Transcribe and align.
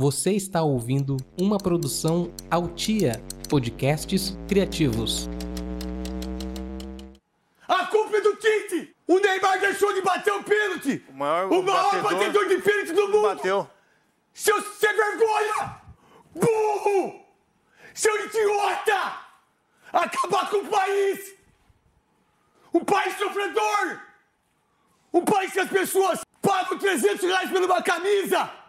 Você 0.00 0.30
está 0.30 0.62
ouvindo 0.62 1.18
uma 1.38 1.58
produção 1.58 2.32
Altia 2.50 3.22
Podcasts 3.50 4.34
Criativos. 4.48 5.28
A 7.68 7.84
culpa 7.84 8.16
é 8.16 8.20
do 8.22 8.34
Tite! 8.36 8.96
O 9.06 9.18
Neymar 9.18 9.60
deixou 9.60 9.92
de 9.92 10.00
bater 10.00 10.32
o 10.32 10.42
pênalti! 10.42 11.04
O 11.06 11.12
maior, 11.12 11.52
O 11.52 11.62
maior 11.62 12.02
batedor 12.02 12.48
de 12.48 12.62
pênalti 12.62 12.92
do 12.94 13.08
mundo! 13.08 13.22
bateu. 13.24 13.68
Seu 14.32 14.62
sem 14.62 14.88
vergonha! 14.96 15.82
Burro! 16.34 17.20
Seu 17.92 18.24
idiota! 18.24 19.18
Acabar 19.92 20.48
com 20.48 20.56
o 20.64 20.66
país! 20.68 21.34
Um 22.72 22.82
país 22.86 23.18
sofredor! 23.18 24.00
Um 25.12 25.26
país 25.26 25.52
que 25.52 25.60
as 25.60 25.68
pessoas 25.68 26.20
pagam 26.40 26.78
300 26.78 27.20
reais 27.20 27.50
por 27.50 27.60
uma 27.60 27.82
camisa! 27.82 28.59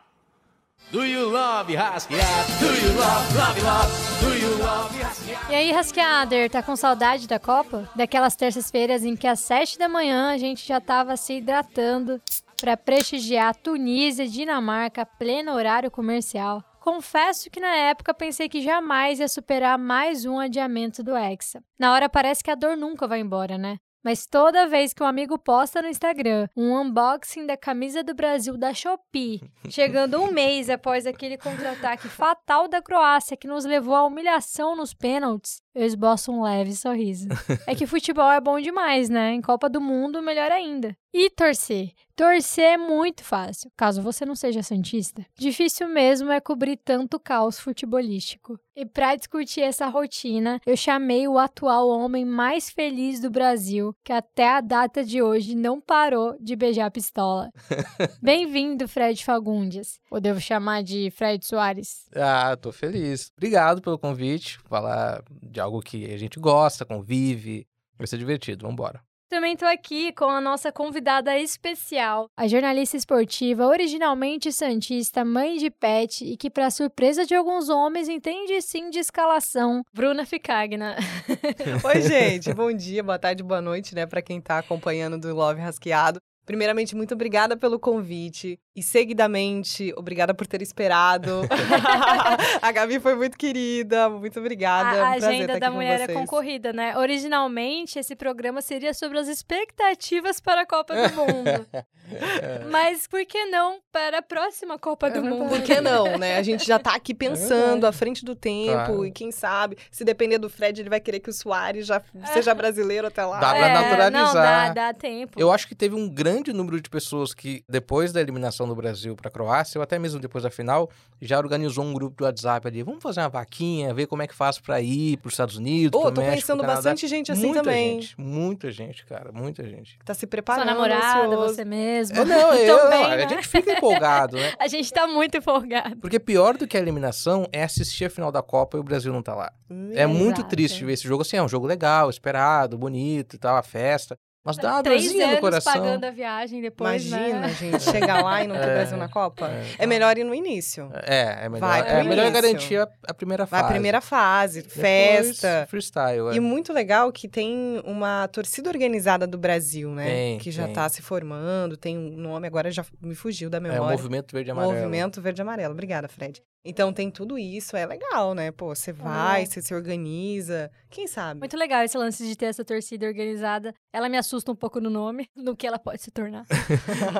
Do 0.91 1.05
you 1.05 1.29
love 1.29 1.73
Rasqueado? 1.73 2.59
Do 2.59 2.65
you 2.65 2.93
love, 2.99 3.33
love, 3.33 3.61
love? 3.61 3.91
Do 4.19 4.37
you 4.37 4.57
love 4.57 5.01
Rasqueado? 5.01 5.51
E 5.51 5.55
aí, 5.55 5.71
Rasqueader, 5.71 6.49
tá 6.49 6.61
com 6.61 6.75
saudade 6.75 7.29
da 7.29 7.39
Copa? 7.39 7.89
Daquelas 7.95 8.35
terças-feiras 8.35 9.05
em 9.05 9.15
que 9.15 9.25
às 9.25 9.39
7 9.39 9.79
da 9.79 9.87
manhã 9.87 10.33
a 10.33 10.37
gente 10.37 10.67
já 10.67 10.81
tava 10.81 11.15
se 11.15 11.35
hidratando 11.37 12.21
para 12.59 12.75
prestigiar 12.75 13.55
Tunísia 13.55 14.27
Dinamarca 14.27 15.05
pleno 15.05 15.53
horário 15.53 15.89
comercial. 15.89 16.61
Confesso 16.81 17.49
que 17.49 17.61
na 17.61 17.73
época 17.73 18.13
pensei 18.13 18.49
que 18.49 18.61
jamais 18.61 19.21
ia 19.21 19.29
superar 19.29 19.77
mais 19.77 20.25
um 20.25 20.39
adiamento 20.39 21.01
do 21.01 21.15
Hexa. 21.15 21.63
Na 21.79 21.93
hora 21.93 22.09
parece 22.09 22.43
que 22.43 22.51
a 22.51 22.55
dor 22.55 22.75
nunca 22.75 23.07
vai 23.07 23.21
embora, 23.21 23.57
né? 23.57 23.77
Mas 24.03 24.25
toda 24.25 24.67
vez 24.67 24.93
que 24.93 25.03
um 25.03 25.05
amigo 25.05 25.37
posta 25.37 25.81
no 25.81 25.87
Instagram 25.87 26.47
um 26.55 26.75
unboxing 26.79 27.45
da 27.45 27.55
camisa 27.55 28.03
do 28.03 28.15
Brasil 28.15 28.57
da 28.57 28.73
Shopee, 28.73 29.41
chegando 29.69 30.19
um 30.19 30.31
mês 30.31 30.69
após 30.69 31.05
aquele 31.05 31.37
contra-ataque 31.37 32.07
fatal 32.07 32.67
da 32.67 32.81
Croácia 32.81 33.37
que 33.37 33.47
nos 33.47 33.63
levou 33.63 33.93
à 33.93 34.03
humilhação 34.03 34.75
nos 34.75 34.93
pênaltis, 34.93 35.61
eu 35.73 35.85
esboço 35.85 36.31
um 36.31 36.43
leve 36.43 36.73
sorriso. 36.73 37.27
É 37.67 37.75
que 37.75 37.85
futebol 37.85 38.29
é 38.31 38.41
bom 38.41 38.59
demais, 38.59 39.09
né? 39.09 39.33
Em 39.33 39.41
Copa 39.41 39.69
do 39.69 39.79
Mundo, 39.79 40.21
melhor 40.21 40.51
ainda. 40.51 40.95
E 41.13 41.29
torcer? 41.29 41.91
Torcer 42.15 42.73
é 42.73 42.77
muito 42.77 43.23
fácil, 43.23 43.71
caso 43.75 44.01
você 44.01 44.25
não 44.25 44.35
seja 44.35 44.61
santista. 44.61 45.25
Difícil 45.37 45.87
mesmo 45.87 46.31
é 46.31 46.39
cobrir 46.39 46.77
tanto 46.77 47.19
caos 47.19 47.59
futebolístico. 47.59 48.59
E 48.75 48.85
para 48.85 49.15
discutir 49.15 49.61
essa 49.61 49.87
rotina, 49.87 50.61
eu 50.65 50.77
chamei 50.77 51.27
o 51.27 51.37
atual 51.37 51.89
homem 51.89 52.23
mais 52.23 52.69
feliz 52.69 53.19
do 53.19 53.29
Brasil, 53.29 53.93
que 54.03 54.13
até 54.13 54.47
a 54.49 54.61
data 54.61 55.03
de 55.03 55.21
hoje 55.21 55.55
não 55.55 55.81
parou 55.81 56.35
de 56.39 56.55
beijar 56.55 56.85
a 56.85 56.91
pistola. 56.91 57.49
Bem-vindo, 58.21 58.87
Fred 58.87 59.23
Fagundes. 59.25 59.99
Ou 60.09 60.21
devo 60.21 60.39
chamar 60.39 60.83
de 60.83 61.11
Fred 61.11 61.45
Soares? 61.45 62.07
Ah, 62.15 62.55
tô 62.55 62.71
feliz. 62.71 63.31
Obrigado 63.35 63.81
pelo 63.81 63.99
convite. 63.99 64.57
Falar 64.69 65.21
de 65.41 65.59
algo 65.61 65.81
que 65.81 66.11
a 66.11 66.17
gente 66.17 66.39
gosta, 66.39 66.85
convive. 66.85 67.65
Vai 67.97 68.07
ser 68.07 68.17
divertido. 68.17 68.67
Vambora. 68.67 69.01
Também 69.31 69.55
tô 69.55 69.65
aqui 69.65 70.11
com 70.11 70.25
a 70.25 70.41
nossa 70.41 70.73
convidada 70.73 71.39
especial, 71.39 72.27
a 72.35 72.49
jornalista 72.49 72.97
esportiva 72.97 73.65
originalmente 73.65 74.51
santista, 74.51 75.23
mãe 75.23 75.55
de 75.55 75.71
pet 75.71 76.25
e 76.25 76.35
que, 76.35 76.49
para 76.49 76.69
surpresa 76.69 77.25
de 77.25 77.33
alguns 77.33 77.69
homens, 77.69 78.09
entende 78.09 78.61
sim 78.61 78.89
de 78.89 78.99
escalação, 78.99 79.83
Bruna 79.93 80.25
Ficagna. 80.25 80.97
Oi, 81.81 82.01
gente. 82.01 82.53
Bom 82.53 82.73
dia, 82.73 83.01
boa 83.01 83.17
tarde, 83.17 83.41
boa 83.41 83.61
noite, 83.61 83.95
né, 83.95 84.05
para 84.05 84.21
quem 84.21 84.41
tá 84.41 84.57
acompanhando 84.57 85.17
do 85.17 85.33
Love 85.33 85.61
Rasqueado. 85.61 86.19
Primeiramente, 86.51 86.97
muito 86.97 87.13
obrigada 87.13 87.55
pelo 87.55 87.79
convite. 87.79 88.59
E 88.75 88.83
seguidamente, 88.83 89.93
obrigada 89.95 90.33
por 90.33 90.45
ter 90.45 90.61
esperado. 90.61 91.43
a 92.61 92.71
Gabi 92.73 92.99
foi 92.99 93.15
muito 93.15 93.37
querida. 93.37 94.09
Muito 94.09 94.37
obrigada. 94.37 94.99
A, 94.99 95.01
um 95.01 95.05
a 95.05 95.09
agenda 95.11 95.53
estar 95.53 95.59
da 95.59 95.71
mulher 95.71 96.01
é 96.01 96.07
concorrida, 96.13 96.73
né? 96.73 96.97
Originalmente, 96.97 97.97
esse 97.97 98.17
programa 98.17 98.61
seria 98.61 98.93
sobre 98.93 99.17
as 99.17 99.29
expectativas 99.29 100.41
para 100.41 100.63
a 100.63 100.65
Copa 100.65 100.93
do 100.93 101.15
Mundo. 101.15 101.65
Mas 102.69 103.07
por 103.07 103.25
que 103.25 103.45
não 103.45 103.79
para 103.91 104.17
a 104.17 104.21
próxima 104.21 104.77
Copa 104.77 105.09
do 105.09 105.23
Mundo? 105.23 105.49
Por 105.49 105.61
que 105.61 105.79
não, 105.79 106.17
né? 106.17 106.37
A 106.37 106.43
gente 106.43 106.65
já 106.65 106.77
tá 106.77 106.95
aqui 106.95 107.13
pensando 107.13 107.87
à 107.87 107.93
frente 107.93 108.25
do 108.25 108.35
tempo. 108.35 108.71
Claro. 108.73 109.05
E 109.05 109.11
quem 109.11 109.31
sabe, 109.31 109.77
se 109.89 110.03
depender 110.03 110.37
do 110.37 110.49
Fred, 110.49 110.81
ele 110.81 110.89
vai 110.89 110.99
querer 110.99 111.21
que 111.21 111.29
o 111.29 111.33
Soares 111.33 111.85
já 111.85 112.01
seja 112.33 112.53
brasileiro 112.53 113.07
até 113.07 113.23
lá. 113.25 113.39
Dá 113.39 113.49
pra 113.51 113.67
É, 113.67 113.73
naturalizar. 113.73 114.23
Não, 114.23 114.33
dá, 114.33 114.73
dá 114.73 114.93
tempo. 114.93 115.39
Eu 115.39 115.49
acho 115.49 115.65
que 115.67 115.75
teve 115.75 115.95
um 115.95 116.09
grande 116.09 116.40
número 116.51 116.81
de 116.81 116.89
pessoas 116.89 117.33
que, 117.33 117.63
depois 117.69 118.11
da 118.11 118.19
eliminação 118.19 118.67
do 118.67 118.75
Brasil 118.75 119.15
pra 119.15 119.29
Croácia, 119.29 119.77
ou 119.77 119.83
até 119.83 119.99
mesmo 119.99 120.19
depois 120.19 120.43
da 120.43 120.49
final, 120.49 120.89
já 121.21 121.37
organizou 121.37 121.85
um 121.85 121.93
grupo 121.93 122.17
do 122.17 122.23
WhatsApp 122.23 122.67
ali. 122.67 122.81
Vamos 122.81 123.03
fazer 123.03 123.19
uma 123.19 123.29
vaquinha, 123.29 123.93
ver 123.93 124.07
como 124.07 124.23
é 124.23 124.27
que 124.27 124.33
faz 124.33 124.57
pra 124.57 124.81
ir 124.81 125.17
pros 125.17 125.33
Estados 125.33 125.57
Unidos, 125.57 126.01
pro 126.01 126.11
tô 126.11 126.21
México, 126.21 126.47
Canadá. 126.47 126.73
bastante 126.75 127.07
gente 127.07 127.31
assim 127.31 127.45
muita 127.45 127.61
também. 127.61 128.01
Gente, 128.01 128.19
muita 128.19 128.71
gente, 128.71 129.05
cara. 129.05 129.31
Muita 129.31 129.63
gente. 129.67 129.99
Tá 130.03 130.13
se 130.15 130.21
Sua 130.21 130.29
preparando. 130.29 130.65
namorada, 130.65 131.27
ansioso. 131.27 131.53
você 131.53 131.63
mesmo. 131.63 132.17
É, 132.17 132.25
não, 132.25 132.53
eu, 132.55 132.77
Também, 132.79 133.05
a 133.05 133.15
né? 133.17 133.29
gente 133.29 133.47
fica 133.47 133.73
empolgado, 133.73 134.37
né? 134.37 134.53
A 134.59 134.67
gente 134.67 134.91
tá 134.91 135.05
muito 135.05 135.37
empolgado. 135.37 135.97
Porque 135.97 136.19
pior 136.19 136.57
do 136.57 136.65
que 136.67 136.77
a 136.77 136.79
eliminação 136.79 137.45
é 137.51 137.63
assistir 137.63 138.05
a 138.05 138.09
final 138.09 138.31
da 138.31 138.41
Copa 138.41 138.77
e 138.77 138.79
o 138.79 138.83
Brasil 138.83 139.11
não 139.11 139.21
tá 139.21 139.35
lá. 139.35 139.51
É 139.93 140.05
muito 140.05 140.39
Exato. 140.41 140.49
triste 140.49 140.85
ver 140.85 140.93
esse 140.93 141.03
jogo 141.07 141.21
assim, 141.21 141.37
é 141.37 141.43
um 141.43 141.47
jogo 141.49 141.65
legal, 141.67 142.09
esperado, 142.09 142.77
bonito 142.77 143.35
e 143.35 143.39
tal, 143.39 143.55
a 143.57 143.63
festa. 143.63 144.17
Mas 144.43 144.57
dá 144.57 144.73
uma 144.73 144.83
Três 144.83 145.03
dorzinha 145.03 145.23
anos 145.25 145.35
no 145.35 145.41
coração. 145.41 145.73
pagando 145.73 146.03
a 146.03 146.09
viagem 146.09 146.61
depois, 146.61 147.05
Imagina, 147.05 147.39
né? 147.41 147.49
gente, 147.53 147.83
chegar 147.83 148.23
lá 148.23 148.43
e 148.43 148.47
não 148.47 148.55
ter 148.55 148.61
É, 148.69 148.73
Brasil 148.73 148.97
na 148.97 149.07
Copa. 149.07 149.47
é. 149.47 149.83
É, 149.83 149.85
melhor 149.85 150.17
ir 150.17 150.23
no 150.23 150.33
início. 150.33 150.89
É, 151.03 151.45
é 151.45 151.49
melhor, 151.49 151.67
Vai 151.67 151.83
pro 151.83 151.91
é 151.91 152.03
melhor 152.03 152.25
início. 152.27 152.41
garantir 152.41 152.77
a, 152.77 152.87
a 153.07 153.13
primeira 153.13 153.45
Vai 153.45 153.59
fase. 153.59 153.69
a 153.69 153.73
primeira 153.73 154.01
fase, 154.01 154.61
Depois, 154.63 154.81
festa. 154.81 155.67
freestyle, 155.69 156.29
é. 156.31 156.35
E 156.35 156.39
muito 156.39 156.73
legal 156.73 157.11
que 157.11 157.27
tem 157.27 157.81
uma 157.85 158.27
torcida 158.29 158.67
organizada 158.69 159.27
do 159.27 159.37
Brasil, 159.37 159.91
né? 159.91 160.05
Tem, 160.05 160.37
que 160.39 160.49
já 160.49 160.65
tem. 160.65 160.73
tá 160.73 160.89
se 160.89 161.03
formando, 161.03 161.77
tem 161.77 161.95
um 161.97 162.17
nome, 162.17 162.47
agora 162.47 162.71
já 162.71 162.83
me 162.99 163.13
fugiu 163.13 163.47
da 163.49 163.57
É 163.57 163.59
o 163.59 163.63
memória. 163.63 163.91
movimento 163.95 164.33
verde 164.33 164.49
e 164.49 164.51
amarelo. 164.51 164.73
Movimento 164.73 165.21
Verde 165.21 165.39
e 165.39 165.43
Amarelo. 165.43 165.73
Obrigada, 165.73 166.07
Fred. 166.07 166.41
Então 166.63 166.93
tem 166.93 167.09
tudo 167.09 167.37
isso, 167.39 167.75
é 167.75 167.85
legal, 167.85 168.33
né? 168.35 168.51
Pô, 168.51 168.67
você 168.75 168.91
vai, 168.93 169.43
É. 169.43 169.45
você 169.45 169.61
se 169.61 169.73
organiza. 169.73 170.69
Quem 170.89 171.07
sabe? 171.07 171.39
Muito 171.39 171.57
legal 171.57 171.83
esse 171.83 171.97
lance 171.97 172.25
de 172.27 172.35
ter 172.35 172.45
essa 172.47 172.63
torcida 172.63 173.07
organizada. 173.07 173.73
Ela 173.93 174.07
me 174.09 174.17
assusta 174.17 174.51
um 174.51 174.55
pouco 174.55 174.79
no 174.79 174.89
nome, 174.89 175.27
no 175.35 175.55
que 175.55 175.65
ela 175.65 175.79
pode 175.79 176.01
se 176.01 176.11
tornar. 176.11 176.45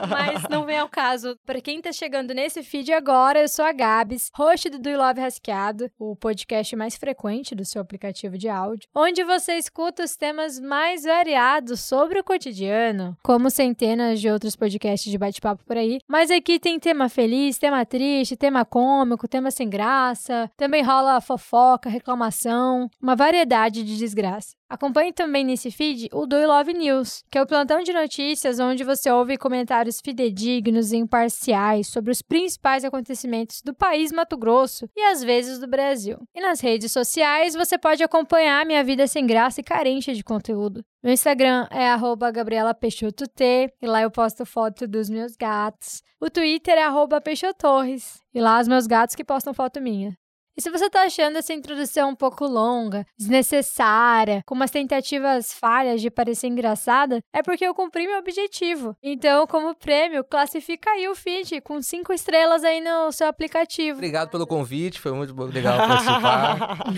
Mas 0.10 0.44
não 0.50 0.66
vem 0.66 0.78
ao 0.78 0.90
caso. 0.90 1.36
Pra 1.46 1.60
quem 1.62 1.82
tá 1.82 1.92
chegando 1.92 2.34
nesse 2.34 2.62
feed 2.64 2.92
agora, 2.94 3.40
eu 3.42 3.48
sou 3.48 3.66
a 3.66 3.72
Gabs, 3.72 4.30
host 4.36 4.70
do 4.70 4.80
Do 4.80 4.90
You 4.90 4.98
Love 5.00 5.20
Rasqueado, 5.22 5.90
o 5.98 6.16
podcast 6.16 6.76
mais 6.76 6.96
frequente 6.96 7.56
do 7.56 7.66
seu 7.66 7.82
aplicativo 7.82 8.38
de 8.38 8.48
áudio, 8.50 8.88
onde 8.96 9.24
você 9.24 9.54
escuta 9.54 10.04
os 10.04 10.16
temas 10.16 10.60
mais 10.60 11.04
variados 11.04 11.80
sobre 11.82 12.20
o 12.20 12.24
cotidiano, 12.24 13.18
como 13.24 13.50
centenas 13.50 14.20
de 14.22 14.30
outros 14.30 14.56
podcasts 14.56 15.12
de 15.12 15.18
bate-papo 15.18 15.64
por 15.66 15.78
aí. 15.78 16.00
Mas 16.08 16.30
aqui 16.30 16.60
tem 16.60 16.80
tema 16.80 17.10
feliz, 17.10 17.58
tema 17.58 17.86
triste, 17.86 18.36
tema 18.36 18.64
cômico, 18.66 19.28
tema 19.32 19.50
sem 19.50 19.70
graça. 19.70 20.52
Também 20.58 20.84
rola 20.84 21.22
fofoca, 21.22 21.90
reclamação, 21.90 22.90
uma 23.02 23.16
variedade 23.16 23.84
de 23.84 23.98
desgraça. 23.98 24.54
Acompanhe 24.72 25.12
também 25.12 25.44
nesse 25.44 25.70
feed 25.70 26.08
o 26.14 26.26
Do 26.26 26.38
Love 26.48 26.74
News, 26.74 27.26
que 27.30 27.38
é 27.38 27.42
o 27.42 27.46
plantão 27.46 27.84
de 27.84 27.92
notícias 27.92 28.58
onde 28.58 28.86
você 28.86 29.12
ouve 29.12 29.38
comentários 29.38 30.00
fidedignos 30.00 30.94
e 30.94 30.98
imparciais 30.98 31.88
sobre 31.88 32.10
os 32.10 32.22
principais 32.22 32.86
acontecimentos 32.86 33.62
do 33.62 33.74
país 33.76 34.14
Mato 34.14 34.38
Grosso 34.38 34.90
e 34.96 35.02
às 35.02 35.22
vezes 35.22 35.60
do 35.60 35.68
Brasil. 35.68 36.20
E 36.34 36.40
nas 36.40 36.62
redes 36.62 36.90
sociais 36.90 37.54
você 37.54 37.78
pode 37.78 38.02
acompanhar 38.02 38.66
minha 38.66 38.82
vida 38.82 39.06
sem 39.08 39.28
graça 39.28 39.60
e 39.60 39.64
carente 39.64 40.14
de 40.14 40.24
conteúdo. 40.24 40.86
Meu 41.04 41.12
Instagram 41.12 41.68
é 41.70 41.90
arroba 41.90 42.32
Gabriela 42.32 42.74
Peixoto 42.74 43.28
T, 43.28 43.74
e 43.82 43.86
lá 43.86 44.04
eu 44.04 44.10
posto 44.10 44.46
foto 44.46 44.88
dos 44.88 45.10
meus 45.10 45.36
gatos. 45.36 46.02
O 46.18 46.30
Twitter 46.30 46.78
é 46.78 47.20
Peixotorres, 47.22 48.22
e 48.34 48.40
lá 48.40 48.62
os 48.62 48.70
meus 48.70 48.88
gatos 48.88 49.16
que 49.16 49.24
postam 49.26 49.54
foto 49.54 49.82
minha. 49.82 50.16
E 50.58 50.62
se 50.62 50.70
você 50.70 50.90
tá 50.90 51.04
achando 51.04 51.38
essa 51.38 51.54
introdução 51.54 52.10
um 52.10 52.16
pouco 52.16 52.46
longa, 52.46 53.06
desnecessária, 53.18 54.42
com 54.46 54.54
umas 54.54 54.72
tentativas 54.72 55.54
falhas 55.54 56.02
de 56.02 56.12
parecer 56.12 56.48
engraçada, 56.48 57.22
é 57.34 57.42
porque 57.42 57.66
eu 57.66 57.74
cumpri 57.74 58.06
meu 58.06 58.20
objetivo. 58.20 58.96
Então, 59.02 59.48
como 59.48 59.74
prêmio, 59.76 60.24
classifica 60.24 60.90
aí 60.92 61.08
o 61.08 61.16
feed 61.16 61.62
com 61.62 61.82
cinco 61.82 62.12
estrelas 62.12 62.64
aí 62.64 62.82
no 62.82 63.12
seu 63.12 63.28
aplicativo. 63.28 63.98
Obrigado 63.98 64.30
pelo 64.30 64.46
convite, 64.46 65.00
foi 65.00 65.14
muito 65.14 65.34
legal 65.46 65.78
participar. 65.78 66.78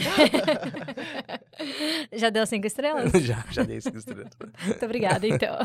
Já 2.12 2.30
deu 2.30 2.46
cinco 2.46 2.68
estrelas? 2.68 3.12
já, 3.22 3.44
já 3.52 3.64
dei 3.64 3.82
cinco 3.82 3.98
estrelas. 3.98 4.32
Muito 4.66 4.86
obrigada, 4.86 5.28
então. 5.28 5.56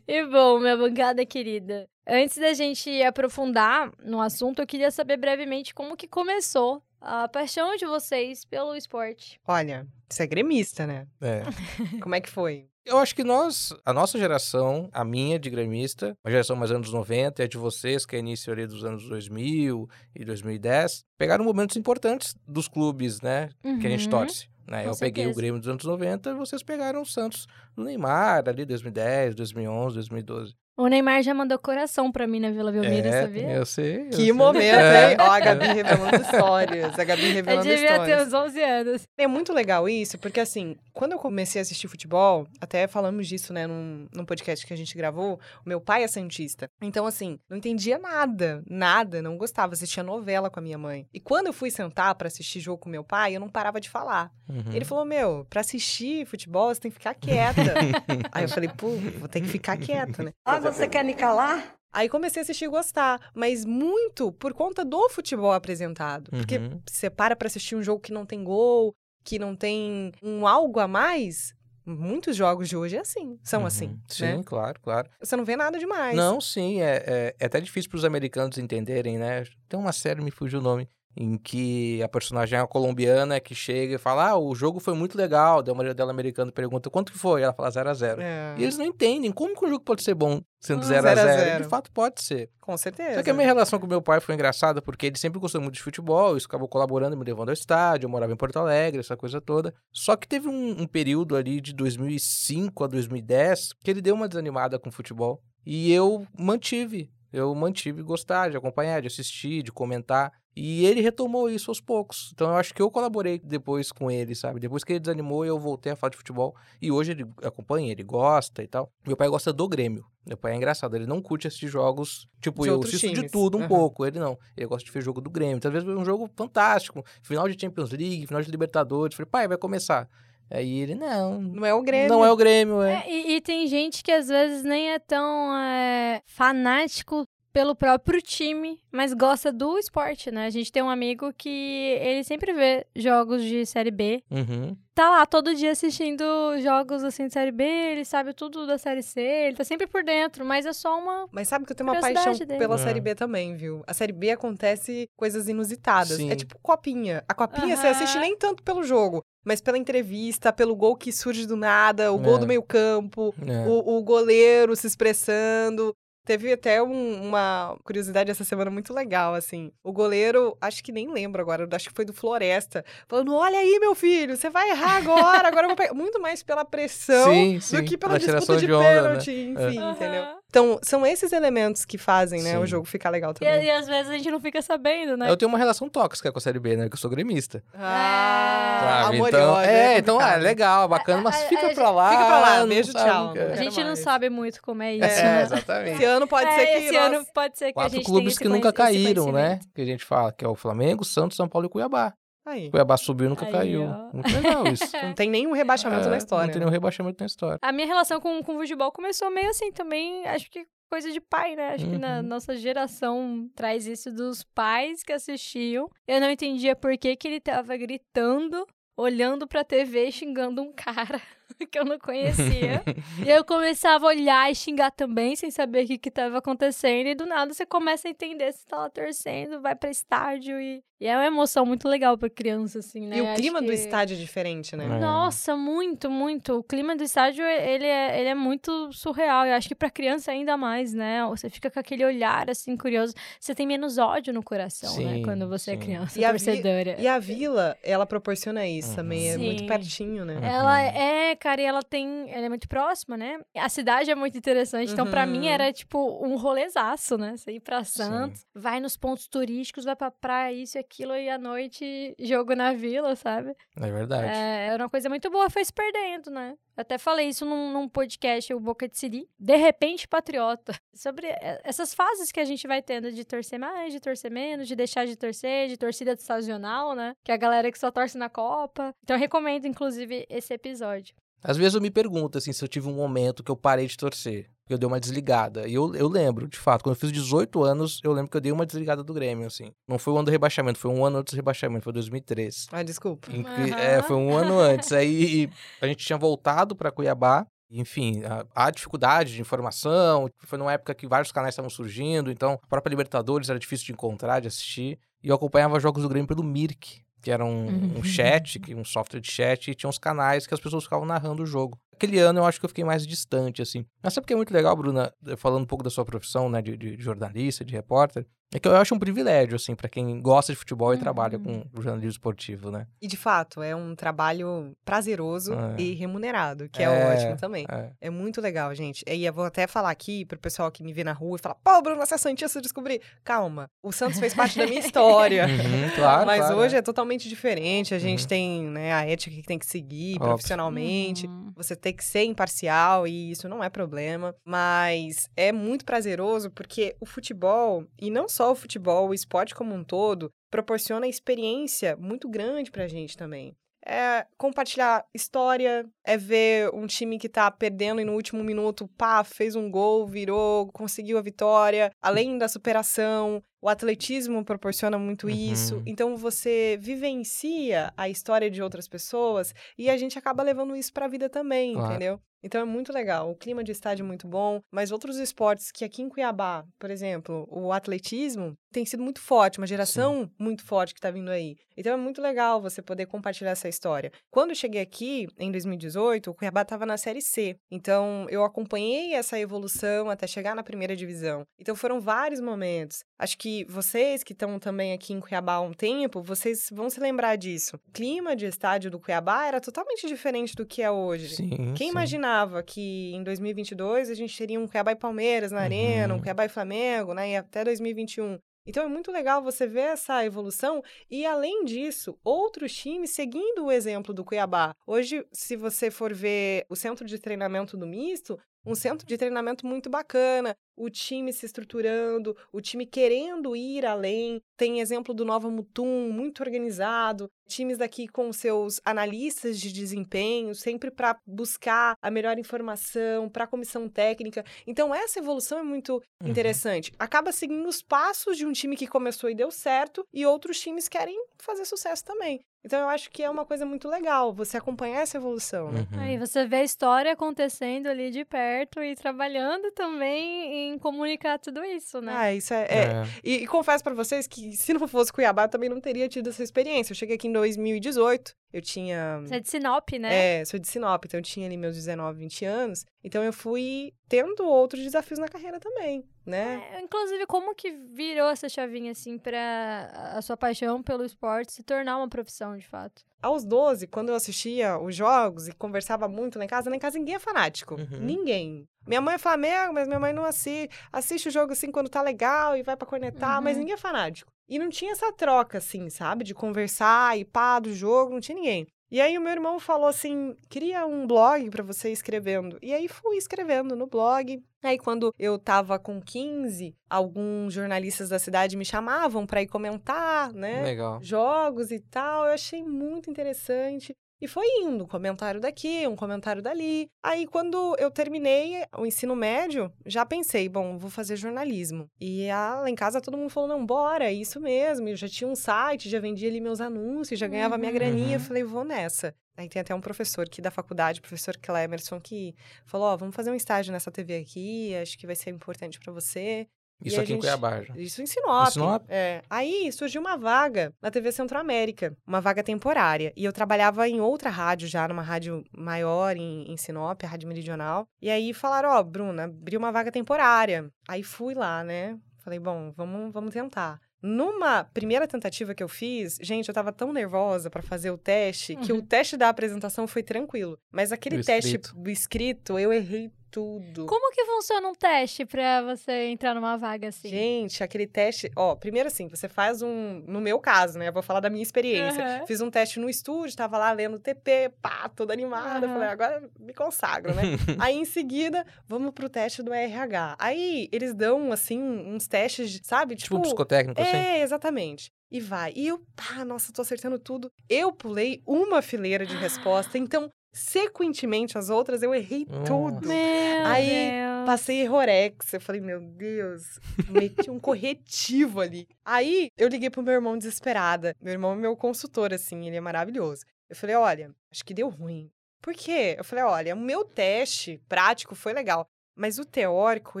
e 0.06 0.26
bom, 0.26 0.58
minha 0.58 0.76
bancada 0.76 1.24
querida, 1.24 1.88
antes 2.06 2.36
da 2.38 2.52
gente 2.54 3.02
aprofundar 3.02 3.90
no 4.04 4.20
assunto, 4.20 4.60
eu 4.62 4.66
queria 4.66 4.90
saber 4.90 5.16
brevemente 5.16 5.74
como 5.74 5.96
que 5.96 6.06
começou 6.08 6.82
a 7.00 7.26
paixão 7.28 7.74
de 7.76 7.84
vocês 7.86 8.44
pelo 8.44 8.74
esporte. 8.76 9.40
Olha, 9.46 9.86
você 10.08 10.22
é 10.22 10.26
gremista, 10.26 10.86
né? 10.86 11.06
É. 11.20 11.42
Como 12.00 12.14
é 12.14 12.20
que 12.20 12.30
foi? 12.30 12.68
Eu 12.84 12.98
acho 12.98 13.14
que 13.14 13.22
nós, 13.24 13.72
a 13.84 13.92
nossa 13.92 14.18
geração, 14.18 14.88
a 14.92 15.04
minha 15.04 15.38
de 15.38 15.48
gremista, 15.50 16.16
a 16.24 16.30
geração 16.30 16.54
mais 16.56 16.70
anos 16.72 16.92
90 16.92 17.40
e 17.40 17.44
a 17.44 17.48
de 17.48 17.56
vocês, 17.56 18.04
que 18.04 18.14
é 18.16 18.18
início 18.18 18.52
ali 18.52 18.66
dos 18.66 18.84
anos 18.84 19.08
2000 19.08 19.88
e 20.14 20.24
2010, 20.24 21.04
pegaram 21.16 21.44
momentos 21.44 21.76
importantes 21.76 22.34
dos 22.46 22.66
clubes, 22.68 23.20
né, 23.20 23.48
que 23.80 23.86
a 23.86 23.90
gente 23.90 24.04
Uhum. 24.04 24.10
torce. 24.10 24.48
Né? 24.68 24.86
Eu 24.86 24.96
peguei 24.96 25.24
o 25.24 25.28
certeza. 25.28 25.40
Grêmio 25.40 25.60
dos 25.60 25.68
anos 25.68 25.84
90 25.84 26.30
e 26.30 26.34
vocês 26.34 26.62
pegaram 26.62 27.02
o 27.02 27.06
Santos 27.06 27.46
do 27.76 27.82
Neymar, 27.84 28.48
ali 28.48 28.64
2010, 28.64 29.34
2011, 29.34 29.94
2012. 29.96 30.54
O 30.76 30.86
Neymar 30.88 31.22
já 31.22 31.34
mandou 31.34 31.58
coração 31.58 32.10
pra 32.10 32.26
mim 32.26 32.40
na 32.40 32.50
Vila 32.50 32.72
Belmiro, 32.72 33.06
é, 33.06 33.22
sabia? 33.22 33.50
eu 33.50 33.66
sei. 33.66 34.00
eu 34.06 34.08
Que 34.10 34.16
sei. 34.16 34.32
momento, 34.32 34.74
É. 34.78 35.10
hein? 35.12 35.16
Ó, 35.20 35.30
a 35.30 35.38
Gabi 35.38 35.66
revelando 35.66 36.16
histórias. 36.22 36.98
A 36.98 37.04
Gabi 37.04 37.22
Eu 37.28 37.32
revelando 37.34 37.62
devia 37.62 37.76
ter 37.88 37.92
histórias. 37.92 38.28
uns 38.28 38.32
11 38.34 38.62
anos. 38.62 39.02
É 39.18 39.26
muito 39.26 39.52
legal 39.52 39.86
isso, 39.86 40.18
porque 40.18 40.40
assim, 40.40 40.74
quando 40.94 41.12
eu 41.12 41.18
comecei 41.18 41.60
a 41.60 41.62
assistir 41.62 41.88
futebol, 41.88 42.46
até 42.58 42.86
falamos 42.86 43.28
disso, 43.28 43.52
né, 43.52 43.66
num, 43.66 44.06
num 44.14 44.24
podcast 44.24 44.66
que 44.66 44.72
a 44.72 44.76
gente 44.76 44.96
gravou, 44.96 45.38
o 45.64 45.68
meu 45.68 45.78
pai 45.80 46.04
é 46.04 46.08
santista. 46.08 46.66
Então, 46.80 47.06
assim, 47.06 47.38
não 47.50 47.58
entendia 47.58 47.98
nada, 47.98 48.62
nada, 48.66 49.20
não 49.20 49.36
gostava, 49.36 49.74
assistia 49.74 50.02
novela 50.02 50.48
com 50.48 50.58
a 50.58 50.62
minha 50.62 50.78
mãe. 50.78 51.06
E 51.12 51.20
quando 51.20 51.48
eu 51.48 51.52
fui 51.52 51.70
sentar 51.70 52.14
pra 52.14 52.28
assistir 52.28 52.60
jogo 52.60 52.78
com 52.78 52.88
meu 52.88 53.04
pai, 53.04 53.36
eu 53.36 53.40
não 53.40 53.48
parava 53.48 53.78
de 53.78 53.90
falar. 53.90 54.30
Uhum. 54.48 54.72
Ele 54.72 54.84
falou: 54.84 55.04
Meu, 55.04 55.46
pra 55.50 55.60
assistir 55.60 56.26
futebol, 56.26 56.74
você 56.74 56.80
tem 56.80 56.90
que 56.90 56.96
ficar 56.98 57.14
quieta. 57.14 57.74
Aí 58.32 58.44
eu 58.44 58.48
falei: 58.48 58.70
Pô, 58.76 58.88
vou 59.18 59.28
ter 59.28 59.40
que 59.40 59.48
ficar 59.48 59.76
quieta, 59.76 60.22
né? 60.22 60.32
Você 60.62 60.86
quer 60.88 61.04
me 61.04 61.14
calar? 61.14 61.74
Aí 61.92 62.08
comecei 62.08 62.40
a 62.40 62.42
assistir 62.42 62.64
e 62.66 62.68
gostar, 62.68 63.20
mas 63.34 63.64
muito 63.64 64.32
por 64.32 64.54
conta 64.54 64.84
do 64.84 65.08
futebol 65.10 65.52
apresentado. 65.52 66.30
Porque 66.30 66.56
Uhum. 66.56 66.80
você 66.88 67.10
para 67.10 67.36
pra 67.36 67.46
assistir 67.48 67.74
um 67.76 67.82
jogo 67.82 68.00
que 68.00 68.12
não 68.12 68.24
tem 68.24 68.42
gol, 68.42 68.94
que 69.24 69.38
não 69.38 69.54
tem 69.54 70.12
um 70.22 70.46
algo 70.46 70.80
a 70.80 70.88
mais. 70.88 71.52
Muitos 71.84 72.36
jogos 72.36 72.68
de 72.68 72.76
hoje 72.76 72.96
é 72.96 73.00
assim, 73.00 73.38
são 73.42 73.60
Uhum. 73.62 73.66
assim, 73.66 73.98
Sim, 74.08 74.24
né? 74.36 74.42
claro, 74.46 74.80
claro. 74.80 75.10
Você 75.20 75.36
não 75.36 75.44
vê 75.44 75.56
nada 75.56 75.78
demais. 75.78 76.16
Não, 76.16 76.40
sim, 76.40 76.80
é, 76.80 77.02
é, 77.06 77.36
é 77.40 77.46
até 77.46 77.60
difícil 77.60 77.90
para 77.90 77.98
os 77.98 78.04
americanos 78.04 78.56
entenderem, 78.56 79.18
né? 79.18 79.44
Tem 79.68 79.78
uma 79.78 79.92
série, 79.92 80.22
me 80.22 80.30
fugiu 80.30 80.60
o 80.60 80.62
nome, 80.62 80.88
em 81.16 81.36
que 81.36 82.02
a 82.02 82.08
personagem 82.08 82.58
é 82.58 82.62
uma 82.62 82.66
colombiana 82.68 83.38
que 83.38 83.54
chega 83.54 83.94
e 83.94 83.98
fala: 83.98 84.30
Ah, 84.30 84.36
o 84.38 84.54
jogo 84.54 84.80
foi 84.80 84.94
muito 84.94 85.16
legal. 85.16 85.62
Daí 85.62 85.72
o 85.72 85.76
marido 85.76 85.94
dela 85.94 86.10
americano 86.10 86.50
pergunta 86.50 86.88
quanto 86.88 87.12
que 87.12 87.18
foi? 87.18 87.42
Ela 87.42 87.52
fala 87.52 87.70
0 87.70 87.90
a 87.90 87.94
0 87.94 88.22
É, 88.22 88.54
E 88.58 88.62
eles 88.62 88.78
não 88.78 88.84
entendem 88.84 89.30
como 89.30 89.54
que 89.54 89.64
um 89.64 89.68
jogo 89.68 89.84
pode 89.84 90.02
ser 90.02 90.14
bom 90.14 90.40
sendo 90.58 90.80
Ah, 90.80 90.84
0 90.84 90.98
a 91.08 91.14
0 91.14 91.20
a 91.20 91.32
0 91.32 91.44
0. 91.50 91.62
De 91.64 91.68
fato, 91.68 91.90
pode 91.92 92.22
ser. 92.22 92.48
com 92.60 92.76
certeza. 92.76 93.16
Só 93.16 93.22
que 93.22 93.30
a 93.30 93.34
minha 93.34 93.46
relação 93.46 93.78
com 93.78 93.86
meu 93.86 94.00
pai 94.00 94.20
foi 94.20 94.34
engraçada, 94.34 94.80
porque 94.80 95.06
ele 95.06 95.18
sempre 95.18 95.38
gostou 95.40 95.60
muito 95.60 95.74
de 95.74 95.82
futebol, 95.82 96.36
isso 96.36 96.46
acabou 96.46 96.68
colaborando, 96.68 97.16
me 97.16 97.24
levando 97.24 97.48
ao 97.48 97.52
estádio, 97.54 98.06
eu 98.06 98.10
morava 98.10 98.32
em 98.32 98.36
Porto 98.36 98.58
Alegre, 98.58 99.00
essa 99.00 99.16
coisa 99.16 99.40
toda. 99.40 99.74
Só 99.92 100.16
que 100.16 100.26
teve 100.26 100.48
um, 100.48 100.82
um 100.82 100.86
período 100.86 101.36
ali 101.36 101.60
de 101.60 101.72
2005 101.74 102.84
a 102.84 102.86
2010 102.86 103.72
que 103.82 103.90
ele 103.90 104.00
deu 104.00 104.14
uma 104.14 104.28
desanimada 104.28 104.78
com 104.78 104.90
futebol. 104.90 105.42
E 105.66 105.92
eu 105.92 106.26
mantive, 106.38 107.10
eu 107.32 107.54
mantive 107.54 108.02
gostar 108.02 108.50
de 108.50 108.56
acompanhar, 108.56 109.00
de 109.00 109.06
assistir, 109.08 109.62
de 109.62 109.72
comentar. 109.72 110.32
E 110.54 110.84
ele 110.84 111.00
retomou 111.00 111.48
isso 111.48 111.70
aos 111.70 111.80
poucos. 111.80 112.30
Então 112.34 112.48
eu 112.50 112.56
acho 112.56 112.74
que 112.74 112.82
eu 112.82 112.90
colaborei 112.90 113.38
depois 113.42 113.90
com 113.90 114.10
ele, 114.10 114.34
sabe? 114.34 114.60
Depois 114.60 114.84
que 114.84 114.92
ele 114.92 115.00
desanimou, 115.00 115.44
eu 115.46 115.58
voltei 115.58 115.92
a 115.92 115.96
falar 115.96 116.10
de 116.10 116.16
futebol. 116.18 116.54
E 116.80 116.92
hoje 116.92 117.12
ele 117.12 117.26
acompanha, 117.42 117.90
ele 117.90 118.02
gosta 118.02 118.62
e 118.62 118.66
tal. 118.66 118.92
Meu 119.06 119.16
pai 119.16 119.28
gosta 119.28 119.50
do 119.52 119.66
Grêmio. 119.66 120.04
Meu 120.26 120.36
pai 120.36 120.52
é 120.52 120.56
engraçado, 120.56 120.94
ele 120.94 121.06
não 121.06 121.20
curte 121.22 121.48
assistir 121.48 121.68
jogos. 121.68 122.28
Tipo, 122.40 122.62
De 122.62 122.68
eu 122.68 122.74
outros 122.74 122.90
assisto 122.94 123.08
de 123.08 123.14
times. 123.14 123.32
tudo 123.32 123.56
um 123.56 123.60
Aham. 123.60 123.68
pouco. 123.68 124.04
Ele 124.06 124.18
não. 124.20 124.38
Ele 124.56 124.66
gosta 124.66 124.84
de 124.84 124.92
ver 124.92 125.02
jogo 125.02 125.20
do 125.20 125.30
Grêmio. 125.30 125.56
Então, 125.56 125.68
às 125.70 125.72
vezes, 125.82 125.88
um 125.88 126.04
jogo 126.04 126.28
fantástico. 126.36 127.02
Final 127.22 127.48
de 127.48 127.58
Champions 127.60 127.90
League, 127.90 128.26
final 128.26 128.42
de 128.42 128.50
Libertadores. 128.50 129.16
Falei, 129.16 129.28
pai, 129.30 129.48
vai 129.48 129.56
começar. 129.56 130.08
Aí 130.50 130.80
ele, 130.80 130.94
não. 130.94 131.40
Não 131.40 131.64
é 131.66 131.72
o 131.72 131.80
Grêmio. 131.82 132.08
Não 132.10 132.22
é 132.24 132.30
o 132.30 132.36
Grêmio, 132.36 132.82
é. 132.82 133.04
É, 133.06 133.10
e, 133.10 133.36
e 133.36 133.40
tem 133.40 133.66
gente 133.66 134.02
que 134.04 134.12
às 134.12 134.28
vezes 134.28 134.62
nem 134.62 134.90
é 134.92 134.98
tão 134.98 135.56
é, 135.56 136.20
fanático 136.26 137.26
pelo 137.52 137.74
próprio 137.74 138.20
time, 138.22 138.80
mas 138.90 139.12
gosta 139.12 139.52
do 139.52 139.78
esporte, 139.78 140.30
né? 140.30 140.46
A 140.46 140.50
gente 140.50 140.72
tem 140.72 140.82
um 140.82 140.88
amigo 140.90 141.32
que 141.36 141.98
ele 142.00 142.24
sempre 142.24 142.52
vê 142.52 142.86
jogos 142.96 143.42
de 143.42 143.66
Série 143.66 143.90
B. 143.90 144.22
Uhum. 144.30 144.76
Tá 144.94 145.08
lá 145.08 145.24
todo 145.24 145.54
dia 145.54 145.70
assistindo 145.70 146.22
jogos 146.62 147.02
assim 147.02 147.26
de 147.26 147.32
Série 147.32 147.50
B, 147.50 147.64
ele 147.64 148.04
sabe 148.04 148.34
tudo 148.34 148.66
da 148.66 148.76
Série 148.76 149.02
C, 149.02 149.20
ele 149.20 149.56
tá 149.56 149.64
sempre 149.64 149.86
por 149.86 150.02
dentro, 150.04 150.44
mas 150.44 150.66
é 150.66 150.72
só 150.72 150.98
uma. 150.98 151.26
Mas 151.32 151.48
sabe 151.48 151.64
que 151.64 151.72
eu 151.72 151.76
tenho 151.76 151.88
uma 151.90 151.98
paixão 152.00 152.32
dele. 152.34 152.58
pela 152.58 152.74
É. 152.74 152.78
Série 152.78 153.00
B 153.00 153.14
também, 153.14 153.56
viu? 153.56 153.82
A 153.86 153.94
Série 153.94 154.12
B 154.12 154.30
acontece 154.30 155.08
coisas 155.16 155.48
inusitadas. 155.48 156.16
Sim. 156.18 156.30
É 156.30 156.36
tipo 156.36 156.58
copinha. 156.60 157.24
A 157.28 157.32
copinha 157.34 157.74
você 157.76 157.86
Aham. 157.86 157.96
assiste 157.96 158.18
nem 158.18 158.36
tanto 158.36 158.62
pelo 158.62 158.82
jogo, 158.82 159.22
mas 159.44 159.62
pela 159.62 159.78
entrevista, 159.78 160.52
pelo 160.52 160.76
gol 160.76 160.94
que 160.94 161.10
surge 161.10 161.46
do 161.46 161.56
nada, 161.56 162.12
o 162.12 162.18
gol 162.18 162.36
É. 162.36 162.38
do 162.40 162.46
meio 162.46 162.62
campo, 162.62 163.34
É. 163.46 163.66
o, 163.66 163.96
o 163.98 164.02
goleiro 164.02 164.76
se 164.76 164.86
expressando. 164.86 165.94
Teve 166.24 166.52
até 166.52 166.80
um- 166.80 167.20
uma 167.28 167.76
curiosidade 167.82 168.30
essa 168.30 168.44
semana 168.44 168.70
muito 168.70 168.94
legal, 168.94 169.34
assim. 169.34 169.72
O 169.82 169.92
goleiro, 169.92 170.56
acho 170.60 170.82
que 170.84 170.92
nem 170.92 171.10
lembro 171.12 171.42
agora, 171.42 171.68
acho 171.72 171.88
que 171.88 171.94
foi 171.94 172.04
do 172.04 172.12
Floresta, 172.12 172.84
falando: 173.08 173.34
Olha 173.34 173.58
aí, 173.58 173.78
meu 173.80 173.92
filho, 173.94 174.36
você 174.36 174.48
vai 174.48 174.70
errar 174.70 174.98
agora, 174.98 175.48
agora 175.48 175.64
eu 175.64 175.68
vou 175.70 175.76
pegar. 175.76 175.94
Muito 175.94 176.20
mais 176.20 176.40
pela 176.42 176.64
pressão 176.64 177.32
Sim, 177.32 177.58
sim. 177.60 177.76
do 177.76 177.82
que 177.84 177.98
pela 177.98 178.18
disputa 178.20 178.56
de, 178.56 178.66
de 178.66 178.72
onda, 178.72 178.84
né? 178.84 179.02
pênalti, 179.02 179.30
enfim, 179.32 179.78
Aham. 179.78 179.90
entendeu? 179.92 180.24
Então, 180.48 180.78
são 180.82 181.04
esses 181.06 181.32
elementos 181.32 181.84
que 181.86 181.96
fazem, 181.96 182.42
né, 182.42 182.58
o 182.58 182.66
jogo 182.66 182.84
ficar 182.84 183.08
legal 183.08 183.30
E, 183.30 183.34
também. 183.34 183.64
e 183.64 183.70
às 183.70 183.86
vezes 183.86 184.10
a 184.10 184.12
gente 184.12 184.30
não 184.30 184.38
fica 184.38 184.60
sabendo, 184.60 185.16
né? 185.16 185.30
Eu 185.30 185.36
tenho 185.36 185.48
uma 185.48 185.56
relação 185.56 185.88
tóxica 185.88 186.30
com 186.30 186.36
a 186.38 186.42
Série 186.42 186.58
B, 186.60 186.76
né? 186.76 186.88
Que 186.90 186.94
eu 186.94 186.98
sou 186.98 187.10
gremista. 187.10 187.64
Ah, 187.74 189.02
Sabe? 189.04 189.16
e 189.16 189.20
então, 189.20 189.52
ódio, 189.54 189.70
é, 189.70 189.98
então, 189.98 190.16
ah, 190.16 190.22
complicado. 190.22 190.42
legal, 190.42 190.88
bacana, 190.88 191.22
mas 191.22 191.34
A- 191.36 191.38
a- 191.44 191.48
fica 191.48 191.66
a 191.68 191.74
pra 191.74 191.90
lá. 191.90 192.10
Fica 192.10 192.24
pra 192.26 192.38
lá, 192.38 192.66
beijo, 192.66 192.92
tchau. 192.92 193.32
é. 193.36 193.52
A 193.52 193.56
gente 193.56 193.82
não 193.82 193.96
sabe 193.96 194.28
muito 194.28 194.60
como 194.62 194.82
é 194.82 194.94
isso, 194.94 195.04
É, 195.06 195.22
né? 195.22 195.42
exatamente. 195.42 196.04
Esse 196.12 196.16
ano 196.16 196.28
pode 196.28 196.46
É, 196.48 196.52
ser 196.54 196.66
que 196.66 196.72
esse 196.78 196.92
nós- 196.92 197.12
ano 197.12 197.26
pode 197.34 197.58
ser 197.58 197.64
que 197.66 197.70
a 197.70 197.74
Quatro 197.74 197.96
gente 197.96 198.06
clubes 198.06 198.36
tenha 198.36 198.50
que 198.50 198.54
nunca 198.56 198.72
caíram, 198.72 199.32
né? 199.32 199.60
Que 199.74 199.82
a 199.82 199.84
gente 199.84 200.04
fala, 200.04 200.32
que 200.32 200.44
é 200.44 200.48
o 200.48 200.54
Flamengo, 200.54 201.04
Santos, 201.04 201.36
São 201.36 201.48
Paulo 201.48 201.66
e 201.66 201.70
Cuiabá. 201.70 202.12
Aí. 202.44 202.70
Cuiabá 202.70 202.96
subiu 202.96 203.26
e 203.26 203.28
nunca 203.28 203.46
Aí, 203.46 203.52
caiu. 203.52 203.84
ó. 203.84 204.10
Muito 204.12 204.32
legal 204.34 204.66
isso. 204.66 204.82
Não 205.02 205.14
tem 205.14 205.30
nenhum 205.30 205.52
rebaixamento 205.52 206.08
É, 206.08 206.10
na 206.10 206.16
história. 206.16 206.46
Não 206.46 206.52
tem 206.52 206.58
né? 206.58 206.64
nenhum 206.66 206.72
rebaixamento 206.72 207.16
na 207.22 207.26
história. 207.26 207.58
A 207.62 207.70
minha 207.70 207.86
relação 207.86 208.20
com, 208.20 208.42
com 208.42 208.56
o 208.56 208.60
futebol 208.60 208.90
começou 208.90 209.30
meio 209.30 209.48
assim 209.50 209.70
também, 209.70 210.26
acho 210.26 210.50
que 210.50 210.66
coisa 210.90 211.10
de 211.12 211.20
pai, 211.20 211.54
né? 211.54 211.74
Acho 211.74 211.88
que 211.88 211.96
na 211.96 212.16
Uhum. 212.16 212.22
nossa 212.24 212.56
geração 212.56 213.48
traz 213.54 213.86
isso 213.86 214.10
dos 214.12 214.42
pais 214.42 215.02
que 215.04 215.12
assistiam. 215.12 215.88
Eu 216.06 216.20
não 216.20 216.30
entendia 216.30 216.74
por 216.74 216.96
que, 216.98 217.14
que 217.16 217.28
ele 217.28 217.40
tava 217.40 217.76
gritando, 217.76 218.66
olhando 218.96 219.46
pra 219.46 219.62
TV 219.64 220.08
e 220.08 220.12
xingando 220.12 220.60
um 220.62 220.72
cara 220.72 221.20
que 221.70 221.78
eu 221.78 221.84
não 221.84 221.98
conhecia. 221.98 222.82
e 223.24 223.28
eu 223.30 223.44
começava 223.44 224.04
a 224.06 224.08
olhar 224.08 224.50
e 224.50 224.54
xingar 224.54 224.90
também, 224.90 225.36
sem 225.36 225.50
saber 225.50 225.84
o 225.84 225.86
que 225.86 225.98
que 225.98 226.10
tava 226.10 226.38
acontecendo. 226.38 227.06
E 227.08 227.14
do 227.14 227.26
nada 227.26 227.52
você 227.52 227.66
começa 227.66 228.08
a 228.08 228.10
entender 228.10 228.52
se 228.52 228.66
tá 228.66 228.76
lá 228.78 228.90
torcendo, 228.90 229.60
vai 229.60 229.74
pra 229.74 229.90
estádio 229.90 230.60
e... 230.60 230.82
E 231.00 231.06
é 231.08 231.16
uma 231.16 231.26
emoção 231.26 231.66
muito 231.66 231.88
legal 231.88 232.16
pra 232.16 232.30
criança, 232.30 232.78
assim, 232.78 233.08
né? 233.08 233.16
E 233.18 233.20
o 233.22 233.34
clima 233.34 233.60
do 233.60 233.66
que- 233.66 233.74
estádio 233.74 234.14
é 234.14 234.20
diferente, 234.20 234.76
né? 234.76 234.84
É. 234.84 235.00
nossa, 235.00 235.56
muito, 235.56 236.08
muito. 236.08 236.58
O 236.58 236.62
clima 236.62 236.94
do 236.94 237.02
estádio, 237.02 237.44
ele 237.44 237.84
é, 237.86 238.20
ele 238.20 238.28
é 238.28 238.36
muito 238.36 238.92
surreal. 238.92 239.44
Eu 239.44 239.54
acho 239.54 239.66
que 239.66 239.74
pra 239.74 239.90
criança 239.90 240.30
ainda 240.30 240.56
mais, 240.56 240.94
né? 240.94 241.26
Você 241.28 241.50
fica 241.50 241.68
com 241.72 241.80
aquele 241.80 242.04
olhar, 242.04 242.48
assim, 242.48 242.76
curioso. 242.76 243.14
Você 243.40 243.52
tem 243.52 243.66
menos 243.66 243.98
ódio 243.98 244.32
no 244.32 244.44
coração, 244.44 244.94
né? 245.02 245.14
Sim, 245.14 245.22
Quando 245.22 245.48
você 245.48 245.72
é 245.72 245.74
sim. 245.74 245.80
criança 245.80 246.20
E 246.20 246.24
a 246.24 246.30
vi- 246.30 246.38
torcedora. 246.38 246.94
E 246.96 247.08
a 247.08 247.18
vila, 247.18 247.76
ela 247.82 248.06
proporciona 248.06 248.64
isso 248.64 248.90
Uhum. 248.90 248.94
também, 248.94 249.28
é 249.32 249.36
muito 249.36 249.58
Sim. 249.62 249.66
pertinho, 249.66 250.24
né? 250.24 250.38
Ela 250.40 250.82
é, 250.82 251.34
e 251.60 251.64
ela 251.64 251.82
tem. 251.82 252.30
Ela 252.30 252.46
é 252.46 252.48
muito 252.48 252.68
próxima, 252.68 253.16
né? 253.16 253.40
A 253.56 253.68
cidade 253.68 254.10
é 254.10 254.14
muito 254.14 254.36
interessante. 254.38 254.92
Então, 254.92 255.08
pra 255.10 255.26
mim, 255.26 255.40
Uhum. 255.46 255.48
era 255.52 255.72
tipo 255.72 255.98
um 256.24 256.36
rolezaço, 256.36 257.16
né? 257.18 257.36
Você 257.36 257.52
ir 257.52 257.60
pra 257.60 257.82
Santos, 257.84 258.46
vai 258.54 258.80
nos 258.80 258.96
pontos 258.96 259.26
turísticos, 259.26 259.84
vai 259.84 259.96
pra 259.96 260.10
praia, 260.10 260.52
isso 260.54 260.78
e 260.78 260.80
aquilo, 260.80 261.14
e 261.16 261.28
à 261.28 261.38
noite 261.38 262.14
jogo 262.20 262.54
na 262.54 262.72
vila, 262.72 263.14
sabe? 263.16 263.54
É 263.76 263.90
verdade. 263.90 264.28
É, 264.28 264.66
era 264.68 264.82
uma 264.84 264.90
coisa 264.90 265.08
muito 265.08 265.30
boa, 265.30 265.50
foi 265.50 265.64
se 265.64 265.72
perdendo, 265.72 266.30
né? 266.30 266.54
Eu 266.76 266.80
até 266.80 266.96
falei 266.96 267.28
isso 267.28 267.44
num, 267.44 267.70
num 267.70 267.86
podcast, 267.86 268.52
o 268.54 268.58
Boca 268.60 268.88
de 268.88 268.96
Siri. 268.98 269.28
De 269.38 269.56
repente, 269.56 270.08
patriota. 270.08 270.72
Sobre 270.94 271.26
é, 271.26 271.60
essas 271.64 271.92
fases 271.94 272.32
que 272.32 272.40
a 272.40 272.44
gente 272.44 272.66
vai 272.66 272.80
tendo 272.80 273.12
de 273.12 273.24
torcer 273.24 273.58
mais, 273.58 273.92
de 273.92 274.00
torcer 274.00 274.30
menos, 274.30 274.66
de 274.66 274.74
deixar 274.74 275.06
de 275.06 275.14
torcer, 275.16 275.68
de 275.68 275.76
torcida 275.76 276.16
sazonal, 276.16 276.94
né? 276.94 277.14
Que 277.22 277.30
é 277.30 277.34
a 277.34 277.38
galera 277.38 277.70
que 277.70 277.78
só 277.78 277.90
torce 277.90 278.16
na 278.16 278.30
Copa. 278.30 278.94
Então, 279.02 279.16
eu 279.16 279.20
recomendo, 279.20 279.66
inclusive, 279.66 280.26
esse 280.30 280.54
episódio. 280.54 281.14
Às 281.42 281.56
vezes 281.56 281.74
eu 281.74 281.80
me 281.80 281.90
pergunto, 281.90 282.38
assim, 282.38 282.52
se 282.52 282.62
eu 282.64 282.68
tive 282.68 282.88
um 282.88 282.94
momento 282.94 283.42
que 283.42 283.50
eu 283.50 283.56
parei 283.56 283.86
de 283.86 283.96
torcer. 283.96 284.48
Que 284.66 284.72
eu 284.74 284.78
dei 284.78 284.86
uma 284.86 285.00
desligada. 285.00 285.66
E 285.66 285.74
eu, 285.74 285.92
eu 285.96 286.08
lembro, 286.08 286.46
de 286.46 286.56
fato, 286.56 286.84
quando 286.84 286.94
eu 286.94 287.00
fiz 287.00 287.10
18 287.10 287.64
anos, 287.64 288.00
eu 288.04 288.12
lembro 288.12 288.30
que 288.30 288.36
eu 288.36 288.40
dei 288.40 288.52
uma 288.52 288.64
desligada 288.64 289.02
do 289.02 289.12
Grêmio, 289.12 289.46
assim. 289.46 289.72
Não 289.88 289.98
foi 289.98 290.12
o 290.12 290.16
ano 290.16 290.26
do 290.26 290.30
rebaixamento, 290.30 290.78
foi 290.78 290.90
um 290.90 291.04
ano 291.04 291.18
antes 291.18 291.32
do 291.34 291.36
rebaixamento, 291.36 291.82
foi 291.82 291.92
2003. 291.92 292.68
Ah, 292.70 292.82
desculpa. 292.84 293.28
Em 293.32 293.42
Aham. 293.44 293.76
é, 293.76 294.02
foi 294.02 294.16
um 294.16 294.32
ano 294.36 294.58
antes. 294.60 294.92
Aí 294.92 295.50
a 295.82 295.86
gente 295.88 296.04
tinha 296.06 296.16
voltado 296.16 296.76
para 296.76 296.92
Cuiabá. 296.92 297.44
Enfim, 297.74 298.22
a- 298.24 298.44
há 298.54 298.70
dificuldade 298.70 299.34
de 299.34 299.40
informação. 299.40 300.28
Foi 300.44 300.58
numa 300.58 300.72
época 300.72 300.94
que 300.94 301.06
vários 301.08 301.32
canais 301.32 301.54
estavam 301.54 301.70
surgindo, 301.70 302.30
então 302.30 302.58
a 302.62 302.66
própria 302.68 302.90
Libertadores 302.90 303.48
era 303.48 303.58
difícil 303.58 303.86
de 303.86 303.92
encontrar, 303.92 304.40
de 304.40 304.48
assistir. 304.48 304.98
E 305.22 305.28
eu 305.28 305.34
acompanhava 305.34 305.80
jogos 305.80 306.02
do 306.02 306.08
Grêmio 306.08 306.28
pelo 306.28 306.42
Mirk, 306.44 307.00
que 307.22 307.30
era 307.30 307.44
um, 307.44 307.68
um 307.68 307.96
Uhum. 307.96 308.02
chat, 308.02 308.58
que- 308.58 308.74
um 308.74 308.84
software 308.84 309.20
de 309.20 309.30
chat, 309.30 309.70
e 309.70 309.74
tinha 309.74 309.88
uns 309.88 309.98
canais 309.98 310.46
que 310.46 310.52
as 310.54 310.60
pessoas 310.60 310.84
ficavam 310.84 311.06
narrando 311.06 311.42
o 311.42 311.46
jogo. 311.46 311.78
aquele 311.94 312.18
ano 312.18 312.40
eu 312.40 312.44
acho 312.44 312.58
que 312.58 312.64
eu 312.64 312.68
fiquei 312.68 312.82
mais 312.84 313.06
distante, 313.06 313.62
assim. 313.62 313.86
Mas 314.02 314.12
sabe 314.12 314.24
o 314.24 314.26
que 314.26 314.32
é 314.32 314.36
muito 314.36 314.52
legal, 314.52 314.74
Bruna, 314.76 315.14
falando 315.36 315.62
um 315.62 315.66
pouco 315.66 315.84
da 315.84 315.90
sua 315.90 316.04
profissão, 316.04 316.48
né, 316.50 316.60
de, 316.60 316.76
de 316.76 316.96
jornalista, 317.00 317.64
de 317.64 317.72
repórter, 317.72 318.26
é 318.54 318.58
que 318.58 318.68
eu 318.68 318.76
acho 318.76 318.94
um 318.94 318.98
privilégio, 318.98 319.56
assim, 319.56 319.74
para 319.74 319.88
quem 319.88 320.20
gosta 320.20 320.52
de 320.52 320.58
futebol 320.58 320.92
e 320.94 320.98
trabalha 320.98 321.38
Uhum. 321.38 321.64
com 321.74 321.82
jornalismo 321.82 322.10
esportivo, 322.10 322.70
né? 322.70 322.86
E 323.00 323.06
de 323.06 323.16
fato, 323.16 323.62
é 323.62 323.74
um 323.74 323.94
trabalho 323.94 324.72
prazeroso 324.84 325.52
É. 325.54 325.80
e 325.80 325.94
remunerado, 325.94 326.68
que 326.68 326.82
é, 326.82 326.86
É, 326.86 327.14
ótimo 327.14 327.36
também. 327.36 327.66
É. 327.70 327.90
É 328.00 328.10
muito 328.10 328.40
legal, 328.40 328.74
gente. 328.74 329.04
E 329.08 329.24
eu 329.24 329.32
vou 329.32 329.44
até 329.44 329.66
falar 329.66 329.90
aqui 329.90 330.24
pro 330.24 330.38
pessoal 330.38 330.70
que 330.70 330.82
me 330.82 330.92
vê 330.92 331.02
na 331.04 331.12
rua 331.12 331.36
e 331.38 331.40
fala: 331.42 331.54
pô, 331.62 331.80
Bruno, 331.82 332.04
você 332.04 332.14
é 332.14 332.18
Santista, 332.18 332.58
eu 332.58 332.62
descobri. 332.62 333.00
Calma, 333.24 333.68
o 333.82 333.90
Santos 333.92 334.18
fez 334.18 334.34
parte 334.34 334.58
da 334.58 334.66
minha 334.66 334.78
história. 334.92 335.46
Uhum, 335.46 335.90
claro, 335.96 336.26
Mas 336.26 336.40
claro, 336.40 336.56
hoje 336.58 336.74
é. 336.76 336.78
é 336.78 336.82
totalmente 336.82 337.28
diferente. 337.28 337.94
A 337.94 337.98
gente 337.98 338.22
Uhum. 338.22 338.28
tem 338.28 338.62
né, 338.64 338.92
a 338.92 339.04
ética 339.06 339.34
que 339.34 339.42
tem 339.42 339.58
que 339.58 339.66
seguir 339.66 340.16
Óbvio. 340.16 340.28
profissionalmente. 340.28 341.26
Uhum. 341.26 341.52
Você 341.56 341.74
tem 341.76 341.92
que 341.94 342.04
ser 342.04 342.24
imparcial 342.24 343.06
e 343.06 343.30
isso 343.30 343.48
não 343.48 343.62
é 343.64 343.68
problema. 343.70 344.34
Mas 344.44 345.28
é 345.36 345.52
muito 345.52 345.84
prazeroso 345.84 346.50
porque 346.50 346.94
o 347.00 347.06
futebol, 347.06 347.84
e 348.00 348.10
não 348.10 348.28
só 348.28 348.41
o 348.50 348.54
futebol, 348.54 349.08
o 349.08 349.14
esporte 349.14 349.54
como 349.54 349.74
um 349.74 349.84
todo, 349.84 350.30
proporciona 350.50 351.06
experiência 351.06 351.96
muito 351.96 352.28
grande 352.28 352.70
pra 352.70 352.88
gente 352.88 353.16
também. 353.16 353.54
É 353.84 354.26
compartilhar 354.38 355.04
história, 355.12 355.84
é 356.04 356.16
ver 356.16 356.70
um 356.72 356.86
time 356.86 357.18
que 357.18 357.28
tá 357.28 357.50
perdendo 357.50 358.00
e 358.00 358.04
no 358.04 358.12
último 358.12 358.44
minuto, 358.44 358.88
pá, 358.96 359.24
fez 359.24 359.56
um 359.56 359.68
gol, 359.68 360.06
virou, 360.06 360.70
conseguiu 360.72 361.18
a 361.18 361.22
vitória. 361.22 361.90
Além 362.00 362.38
da 362.38 362.46
superação, 362.46 363.42
o 363.62 363.68
atletismo 363.68 364.44
proporciona 364.44 364.98
muito 364.98 365.28
Uhum. 365.28 365.32
isso. 365.32 365.82
Então 365.86 366.16
você 366.16 366.76
vivencia 366.80 367.92
a 367.96 368.08
história 368.08 368.50
de 368.50 368.62
outras 368.62 368.88
pessoas 368.88 369.54
e 369.78 369.88
a 369.88 369.96
gente 369.96 370.18
acaba 370.18 370.42
levando 370.42 370.74
isso 370.76 370.92
pra 370.92 371.08
vida 371.08 371.28
também, 371.28 371.74
Claro. 371.74 371.90
entendeu? 371.90 372.20
Então 372.44 372.60
é 372.60 372.64
muito 372.64 372.92
legal. 372.92 373.30
O 373.30 373.36
clima 373.36 373.62
de 373.62 373.70
estádio 373.70 374.02
é 374.02 374.06
muito 374.06 374.26
bom, 374.26 374.60
mas 374.68 374.90
outros 374.90 375.16
esportes 375.16 375.70
que 375.70 375.84
aqui 375.84 376.02
em 376.02 376.08
Cuiabá, 376.08 376.64
por 376.76 376.90
exemplo, 376.90 377.46
o 377.48 377.70
atletismo 377.72 378.54
tem 378.72 378.84
sido 378.84 379.00
muito 379.02 379.20
forte, 379.20 379.58
uma 379.58 379.66
geração 379.66 380.28
muito 380.40 380.64
forte 380.64 380.92
que 380.92 381.00
tá 381.00 381.08
vindo 381.10 381.30
aí. 381.30 381.54
Então 381.76 381.92
é 381.92 381.96
muito 381.96 382.20
legal 382.20 382.60
você 382.60 382.82
poder 382.82 383.06
compartilhar 383.06 383.52
essa 383.52 383.68
história. 383.68 384.10
Quando 384.28 384.50
eu 384.50 384.56
cheguei 384.56 384.80
aqui, 384.80 385.28
em 385.38 385.52
2018, 385.52 386.30
o 386.30 386.34
Cuiabá 386.34 386.62
estava 386.62 386.84
na 386.84 386.96
Série 386.96 387.22
C. 387.22 387.56
Então 387.70 388.26
eu 388.28 388.42
acompanhei 388.44 389.14
essa 389.14 389.38
evolução 389.38 390.10
até 390.10 390.26
chegar 390.26 390.56
na 390.56 390.64
primeira 390.64 390.96
divisão. 390.96 391.44
Então 391.60 391.76
foram 391.76 392.00
vários 392.00 392.40
momentos. 392.40 393.04
Acho 393.20 393.38
que 393.38 393.51
vocês 393.68 394.22
que 394.22 394.32
estão 394.32 394.58
também 394.58 394.92
aqui 394.92 395.12
em 395.12 395.20
Cuiabá 395.20 395.54
há 395.54 395.60
um 395.60 395.72
tempo, 395.72 396.22
vocês 396.22 396.68
vão 396.72 396.88
se 396.90 396.98
lembrar 397.00 397.36
disso. 397.36 397.76
O 397.88 397.92
clima 397.92 398.34
de 398.36 398.46
estádio 398.46 398.90
do 398.90 398.98
Cuiabá 399.00 399.46
era 399.46 399.60
totalmente 399.60 400.06
diferente 400.06 400.54
do 400.54 400.66
que 400.66 400.82
é 400.82 400.90
hoje. 400.90 401.36
Sim, 401.36 401.74
Quem 401.74 401.88
sim. 401.88 401.90
imaginava 401.90 402.62
que 402.62 403.12
em 403.14 403.22
2022 403.22 404.10
a 404.10 404.14
gente 404.14 404.36
teria 404.36 404.58
um 404.60 404.66
Cuiabá 404.68 404.92
e 404.92 404.96
Palmeiras 404.96 405.50
na 405.52 405.60
arena, 405.60 406.12
um 406.14 406.16
Uhum. 406.16 406.22
Cuiabá 406.22 406.44
e 406.44 406.48
Flamengo, 406.48 407.14
né? 407.14 407.30
E 407.30 407.36
até 407.36 407.64
2021. 407.64 408.38
Então 408.64 408.84
é 408.84 408.88
muito 408.88 409.10
legal 409.10 409.42
você 409.42 409.66
ver 409.66 409.80
essa 409.94 410.24
evolução 410.24 410.82
e, 411.10 411.26
além 411.26 411.64
disso, 411.64 412.16
outros 412.22 412.72
times 412.72 413.10
seguindo 413.10 413.64
o 413.64 413.72
exemplo 413.72 414.14
do 414.14 414.24
Cuiabá. 414.24 414.72
Hoje, 414.86 415.26
se 415.32 415.56
você 415.56 415.90
for 415.90 416.14
ver 416.14 416.64
o 416.68 416.76
centro 416.76 417.04
de 417.04 417.18
treinamento 417.18 417.76
do 417.76 417.88
misto, 417.88 418.38
um 418.64 418.76
centro 418.76 419.04
de 419.04 419.18
treinamento 419.18 419.66
muito 419.66 419.90
bacana, 419.90 420.54
o 420.76 420.88
time 420.90 421.32
se 421.32 421.46
estruturando, 421.46 422.36
o 422.52 422.60
time 422.60 422.86
querendo 422.86 423.54
ir 423.56 423.84
além. 423.86 424.40
Tem 424.56 424.80
exemplo 424.80 425.12
do 425.12 425.24
Nova 425.24 425.50
Mutum, 425.50 426.10
muito 426.10 426.40
organizado, 426.40 427.28
times 427.48 427.78
daqui 427.78 428.06
com 428.08 428.32
seus 428.32 428.80
analistas 428.84 429.58
de 429.58 429.72
desempenho, 429.72 430.54
sempre 430.54 430.90
para 430.90 431.16
buscar 431.26 431.94
a 432.00 432.10
melhor 432.10 432.38
informação, 432.38 433.28
para 433.28 433.44
a 433.44 433.46
comissão 433.48 433.88
técnica. 433.88 434.44
Então, 434.66 434.94
essa 434.94 435.18
evolução 435.18 435.58
é 435.58 435.62
muito 435.62 436.00
Uhum. 436.22 436.30
interessante. 436.30 436.92
Acaba 436.98 437.32
seguindo 437.32 437.66
os 437.68 437.82
passos 437.82 438.36
de 438.36 438.46
um 438.46 438.52
time 438.52 438.76
que 438.76 438.86
começou 438.86 439.28
e 439.28 439.34
deu 439.34 439.50
certo, 439.50 440.04
e 440.12 440.24
outros 440.24 440.60
times 440.60 440.88
querem 440.88 441.16
fazer 441.38 441.64
sucesso 441.64 442.04
também. 442.04 442.40
Então, 442.64 442.78
eu 442.80 442.88
acho 442.88 443.10
que 443.10 443.24
é 443.24 443.28
uma 443.28 443.44
coisa 443.44 443.66
muito 443.66 443.88
legal 443.88 444.32
você 444.32 444.56
acompanhar 444.56 445.00
essa 445.00 445.16
evolução, 445.16 445.72
né? 445.72 445.84
Uhum. 445.92 446.00
Aí 446.00 446.16
você 446.16 446.46
vê 446.46 446.56
a 446.58 446.62
história 446.64 447.12
acontecendo 447.12 447.88
ali 447.88 448.10
de 448.12 448.24
perto 448.24 448.80
e 448.80 448.94
trabalhando 448.94 449.72
também 449.72 450.61
em 450.70 450.78
comunicar 450.78 451.38
tudo 451.38 451.64
isso, 451.64 452.00
né? 452.00 452.12
Ah, 452.16 452.34
isso 452.34 452.52
é. 452.54 452.62
é- 452.62 452.74
É. 452.82 453.04
E, 453.24 453.34
e 453.42 453.46
confesso 453.46 453.82
pra 453.84 453.94
vocês 453.94 454.26
que 454.26 454.56
se 454.56 454.72
não 454.72 454.86
fosse 454.88 455.12
Cuiabá, 455.12 455.44
eu 455.44 455.48
também 455.48 455.68
não 455.68 455.80
teria 455.80 456.08
tido 456.08 456.28
essa 456.30 456.42
experiência. 456.42 456.92
Eu 456.92 456.96
cheguei 456.96 457.16
aqui 457.16 457.28
em 457.28 457.32
2018, 457.32 458.34
eu 458.52 458.60
tinha. 458.62 459.20
Você 459.24 459.36
é 459.36 459.40
de 459.40 459.48
Sinop, 459.48 459.88
né? 459.98 460.40
É, 460.40 460.44
sou 460.44 460.58
de 460.60 460.68
Sinop, 460.68 461.04
então 461.04 461.18
eu 461.18 461.24
tinha 461.24 461.46
ali 461.46 461.56
meus 461.56 461.74
19, 461.76 462.18
20 462.18 462.44
anos. 462.44 462.84
Então 463.04 463.22
eu 463.22 463.32
fui 463.32 463.92
tendo 464.08 464.44
outros 464.46 464.82
desafios 464.82 465.18
na 465.18 465.28
carreira 465.28 465.58
também, 465.58 466.04
né? 466.26 466.62
É, 466.72 466.80
Inclusive, 466.80 467.26
como 467.26 467.54
que 467.54 467.70
virou 467.70 468.28
essa 468.28 468.48
chavinha, 468.48 468.92
assim, 468.92 469.18
pra 469.18 469.90
a 470.16 470.22
sua 470.22 470.36
paixão 470.36 470.82
pelo 470.82 471.04
esporte 471.04 471.52
se 471.52 471.62
tornar 471.62 471.96
uma 471.96 472.08
profissão, 472.08 472.56
de 472.56 472.66
fato? 472.66 473.02
Aos 473.22 473.44
12, 473.44 473.86
quando 473.86 474.08
eu 474.08 474.14
assistia 474.16 474.78
os 474.78 474.94
jogos 474.96 475.46
e 475.48 475.52
conversava 475.52 476.08
muito 476.08 476.38
lá 476.38 476.44
em 476.44 476.48
casa, 476.48 476.68
lá 476.68 476.74
em 476.76 476.78
casa 476.80 476.98
ninguém 476.98 477.14
é 477.14 477.18
fanático. 477.20 477.76
Uhum. 477.76 478.00
Ninguém. 478.00 478.66
Minha 478.86 479.00
mãe 479.00 479.14
é 479.14 479.18
Flamengo, 479.18 479.72
mas 479.72 479.86
minha 479.86 480.00
mãe 480.00 480.12
não 480.12 480.24
assiste. 480.24 480.74
Assiste 480.92 481.28
o 481.28 481.30
jogo 481.30 481.52
assim 481.52 481.70
quando 481.70 481.88
tá 481.88 482.02
legal 482.02 482.56
e 482.56 482.62
vai 482.64 482.76
pra 482.76 482.86
cornetar, 482.86 483.40
mas 483.40 483.54
Uhum. 483.54 483.60
ninguém 483.60 483.74
é 483.74 483.78
fanático. 483.78 484.30
E 484.48 484.58
não 484.58 484.68
tinha 484.68 484.90
essa 484.92 485.12
troca, 485.12 485.58
assim, 485.58 485.88
sabe? 485.88 486.24
De 486.24 486.34
conversar 486.34 487.16
e 487.16 487.24
pá 487.24 487.60
do 487.60 487.72
jogo, 487.72 488.12
não 488.12 488.20
tinha 488.20 488.34
ninguém. 488.34 488.66
E 488.92 489.00
aí 489.00 489.16
o 489.16 489.22
meu 489.22 489.32
irmão 489.32 489.58
falou 489.58 489.86
assim: 489.86 490.36
cria 490.50 490.84
um 490.84 491.06
blog 491.06 491.48
pra 491.48 491.62
você 491.62 491.90
escrevendo. 491.90 492.58
E 492.60 492.74
aí 492.74 492.86
fui 492.88 493.16
escrevendo 493.16 493.74
no 493.74 493.86
blog. 493.86 494.44
Aí 494.62 494.78
quando 494.78 495.14
eu 495.18 495.38
tava 495.38 495.78
com 495.78 495.98
15, 495.98 496.76
alguns 496.90 497.54
jornalistas 497.54 498.10
da 498.10 498.18
cidade 498.18 498.54
me 498.54 498.66
chamavam 498.66 499.26
pra 499.26 499.40
ir 499.40 499.46
comentar, 499.46 500.30
né? 500.34 500.62
Legal. 500.62 501.00
jogos 501.02 501.70
e 501.70 501.80
tal. 501.80 502.26
Eu 502.26 502.34
achei 502.34 502.62
muito 502.62 503.10
interessante. 503.10 503.96
E 504.22 504.28
foi 504.28 504.46
indo, 504.62 504.84
um 504.84 504.86
comentário 504.86 505.40
daqui, 505.40 505.84
um 505.88 505.96
comentário 505.96 506.40
dali. 506.40 506.86
Aí, 507.02 507.26
quando 507.26 507.74
eu 507.76 507.90
terminei 507.90 508.64
o 508.78 508.86
ensino 508.86 509.16
médio, 509.16 509.72
já 509.84 510.06
pensei, 510.06 510.48
bom, 510.48 510.78
vou 510.78 510.88
fazer 510.88 511.16
jornalismo. 511.16 511.88
E 512.00 512.30
ah, 512.30 512.60
lá 512.60 512.70
em 512.70 512.74
casa 512.76 513.00
todo 513.00 513.18
mundo 513.18 513.30
falou, 513.30 513.48
não, 513.48 513.66
bora, 513.66 514.04
é 514.04 514.12
isso 514.12 514.40
mesmo. 514.40 514.88
Eu 514.88 514.94
já 514.94 515.08
tinha 515.08 515.28
um 515.28 515.34
site, 515.34 515.88
já 515.90 515.98
vendia 515.98 516.28
ali 516.28 516.40
meus 516.40 516.60
anúncios, 516.60 517.18
já 517.18 517.26
ganhava 517.26 517.58
minha 517.58 517.72
Uhum. 517.72 517.78
graninha. 517.78 518.14
Eu 518.14 518.20
Uhum. 518.20 518.26
falei, 518.26 518.44
vou 518.44 518.62
nessa. 518.64 519.12
Aí 519.36 519.48
tem 519.48 519.60
até 519.60 519.74
um 519.74 519.80
professor 519.80 520.24
aqui 520.24 520.40
da 520.40 520.52
faculdade, 520.52 521.00
o 521.00 521.02
professor 521.02 521.36
Clemerson, 521.38 521.98
que 522.00 522.32
falou, 522.64 522.86
ó, 522.88 522.96
vamos 522.96 523.16
fazer 523.16 523.30
um 523.32 523.34
estágio 523.34 523.72
nessa 523.72 523.90
TV 523.90 524.18
aqui, 524.18 524.72
acho 524.76 524.96
que 524.96 525.06
vai 525.06 525.16
ser 525.16 525.30
importante 525.30 525.80
pra 525.80 525.92
você. 525.92 526.46
Isso 526.84 526.96
E 526.96 527.00
aqui 527.00 527.12
em 527.12 527.14
gente- 527.14 527.20
Cuiabá 527.20 527.62
já. 527.62 527.74
Isso 527.76 528.02
em 528.02 528.06
Sinop. 528.06 528.48
Em 528.48 528.50
Sinop? 528.52 528.82
É. 528.88 529.22
Aí 529.30 529.70
surgiu 529.72 530.00
uma 530.00 530.16
vaga 530.16 530.72
na 530.82 530.90
TV 530.90 531.12
Centro-América, 531.12 531.96
uma 532.06 532.20
vaga 532.20 532.42
temporária. 532.42 533.12
E 533.16 533.24
eu 533.24 533.32
trabalhava 533.32 533.88
em 533.88 534.00
outra 534.00 534.30
rádio 534.30 534.68
já, 534.68 534.86
numa 534.88 535.02
rádio 535.02 535.44
maior 535.56 536.16
em, 536.16 536.50
em 536.50 536.56
Sinop, 536.56 537.02
a 537.04 537.06
Rádio 537.06 537.28
Meridional. 537.28 537.86
E 538.00 538.10
aí 538.10 538.32
falaram, 538.34 538.70
ó, 538.70 538.82
Bruna, 538.82 539.24
abriu 539.24 539.58
uma 539.58 539.72
vaga 539.72 539.90
temporária. 539.92 540.70
Aí 540.88 541.02
fui 541.02 541.34
lá, 541.34 541.62
né? 541.64 541.98
Falei, 542.18 542.38
bom, 542.38 542.72
vamos, 542.76 543.12
vamos 543.12 543.32
tentar. 543.32 543.80
Numa 544.00 544.64
primeira 544.64 545.06
tentativa 545.06 545.54
que 545.54 545.62
eu 545.62 545.68
fiz, 545.68 546.16
gente, 546.20 546.48
eu 546.48 546.54
tava 546.54 546.72
tão 546.72 546.92
nervosa 546.92 547.48
pra 547.48 547.62
fazer 547.62 547.90
o 547.92 547.96
teste 547.98 548.56
que 548.56 548.72
Uhum. 548.72 548.78
o 548.78 548.82
teste 548.82 549.16
da 549.16 549.28
apresentação 549.28 549.86
foi 549.86 550.02
tranquilo. 550.02 550.58
Mas 550.72 550.90
aquele 550.90 551.18
Do 551.18 551.24
teste 551.24 551.56
escrito. 551.56 551.76
do 551.80 551.88
escrito, 551.88 552.58
eu 552.58 552.72
errei 552.72 553.12
tudo. 553.32 553.86
Como 553.86 554.12
que 554.12 554.24
funciona 554.26 554.68
um 554.68 554.74
teste 554.74 555.24
pra 555.24 555.62
você 555.62 556.08
entrar 556.08 556.34
numa 556.34 556.56
vaga 556.58 556.88
assim? 556.88 557.08
Gente, 557.08 557.64
aquele 557.64 557.86
teste, 557.86 558.30
ó, 558.36 558.54
primeiro 558.54 558.86
assim, 558.88 559.08
você 559.08 559.26
faz 559.28 559.62
um, 559.62 560.04
no 560.06 560.20
meu 560.20 560.38
caso, 560.38 560.78
né, 560.78 560.88
eu 560.88 560.92
vou 560.92 561.02
falar 561.02 561.20
da 561.20 561.30
minha 561.30 561.42
experiência. 561.42 562.04
Aham. 562.04 562.26
Fiz 562.26 562.42
um 562.42 562.50
teste 562.50 562.78
no 562.78 562.90
estúdio, 562.90 563.34
tava 563.34 563.56
lá 563.56 563.72
lendo 563.72 563.98
TP, 563.98 564.52
pá, 564.60 564.88
toda 564.90 565.14
animada, 565.14 565.66
Aham. 565.66 565.72
falei, 565.74 565.88
agora 565.88 566.30
me 566.38 566.52
consagro, 566.52 567.14
né? 567.14 567.22
Aí 567.58 567.74
em 567.76 567.84
seguida, 567.86 568.44
vamos 568.68 568.92
pro 568.92 569.08
teste 569.08 569.42
do 569.42 569.52
RH. 569.52 570.14
Aí 570.18 570.68
eles 570.70 570.94
dão 570.94 571.32
assim 571.32 571.58
uns 571.60 572.06
testes, 572.06 572.50
de- 572.50 572.66
sabe, 572.66 572.94
Tipo 572.96 573.16
um 573.16 573.22
psicotécnico, 573.22 573.80
assim? 573.80 573.96
é, 573.96 574.20
exatamente. 574.20 574.90
E 575.10 575.20
vai. 575.20 575.52
E 575.56 575.66
eu, 575.68 575.78
pá, 575.96 576.24
nossa, 576.24 576.52
tô 576.52 576.62
acertando 576.62 576.98
tudo. 576.98 577.30
Eu 577.48 577.72
pulei 577.72 578.22
uma 578.26 578.60
fileira 578.62 579.04
de 579.06 579.14
resposta, 579.16 579.76
então, 579.78 580.10
sequentemente 580.32 581.36
as 581.36 581.50
outras, 581.50 581.82
eu 581.82 581.94
errei 581.94 582.26
Nossa. 582.28 582.44
tudo. 582.44 582.88
Meu 582.88 583.46
Aí, 583.46 583.90
Deus. 583.90 584.26
Passei 584.26 584.62
errorex. 584.62 585.32
Eu 585.32 585.40
falei, 585.40 585.60
meu 585.60 585.80
Deus, 585.80 586.58
meti 586.88 587.30
um 587.30 587.38
corretivo 587.38 588.40
ali. 588.40 588.66
Aí, 588.84 589.28
eu 589.36 589.48
liguei 589.48 589.68
pro 589.68 589.82
meu 589.82 589.94
irmão 589.94 590.16
desesperada. 590.16 590.96
Meu 591.00 591.12
irmão 591.12 591.32
é 591.32 591.36
meu 591.36 591.56
consultor, 591.56 592.12
assim, 592.12 592.46
ele 592.46 592.56
é 592.56 592.60
maravilhoso. 592.60 593.24
Eu 593.48 593.56
falei, 593.56 593.76
olha, 593.76 594.14
acho 594.30 594.44
que 594.44 594.54
deu 594.54 594.68
ruim. 594.68 595.10
Por 595.42 595.54
quê? 595.54 595.96
Eu 595.98 596.04
falei, 596.04 596.24
olha, 596.24 596.54
o 596.54 596.60
meu 596.60 596.84
teste 596.84 597.60
prático 597.68 598.14
foi 598.14 598.32
legal, 598.32 598.66
mas 598.96 599.18
o 599.18 599.24
teórico, 599.24 600.00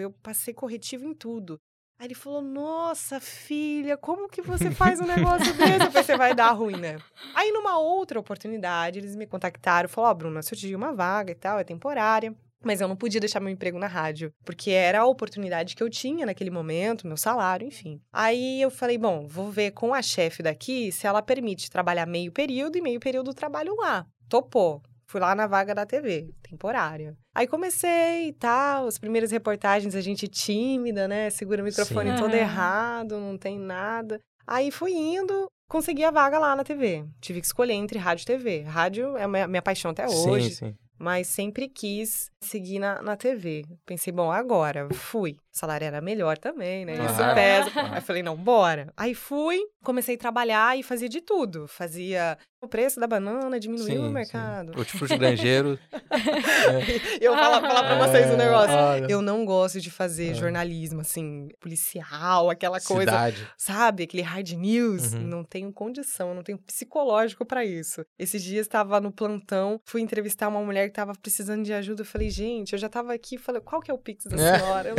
eu 0.00 0.12
passei 0.22 0.54
corretivo 0.54 1.04
em 1.04 1.12
tudo. 1.12 1.58
Aí 2.02 2.08
ele 2.08 2.16
falou: 2.16 2.42
Nossa, 2.42 3.20
filha, 3.20 3.96
como 3.96 4.28
que 4.28 4.42
você 4.42 4.72
faz 4.74 4.98
um 4.98 5.06
negócio 5.06 5.54
desse? 5.54 5.88
Pensei, 5.88 6.16
vai 6.16 6.34
dar 6.34 6.50
ruim, 6.50 6.76
né? 6.76 6.98
Aí, 7.32 7.52
numa 7.52 7.78
outra 7.78 8.18
oportunidade, 8.18 8.98
eles 8.98 9.14
me 9.14 9.24
contactaram, 9.24 9.88
falaram: 9.88 10.10
Ó, 10.10 10.12
oh, 10.12 10.16
Bruna, 10.16 10.42
surgiu 10.42 10.76
uma 10.76 10.92
vaga 10.92 11.30
e 11.30 11.34
tal, 11.36 11.60
é 11.60 11.64
temporária. 11.64 12.34
Mas 12.64 12.80
eu 12.80 12.88
não 12.88 12.96
podia 12.96 13.20
deixar 13.20 13.38
meu 13.38 13.50
emprego 13.50 13.78
na 13.78 13.86
rádio, 13.86 14.34
porque 14.44 14.72
era 14.72 15.00
a 15.00 15.06
oportunidade 15.06 15.76
que 15.76 15.82
eu 15.82 15.88
tinha 15.88 16.26
naquele 16.26 16.50
momento, 16.50 17.06
meu 17.06 17.16
salário, 17.16 17.68
enfim. 17.68 18.00
Aí 18.12 18.60
eu 18.60 18.70
falei, 18.70 18.98
bom, 18.98 19.26
vou 19.28 19.50
ver 19.50 19.70
com 19.70 19.94
a 19.94 20.02
chefe 20.02 20.42
daqui 20.42 20.90
se 20.90 21.06
ela 21.06 21.22
permite 21.22 21.70
trabalhar 21.70 22.06
meio 22.06 22.32
período 22.32 22.76
e 22.78 22.82
meio 22.82 22.98
período 22.98 23.32
trabalho 23.32 23.76
lá. 23.76 24.06
Topou. 24.28 24.82
Fui 25.12 25.20
lá 25.20 25.34
na 25.34 25.46
vaga 25.46 25.74
da 25.74 25.84
TV, 25.84 26.32
temporária. 26.42 27.14
Aí 27.34 27.46
comecei 27.46 28.28
e 28.28 28.32
tal, 28.32 28.86
as 28.86 28.96
primeiras 28.96 29.30
reportagens, 29.30 29.94
a 29.94 30.00
gente 30.00 30.26
tímida, 30.26 31.06
né? 31.06 31.28
Segura 31.28 31.60
o 31.60 31.64
microfone 31.66 32.12
Sim. 32.12 32.16
todo 32.16 32.34
errado, 32.34 33.20
não 33.20 33.36
tem 33.36 33.58
nada. 33.58 34.18
Aí 34.46 34.70
fui 34.70 34.92
indo, 34.92 35.50
consegui 35.68 36.02
a 36.02 36.10
vaga 36.10 36.38
lá 36.38 36.56
na 36.56 36.64
TV. 36.64 37.04
Tive 37.20 37.42
que 37.42 37.46
escolher 37.46 37.74
entre 37.74 37.98
rádio 37.98 38.22
e 38.22 38.26
TV. 38.26 38.62
Rádio 38.62 39.14
é 39.18 39.24
a 39.24 39.28
minha, 39.28 39.46
minha 39.46 39.60
paixão 39.60 39.90
até 39.90 40.08
hoje. 40.08 40.48
Sim, 40.48 40.68
sim 40.68 40.74
mas 41.02 41.26
sempre 41.26 41.68
quis 41.68 42.30
seguir 42.46 42.78
na, 42.78 43.02
na 43.02 43.16
TV. 43.16 43.64
Pensei, 43.84 44.12
bom, 44.12 44.30
agora 44.30 44.88
fui. 44.92 45.32
O 45.32 45.58
salário 45.58 45.84
era 45.86 46.00
melhor 46.00 46.38
também, 46.38 46.84
né? 46.84 46.94
Isso 46.94 47.22
uhum. 47.22 47.34
pesa. 47.34 47.70
Aí 47.92 48.00
falei, 48.00 48.22
não, 48.22 48.36
bora. 48.36 48.92
Aí 48.96 49.14
fui, 49.14 49.60
comecei 49.84 50.14
a 50.14 50.18
trabalhar 50.18 50.78
e 50.78 50.82
fazia 50.82 51.08
de 51.08 51.20
tudo. 51.20 51.66
Fazia 51.68 52.38
o 52.62 52.68
preço 52.68 53.00
da 53.00 53.08
banana, 53.08 53.58
diminuiu 53.58 53.86
sim, 53.86 53.98
o 53.98 54.10
mercado. 54.10 54.72
Sim. 54.72 54.78
Hortifruti 54.78 55.18
granjeiro. 55.18 55.78
é. 55.92 57.18
Eu 57.20 57.34
vou 57.34 57.42
falar, 57.42 57.60
falar 57.60 57.82
pra 57.82 58.06
vocês 58.06 58.30
um 58.30 58.34
é, 58.34 58.36
negócio. 58.36 58.74
Olha. 58.74 59.06
Eu 59.10 59.20
não 59.20 59.44
gosto 59.44 59.80
de 59.80 59.90
fazer 59.90 60.30
é. 60.30 60.34
jornalismo, 60.34 61.00
assim, 61.00 61.48
policial, 61.58 62.48
aquela 62.48 62.80
coisa. 62.80 63.10
Cidade. 63.10 63.48
Sabe? 63.58 64.04
Aquele 64.04 64.22
hard 64.22 64.52
news. 64.52 65.12
Uhum. 65.12 65.22
Não 65.22 65.44
tenho 65.44 65.72
condição, 65.72 66.34
não 66.34 66.42
tenho 66.44 66.56
psicológico 66.58 67.44
para 67.44 67.64
isso. 67.64 68.04
Esses 68.16 68.42
dias 68.42 68.66
estava 68.66 69.00
no 69.00 69.10
plantão, 69.10 69.80
fui 69.84 70.00
entrevistar 70.00 70.46
uma 70.46 70.62
mulher 70.62 70.86
que 70.86 70.94
tava 70.94 71.14
precisando 71.20 71.64
de 71.64 71.72
ajuda. 71.72 72.02
Eu 72.02 72.06
falei, 72.06 72.30
gente, 72.32 72.72
eu 72.72 72.78
já 72.78 72.88
tava 72.88 73.12
aqui, 73.12 73.38
falei, 73.38 73.60
qual 73.60 73.80
que 73.80 73.90
é 73.90 73.94
o 73.94 73.98
Pix 73.98 74.24
da 74.24 74.36
é. 74.36 74.58
senhora? 74.58 74.88
Eu, 74.88 74.96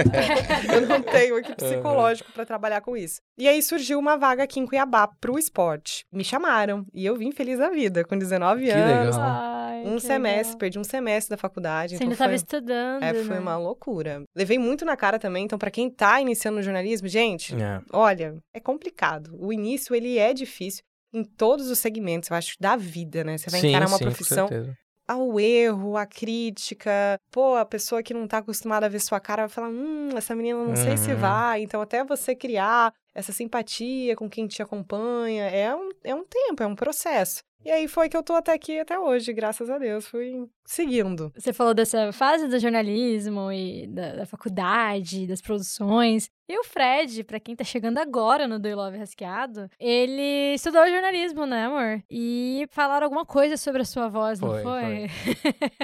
eu 0.76 0.88
não 0.88 1.02
tenho 1.04 1.36
aqui 1.36 1.54
psicológico 1.56 2.30
uhum. 2.30 2.34
para 2.34 2.46
trabalhar 2.46 2.82
com 2.82 2.96
isso. 2.96 3.20
E 3.38 3.48
aí 3.48 3.62
surgiu 3.62 4.00
uma 4.00 4.16
vaga 4.16 4.44
aqui 4.44 4.60
em 4.60 4.66
Cuiabá 4.66 5.08
pro 5.08 5.38
esporte. 5.38 6.06
Me 6.12 6.24
chamaram 6.24 6.86
e 6.94 7.06
eu 7.06 7.16
vim 7.16 7.32
feliz 7.32 7.60
da 7.60 7.70
vida, 7.70 8.04
com 8.04 8.18
19 8.18 8.64
que 8.64 8.72
anos. 8.72 9.16
Legal. 9.16 9.32
Ai, 9.32 9.84
um 9.86 10.00
semestre, 10.00 10.48
legal. 10.48 10.60
perdi 10.60 10.80
um 10.80 10.84
semestre 10.84 11.32
da 11.32 11.38
faculdade. 11.38 11.98
Você 11.98 12.04
então 12.04 12.06
ainda 12.06 12.14
estava 12.14 12.36
estudando. 12.36 13.04
É, 13.04 13.14
foi 13.14 13.36
né? 13.36 13.40
uma 13.40 13.58
loucura. 13.58 14.24
Levei 14.36 14.60
muito 14.60 14.86
na 14.86 14.96
cara 14.96 15.18
também, 15.18 15.46
então 15.46 15.58
para 15.58 15.72
quem 15.72 15.90
tá 15.90 16.22
iniciando 16.22 16.58
no 16.58 16.64
jornalismo, 16.64 17.08
gente, 17.08 17.56
é. 17.56 17.82
olha, 17.92 18.38
é 18.54 18.60
complicado. 18.60 19.36
O 19.40 19.52
início 19.52 19.96
ele 19.96 20.18
é 20.18 20.34
difícil 20.34 20.84
em 21.14 21.24
todos 21.24 21.70
os 21.70 21.78
segmentos, 21.78 22.30
eu 22.30 22.36
acho, 22.36 22.56
da 22.60 22.76
vida, 22.76 23.24
né? 23.24 23.38
Você 23.38 23.50
vai 23.50 23.60
sim, 23.60 23.70
encarar 23.70 23.88
uma 23.88 23.98
sim, 23.98 24.06
profissão 24.06 24.48
ao 25.08 25.40
erro, 25.40 25.98
à 25.98 26.06
crítica. 26.06 27.20
Pô, 27.32 27.56
a 27.56 27.66
pessoa 27.66 28.04
que 28.04 28.14
não 28.14 28.28
tá 28.28 28.40
acostumada 28.40 28.86
a 28.86 28.90
ver 28.90 29.00
sua 29.00 29.20
cara 29.20 29.44
vai 29.44 29.50
falar: 29.50 29.70
hum, 29.70 30.10
essa 30.16 30.36
menina 30.36 30.60
não 30.60 30.70
uhum. 30.70 30.76
sei 30.76 30.98
se 30.98 31.12
uhum. 31.12 31.18
vai. 31.18 31.62
Então, 31.62 31.82
até 31.82 32.04
você 32.04 32.36
criar 32.36 32.94
essa 33.14 33.32
simpatia 33.32 34.16
com 34.16 34.30
quem 34.30 34.48
te 34.48 34.62
acompanha, 34.62 35.44
é 35.46 35.76
um, 35.76 35.90
é 36.04 36.16
um 36.16 36.24
tempo, 36.24 36.64
é 36.64 36.68
um 36.68 36.76
processo. 36.76 37.44
E 37.66 37.72
aí 37.72 37.88
foi 37.88 38.10
que 38.10 38.18
eu 38.18 38.24
tô 38.24 38.34
até 38.34 38.52
aqui 38.52 38.78
até 38.78 39.00
hoje, 39.00 39.32
graças 39.32 39.70
a 39.70 39.78
Deus, 39.78 40.06
fui 40.06 40.50
seguindo. 40.66 41.32
Você 41.34 41.54
falou 41.54 41.74
dessa 41.74 42.12
fase 42.12 42.48
do 42.50 42.60
jornalismo 42.60 43.50
e 43.54 43.88
da, 43.88 44.16
da 44.18 44.26
faculdade, 44.26 45.26
das 45.26 45.42
produções. 45.42 46.30
E 46.48 46.60
o 46.60 46.64
Fred, 46.66 47.24
para 47.24 47.40
quem 47.40 47.56
tá 47.56 47.64
chegando 47.64 48.00
agora 48.00 48.48
no 48.48 48.60
Do 48.60 48.68
You 48.68 48.76
Love 48.76 48.98
Rasqueado, 48.98 49.70
ele 49.80 50.54
estudou 50.54 50.86
jornalismo, 50.90 51.46
né, 51.46 51.66
amor? 51.66 52.04
E 52.12 52.68
falaram 52.70 53.06
alguma 53.06 53.26
coisa 53.26 53.56
sobre 53.56 53.82
a 53.82 53.86
sua 53.86 54.10
voz, 54.10 54.42
foi, 54.42 54.50
não 54.50 54.62
foi? 54.62 55.08
foi. 55.08 55.34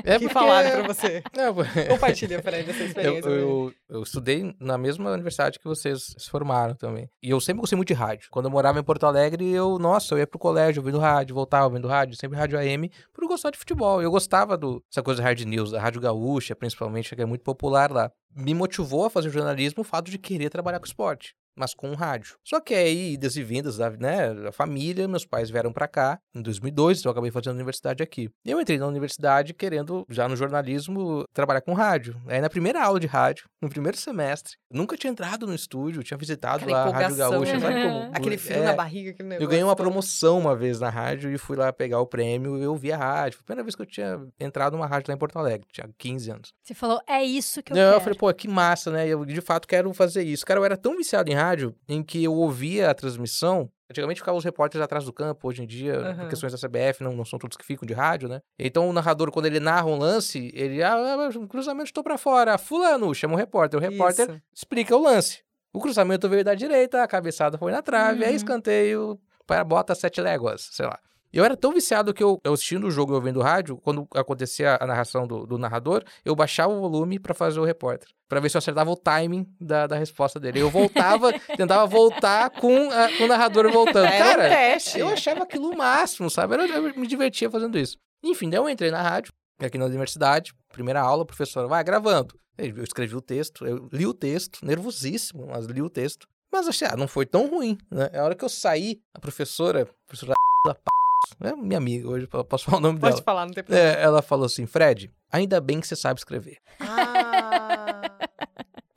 é 0.04 0.20
que 0.20 0.28
falaram 0.28 0.84
pra 0.84 0.94
você. 0.94 1.24
Não, 1.36 1.56
Compartilha, 1.88 2.42
Fred, 2.42 2.70
essa 2.70 2.84
experiência. 2.84 3.30
Eu, 3.30 3.36
eu, 3.36 3.74
eu, 3.90 4.04
estudei 4.04 4.54
na 4.60 4.78
mesma 4.78 5.12
universidade 5.12 5.60
que 5.60 5.66
vocês 5.66 6.14
se 6.18 6.30
formaram 6.30 6.76
também. 6.76 7.10
E 7.24 7.30
eu 7.30 7.40
sempre 7.40 7.62
gostei 7.62 7.78
muito 7.78 7.88
de 7.88 7.94
rádio. 7.94 8.28
Quando 8.30 8.46
eu 8.46 8.52
morava 8.52 8.80
em 8.80 8.84
Porto 8.84 9.06
Alegre, 9.06 9.50
eu, 9.50 9.80
nossa, 9.80 10.14
eu 10.14 10.20
ia 10.20 10.28
pro 10.28 10.38
colégio 10.38 10.82
ouvindo 10.82 11.00
rádio, 11.00 11.36
voltava 11.36 11.68
ouvindo 11.68 11.88
rádio, 11.88 12.18
sempre 12.18 12.38
rádio 12.38 12.60
AM, 12.60 12.92
por 13.14 13.26
gostar 13.28 13.52
de 13.52 13.58
futebol. 13.58 14.02
Eu 14.02 14.12
gostava 14.12 14.58
do 14.58 14.84
essa 14.92 15.02
coisa 15.02 15.24
hard 15.24 15.40
news, 15.42 15.72
da 15.72 15.80
Rádio 15.80 16.02
Gaúcha, 16.02 16.54
principalmente, 16.54 17.16
que 17.16 17.22
é 17.22 17.26
muito 17.26 17.44
popular 17.44 17.92
lá. 17.92 18.12
Me 18.36 18.54
motivou 18.54 19.06
a 19.06 19.10
fazer 19.10 19.30
jornalismo 19.30 19.82
o 19.82 19.84
fato 19.84 20.10
de 20.10 20.18
querer 20.18 20.50
trabalhar 20.50 20.80
com 20.80 20.86
esporte 20.86 21.36
mas 21.56 21.74
com 21.74 21.94
rádio. 21.94 22.36
Só 22.44 22.60
que 22.60 22.74
aí, 22.74 23.14
idas 23.14 23.36
e 23.36 23.44
vindas 23.44 23.78
da, 23.78 23.90
né, 23.90 24.34
da 24.34 24.52
família, 24.52 25.08
meus 25.08 25.26
pais 25.26 25.50
vieram 25.50 25.72
para 25.72 25.88
cá 25.88 26.20
em 26.34 26.42
2002, 26.42 27.00
então 27.00 27.10
eu 27.10 27.12
acabei 27.12 27.32
fazendo 27.32 27.56
universidade 27.56 28.02
aqui. 28.04 28.30
Eu 28.46 28.60
entrei 28.60 28.78
na 28.78 28.88
universidade 28.88 29.54
querendo, 29.54 30.06
já 30.10 30.28
no 30.28 30.36
jornalismo, 30.36 31.26
trabalhar 31.34 31.62
com 31.62 31.74
rádio. 31.74 32.20
Aí 32.28 32.42
na 32.42 32.50
primeira 32.50 32.84
aula 32.84 33.00
de 33.00 33.08
rádio, 33.08 33.46
no 33.62 33.70
primeiro 33.70 33.98
semestre, 33.98 34.54
nunca 34.72 34.96
tinha 34.96 35.12
entrado 35.12 35.46
no 35.46 35.54
estúdio, 35.54 36.04
tinha 36.04 36.18
visitado 36.18 36.64
Aquela 36.64 36.84
a 36.84 36.92
Rádio 36.92 37.18
Gaúcha. 37.18 37.60
Sabe 37.60 37.84
como, 37.84 38.12
Aquele 38.14 38.38
frio 38.38 38.64
é, 38.64 38.66
na 38.66 38.74
barriga, 38.74 39.12
aquele 39.12 39.30
negócio. 39.30 39.46
Eu 39.46 39.50
ganhei 39.50 39.64
uma 39.64 39.76
promoção 39.76 40.40
uma 40.40 40.56
vez 40.56 40.80
na 40.80 40.90
rádio 40.90 41.32
e 41.32 41.38
fui 41.38 41.58
lá 41.58 41.72
pegar 41.74 42.00
o 42.00 42.08
prêmio 42.08 42.58
e 42.58 42.64
eu 42.64 42.76
vi 42.76 42.92
a 42.92 42.98
rádio. 42.98 43.38
Foi 43.38 43.44
a 43.44 43.46
primeira 43.46 43.64
vez 43.64 43.76
que 43.76 43.82
eu 43.82 43.86
tinha 43.86 44.20
entrado 44.40 44.74
numa 44.74 44.88
rádio 44.88 45.10
lá 45.10 45.16
em 45.16 45.18
Porto 45.18 45.38
Alegre, 45.38 45.68
tinha 45.72 45.90
15 45.98 46.32
anos. 46.32 46.54
Você 46.64 46.74
falou, 46.74 47.02
é 47.08 47.24
isso 47.24 47.62
que 47.62 47.74
eu 47.74 47.76
Não, 47.76 47.84
quero. 47.84 47.96
Eu 47.98 48.02
falei, 48.02 48.18
pô, 48.18 48.34
que 48.34 48.48
massa, 48.48 48.92
né? 48.92 49.08
Eu 49.08 49.26
de 49.26 49.42
fato 49.42 49.68
quero 49.68 49.94
fazer 49.94 50.24
isso. 50.24 50.46
Cara, 50.46 50.60
eu 50.60 50.66
era 50.66 50.78
tão 50.78 50.96
viciado 50.96 51.30
em 51.32 51.36
rádio 51.40 51.76
em 51.88 52.04
que 52.04 52.24
eu 52.24 52.34
ouvia 52.34 52.90
a 52.90 52.94
transmissão. 52.94 53.72
Antigamente 53.90 54.20
ficavam 54.20 54.38
os 54.38 54.44
repórteres 54.44 54.84
atrás 54.84 55.04
do 55.04 55.12
campo, 55.12 55.48
hoje 55.48 55.64
em 55.64 55.66
dia, 55.66 56.00
uhum. 56.00 56.16
por 56.16 56.30
questões 56.30 56.54
da 56.54 56.60
CBF, 56.60 57.04
não, 57.04 57.14
não 57.14 57.26
são 57.26 57.40
todos 57.40 57.58
que 57.58 57.66
ficam 57.66 57.88
de 57.88 57.94
rádio, 57.94 58.30
né? 58.30 58.40
Então 58.58 58.88
o 58.88 58.94
narrador, 58.94 59.32
quando 59.32 59.48
ele 59.48 59.60
narra 59.60 59.88
um 59.88 59.98
lance, 59.98 60.52
ele, 60.54 60.84
ah, 60.84 60.94
ah 60.96 61.48
cruzamento 61.48 61.86
estou 61.86 62.04
para 62.04 62.18
fora, 62.18 62.58
fulano, 62.58 63.14
chama 63.16 63.34
o 63.34 63.38
repórter. 63.38 63.80
O 63.80 63.82
repórter 63.82 64.30
Isso. 64.30 64.42
explica 64.54 64.96
o 64.96 65.02
lance. 65.02 65.44
O 65.74 65.80
cruzamento 65.80 66.30
veio 66.30 66.44
da 66.44 66.54
direita, 66.54 67.02
a 67.02 67.08
cabeçada 67.08 67.58
foi 67.58 67.72
na 67.72 67.82
trave, 67.82 68.22
uhum. 68.22 68.30
aí 68.30 68.36
escanteio, 68.36 69.20
bota 69.66 69.96
sete 69.96 70.22
léguas, 70.22 70.70
sei 70.72 70.86
lá. 70.86 71.00
Eu 71.32 71.46
era 71.46 71.56
tão 71.56 71.72
viciado 71.72 72.14
que 72.14 72.24
eu, 72.24 72.40
eu 72.44 72.54
assistindo 72.54 72.88
o 72.88 72.92
jogo 72.92 73.14
e 73.14 73.16
ouvindo 73.16 73.42
rádio, 73.42 73.78
quando 73.78 74.08
acontecia 74.16 74.78
a 74.82 74.88
narração 74.88 75.28
do, 75.28 75.46
do 75.46 75.58
narrador, 75.58 76.04
eu 76.26 76.36
baixava 76.36 76.74
o 76.74 76.80
volume 76.80 77.20
para 77.20 77.36
fazer 77.36 77.60
o 77.60 77.64
repórter. 77.64 78.08
para 78.28 78.40
ver 78.40 78.50
se 78.50 78.58
eu 78.58 78.60
acertava 78.60 78.90
o 78.90 78.96
timing 78.96 79.48
da, 79.62 79.86
da 79.86 79.96
resposta 79.96 80.40
dele. 80.40 80.60
Eu 80.60 80.70
voltava, 80.70 81.32
tentava 81.56 81.86
voltar 81.86 82.50
com, 82.50 82.90
a, 82.92 83.16
com 83.16 83.26
o 83.26 83.28
narrador 83.28 83.72
voltando. 83.72 84.06
Era 84.06 84.18
Cara, 84.18 84.46
um 84.46 84.50
teste. 84.50 85.00
eu 85.00 85.08
achava 85.08 85.44
aquilo 85.44 85.70
o 85.70 85.78
máximo, 85.78 86.30
sabe? 86.30 86.56
Eu, 86.56 86.66
eu 86.66 86.96
me 86.96 87.06
divertia 87.06 87.50
fazendo 87.50 87.78
isso. 87.78 87.98
Enfim, 88.24 88.50
daí 88.50 88.60
eu 88.60 88.68
entrei 88.68 88.90
na 88.90 89.02
rádio, 89.02 89.32
aqui 89.60 89.78
na 89.78 89.86
universidade, 89.86 90.54
primeira 90.74 91.00
aula, 91.00 91.24
a 91.24 91.26
professora 91.26 91.68
vai 91.68 91.84
gravando. 91.84 92.34
Eu 92.58 92.84
escrevi 92.84 93.16
o 93.16 93.22
texto, 93.22 93.66
eu 93.66 93.88
li 93.94 94.06
o 94.06 94.14
texto, 94.14 94.66
nervosíssimo, 94.66 95.48
mas 95.48 95.66
li 95.66 95.82
o 95.82 95.90
texto. 95.90 96.28
Mas 96.52 96.68
achei, 96.68 96.88
ah, 96.88 96.98
não 96.98 97.08
foi 97.08 97.26
tão 97.26 97.48
ruim, 97.48 97.78
né? 97.92 98.10
A 98.14 98.24
hora 98.24 98.36
que 98.36 98.44
eu 98.44 98.50
saí, 98.50 99.00
a 99.14 99.20
professora, 99.20 99.84
a 99.84 100.08
professora 100.08 100.34
da 100.66 100.74
p 100.74 100.99
é 101.42 101.56
minha 101.56 101.78
amiga 101.78 102.08
hoje, 102.08 102.28
posso 102.28 102.66
falar 102.66 102.78
o 102.78 102.82
nome 102.82 103.00
Pode 103.00 103.12
dela. 103.12 103.16
Pode 103.16 103.26
falar, 103.26 103.46
não 103.46 103.54
tem 103.54 103.64
problema. 103.64 103.90
É, 103.90 104.02
ela 104.02 104.22
falou 104.22 104.46
assim, 104.46 104.66
Fred, 104.66 105.12
ainda 105.32 105.60
bem 105.60 105.80
que 105.80 105.88
você 105.88 105.96
sabe 105.96 106.20
escrever. 106.20 106.58
Ah... 106.80 108.10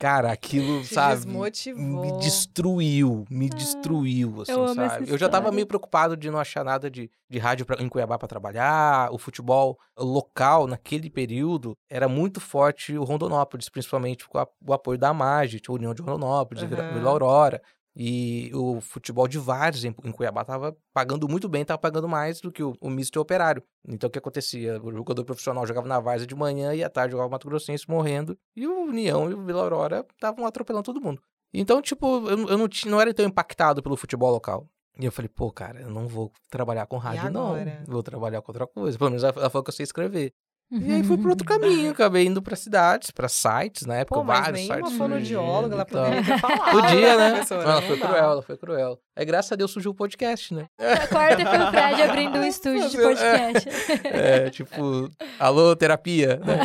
Cara, 0.03 0.33
aquilo, 0.33 0.81
Te 0.81 0.93
sabe? 0.93 1.15
Desmotivou. 1.15 2.01
Me 2.01 2.19
destruiu, 2.19 3.25
me 3.29 3.45
ah, 3.45 3.55
destruiu, 3.55 4.41
assim, 4.41 4.51
eu 4.51 4.67
sabe? 4.75 5.09
Eu 5.09 5.17
já 5.17 5.29
tava 5.29 5.49
meio 5.49 5.65
preocupado 5.65 6.17
de 6.17 6.29
não 6.29 6.39
achar 6.39 6.65
nada 6.65 6.91
de, 6.91 7.09
de 7.29 7.39
rádio 7.39 7.65
pra, 7.65 7.81
em 7.81 7.87
Cuiabá 7.87 8.19
para 8.19 8.27
trabalhar. 8.27 9.13
O 9.13 9.17
futebol 9.17 9.79
local, 9.97 10.67
naquele 10.67 11.09
período, 11.09 11.73
era 11.89 12.09
muito 12.09 12.41
forte 12.41 12.97
o 12.97 13.05
Rondonópolis, 13.05 13.69
principalmente 13.69 14.27
com 14.27 14.37
a, 14.37 14.47
o 14.67 14.73
apoio 14.73 14.97
da 14.97 15.13
MAGE, 15.13 15.61
a 15.65 15.71
União 15.71 15.93
de 15.93 16.01
Rondonópolis, 16.01 16.63
uhum. 16.63 16.69
Vila 16.69 17.09
Aurora. 17.09 17.61
E 17.95 18.49
o 18.53 18.81
futebol 18.81 19.27
de 19.27 19.37
vários 19.37 19.85
em, 19.85 19.95
em 20.03 20.11
Cuiabá 20.11 20.41
estava 20.41 20.75
pagando 20.93 21.27
muito 21.29 21.47
bem, 21.47 21.61
estava 21.61 21.77
pagando 21.77 22.07
mais 22.07 22.41
do 22.41 22.51
que 22.51 22.63
o, 22.63 22.75
o 22.81 22.89
misto 22.89 23.19
operário. 23.19 23.63
Então 23.87 24.07
o 24.07 24.11
que 24.11 24.17
acontecia? 24.17 24.81
O 24.81 24.91
jogador 24.91 25.23
profissional 25.23 25.65
jogava 25.67 25.87
na 25.87 25.99
Várzea 25.99 26.25
de 26.25 26.35
manhã 26.35 26.73
e 26.73 26.83
à 26.83 26.89
tarde 26.89 27.11
jogava 27.11 27.27
o 27.27 27.31
Mato 27.31 27.47
Grossense 27.47 27.87
morrendo. 27.87 28.37
E 28.55 28.65
o 28.65 28.85
União 28.85 29.29
e 29.29 29.33
o 29.33 29.45
Vila 29.45 29.61
Aurora 29.61 30.05
estavam 30.13 30.45
atropelando 30.45 30.85
todo 30.85 31.01
mundo. 31.01 31.21
Então, 31.53 31.81
tipo, 31.81 32.27
eu, 32.27 32.49
eu 32.49 32.57
não, 32.57 32.67
não 32.87 32.99
era 32.99 33.13
tão 33.13 33.25
impactado 33.25 33.83
pelo 33.83 33.95
futebol 33.95 34.31
local. 34.31 34.67
E 34.99 35.05
eu 35.05 35.11
falei, 35.11 35.29
pô, 35.29 35.51
cara, 35.51 35.81
eu 35.81 35.89
não 35.89 36.07
vou 36.07 36.31
trabalhar 36.49 36.85
com 36.85 36.97
rádio, 36.97 37.23
não. 37.31 37.55
Vou 37.85 38.03
trabalhar 38.03 38.41
com 38.41 38.51
outra 38.51 38.67
coisa. 38.67 38.97
Pelo 38.97 39.09
menos 39.09 39.23
ela 39.23 39.49
falou 39.49 39.63
que 39.63 39.69
eu 39.69 39.73
sei 39.73 39.83
escrever. 39.83 40.33
E 40.71 40.91
aí 40.91 41.03
fui 41.03 41.17
por 41.17 41.29
outro 41.29 41.45
caminho, 41.45 41.91
acabei 41.91 42.25
indo 42.25 42.41
para 42.41 42.55
cidades, 42.55 43.11
para 43.11 43.29
sites, 43.29 43.85
na 43.85 43.97
época, 43.97 44.19
Pô, 44.19 44.23
mas 44.23 44.39
vários 44.39 44.61
sites. 44.61 44.79
uma 44.79 44.91
fonoaudióloga, 44.91 45.75
ela 45.75 45.85
poderia 45.85 46.23
ter 46.23 46.39
falado. 46.39 46.71
Podia, 46.71 47.17
né? 47.17 47.45
ela 47.51 47.81
foi 47.81 47.99
cruel, 47.99 48.23
ela 48.23 48.41
foi 48.41 48.57
cruel. 48.57 48.99
Aí, 49.15 49.25
graças 49.25 49.51
a 49.51 49.55
Deus, 49.55 49.69
surgiu 49.69 49.91
o 49.91 49.95
podcast, 49.95 50.53
né? 50.53 50.65
A 50.79 51.07
quarta 51.07 51.45
foi 51.45 51.59
o 51.59 51.69
Fred 51.69 52.01
abrindo 52.01 52.39
um 52.39 52.43
estúdio 52.43 52.89
de 52.89 52.97
podcast. 52.97 53.69
É, 54.03 54.47
é 54.47 54.49
tipo, 54.49 55.11
alô, 55.39 55.75
terapia, 55.75 56.41
né? 56.43 56.59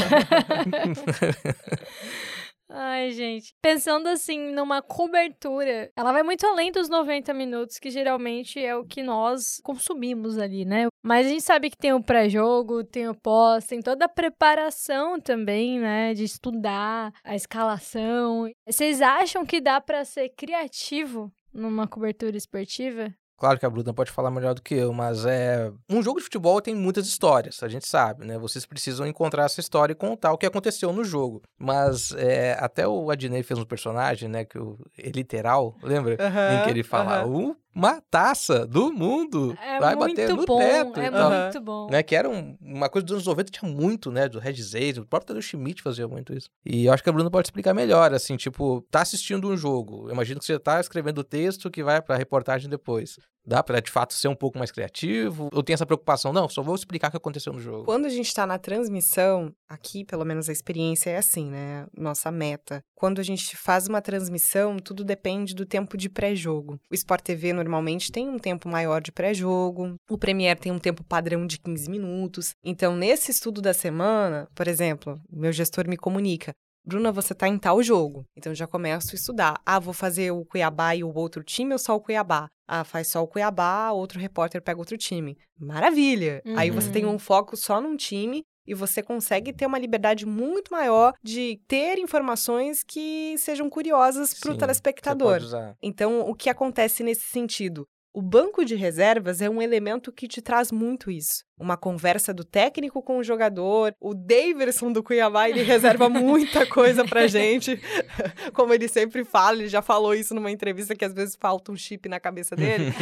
Ai, 2.70 3.11
gente. 3.12 3.54
Pensando 3.62 4.09
assim, 4.09 4.52
numa 4.52 4.83
cobertura, 4.83 5.90
ela 5.96 6.12
vai 6.12 6.22
muito 6.22 6.46
além 6.46 6.70
dos 6.70 6.88
90 6.88 7.33
minutos, 7.33 7.78
que 7.78 7.90
geralmente 7.90 8.62
é 8.62 8.76
o 8.76 8.85
que 8.85 9.02
nós 9.02 9.59
consumimos 9.64 10.38
ali, 10.38 10.66
né? 10.66 10.87
Mas 11.02 11.26
a 11.26 11.31
gente 11.31 11.42
sabe 11.42 11.70
que 11.70 11.78
tem 11.78 11.94
o 11.94 12.02
pré-jogo, 12.02 12.85
tem 12.85 13.09
o 13.09 13.14
pós, 13.14 13.66
tem 13.66 13.81
toda 13.81 14.04
a 14.04 14.09
preparação 14.09 15.18
também, 15.18 15.81
né? 15.81 16.12
De 16.12 16.24
estudar 16.24 17.12
a 17.24 17.35
escalação. 17.35 18.50
Vocês 18.66 19.00
acham 19.00 19.46
que 19.46 19.61
dá 19.61 19.81
para 19.81 20.04
ser 20.04 20.28
criativo 20.31 21.33
numa 21.52 21.88
cobertura 21.88 22.37
esportiva? 22.37 23.14
Claro 23.38 23.59
que 23.59 23.64
a 23.64 23.70
Bruna 23.70 23.94
pode 23.94 24.11
falar 24.11 24.33
melhor 24.33 24.53
do 24.53 24.61
que 24.61 24.74
eu, 24.74 24.92
mas 24.92 25.24
é. 25.24 25.70
Um 25.88 26.03
jogo 26.03 26.18
de 26.18 26.24
futebol 26.24 26.61
tem 26.61 26.74
muitas 26.74 27.07
histórias, 27.07 27.62
a 27.62 27.68
gente 27.68 27.87
sabe, 27.87 28.27
né? 28.27 28.37
Vocês 28.37 28.66
precisam 28.66 29.07
encontrar 29.07 29.44
essa 29.44 29.61
história 29.61 29.92
e 29.92 29.96
contar 29.96 30.33
o 30.33 30.38
que 30.38 30.44
aconteceu 30.44 30.92
no 30.92 31.05
jogo. 31.05 31.42
Mas 31.57 32.12
é, 32.12 32.57
até 32.59 32.87
o 32.87 33.11
Adnei 33.11 33.44
fez 33.44 33.59
um 33.61 33.64
personagem, 33.64 34.29
né? 34.29 34.44
Que 34.44 34.59
o, 34.59 34.77
é 34.98 35.11
literal, 35.11 35.77
lembra? 35.83 36.14
em 36.14 36.64
que 36.64 36.70
ele 36.70 36.83
fala: 36.83 37.20
aham. 37.20 37.57
Uma 37.74 38.00
taça 38.11 38.66
do 38.66 38.92
mundo 38.92 39.57
É 39.62 39.78
vai 39.78 39.94
bater 39.94 40.28
no 40.31 40.44
bom, 40.44 40.59
teto. 40.59 41.00
é 41.00 41.11
tal. 41.11 41.31
muito 41.31 41.61
bom. 41.61 41.88
Né, 41.90 42.02
que 42.02 42.16
era 42.16 42.28
um- 42.28 42.57
uma 42.61 42.88
coisa 42.88 43.04
dos 43.07 43.12
anos 43.14 43.26
90, 43.26 43.50
tinha 43.50 43.70
muito, 43.70 44.11
né? 44.11 44.28
Do 44.28 44.38
Regis 44.38 44.72
Reis, 44.72 44.98
o 44.98 45.04
próprio 45.07 45.28
Tadeu 45.28 45.42
Schmidt 45.42 45.83
fazia 45.83 46.09
muito 46.09 46.33
isso. 46.37 46.48
E 46.64 46.87
eu 46.87 46.92
acho 46.92 47.02
que 47.02 47.09
a 47.09 47.12
Bruna 47.12 47.31
pode 47.31 47.46
explicar 47.46 47.72
melhor, 47.74 48.12
assim, 48.12 48.37
tipo, 48.37 48.85
tá 48.90 49.02
assistindo 49.02 49.48
um 49.48 49.57
jogo. 49.57 50.09
Eu 50.09 50.14
imagino 50.14 50.40
que 50.40 50.46
você 50.46 50.59
tá 50.59 50.81
escrevendo 50.81 51.18
o 51.18 51.24
texto 51.24 51.70
que 51.70 51.83
vai 51.85 52.02
pra 52.02 52.16
reportagem 52.16 52.68
depois. 52.68 53.18
Dá 53.46 53.62
pra, 53.62 53.81
de 53.81 53.90
fato, 53.90 54.12
ser 54.12 54.29
um 54.29 54.35
pouco 54.35 54.59
mais 54.59 54.70
criativo? 54.70 55.48
Ou 55.53 55.62
tem 55.62 55.72
essa 55.74 55.87
preocupação? 55.87 56.33
Não, 56.33 56.48
só 56.48 56.62
vou 56.62 56.74
explicar 56.74 57.09
o 57.09 57.11
que 57.11 57.16
aconteceu 57.16 57.53
no 57.53 57.61
jogo. 57.61 57.85
Quando 57.85 58.07
a 58.07 58.11
gente 58.11 58.33
tá 58.35 58.46
na 58.46 58.59
transmissão, 58.59 59.53
aqui 59.68 60.05
pelo 60.05 60.24
menos 60.24 60.48
a 60.48 60.53
experiência 60.53 61.11
é 61.11 61.16
assim, 61.16 61.51
né? 61.51 61.87
Nossa 61.96 62.31
meta. 62.31 62.83
Quando 62.94 63.20
a 63.20 63.24
gente 63.24 63.57
faz 63.57 63.87
uma 63.87 64.03
transmissão, 64.03 64.79
tudo 64.79 65.03
depende 65.03 65.55
do 65.55 65.64
tempo 65.64 65.96
de 65.96 66.09
pré-jogo. 66.09 66.79
O 66.90 66.94
Sport 66.94 67.22
TV 67.22 67.53
normalmente 67.53 68.12
tem 68.12 68.29
um 68.29 68.38
tempo 68.38 68.68
maior 68.68 69.01
de 69.01 69.12
pré-jogo, 69.12 69.94
o 70.11 70.18
Premiere 70.18 70.61
tem 70.61 70.72
um 70.72 70.79
tempo 70.79 71.03
padrão 71.03 71.46
de 71.46 71.59
15 71.59 71.90
minutos. 71.90 72.51
Então, 72.62 72.96
nesse 72.96 73.31
estudo 73.31 73.62
da 73.62 73.72
semana, 73.72 74.48
por 74.55 74.68
exemplo, 74.68 75.18
meu 75.31 75.53
gestor 75.53 75.88
me 75.88 75.96
comunica. 75.96 76.53
Bruna, 76.88 77.12
você 77.12 77.35
tá 77.35 77.46
em 77.46 77.59
tal 77.59 77.83
jogo. 77.83 78.24
Então 78.35 78.55
já 78.55 78.66
começo 78.66 79.11
a 79.12 79.14
estudar. 79.14 79.61
Ah, 79.66 79.79
vou 79.79 79.92
fazer 79.92 80.31
o 80.31 80.44
Cuiabá 80.46 80.96
e 80.96 81.05
o 81.05 81.14
outro 81.14 81.44
time 81.44 81.74
ou 81.74 81.79
só 81.79 81.94
o 81.94 82.01
Cuiabá? 82.01 82.48
Ah, 82.70 82.85
faz 82.85 83.09
só 83.09 83.22
o 83.22 83.26
Cuiabá, 83.26 83.90
outro 83.92 84.20
repórter 84.20 84.61
pega 84.62 84.78
outro 84.78 84.98
time. 84.98 85.38
Maravilha! 85.59 86.42
Aí 86.54 86.70
você 86.70 86.92
tem 86.92 87.07
Uhum. 87.07 87.14
um 87.14 87.18
foco 87.18 87.57
só 87.57 87.81
num 87.81 87.96
time 87.96 88.42
e 88.66 88.74
você 88.74 89.02
consegue 89.02 89.54
ter 89.54 89.64
uma 89.64 89.78
liberdade 89.78 90.26
muito 90.26 90.70
maior 90.70 91.14
de 91.24 91.59
ter 91.66 91.98
informações 91.98 92.83
que 92.87 93.35
sejam 93.38 93.70
curiosas 93.70 94.35
para 94.35 94.52
o 94.52 94.57
telespectador. 94.59 95.40
Então, 95.83 96.20
o 96.20 96.35
que 96.35 96.50
acontece 96.50 97.02
nesse 97.02 97.22
sentido? 97.22 97.87
O 98.12 98.20
banco 98.20 98.62
de 98.64 98.74
reservas 98.74 99.40
é 99.40 99.48
um 99.48 99.62
elemento 99.62 100.12
que 100.12 100.28
te 100.28 100.42
traz 100.42 100.70
muito 100.70 101.11
isso. 101.11 101.47
Uma 101.59 101.77
conversa 101.77 102.33
do 102.33 102.44
técnico 102.44 103.03
com 103.03 103.18
o 103.18 103.23
jogador. 103.25 103.94
O 104.01 104.14
Daverson 104.14 104.92
do 104.92 105.03
Cuiabá, 105.03 105.49
ele 105.49 105.62
reserva 105.62 106.09
muita 106.11 106.66
coisa 106.66 107.05
pra 107.05 107.27
gente. 107.27 107.81
Como 108.55 108.73
ele 108.73 108.88
sempre 108.88 109.25
fala, 109.25 109.57
ele 109.59 109.68
já 109.68 109.83
falou 109.83 110.14
isso 110.14 110.35
numa 110.35 110.51
entrevista 110.51 110.94
que 110.94 111.05
às 111.05 111.12
vezes 111.12 111.37
falta 111.40 111.73
um 111.73 111.77
chip 111.77 112.09
na 112.09 112.21
cabeça 112.21 112.55
dele. 112.57 112.92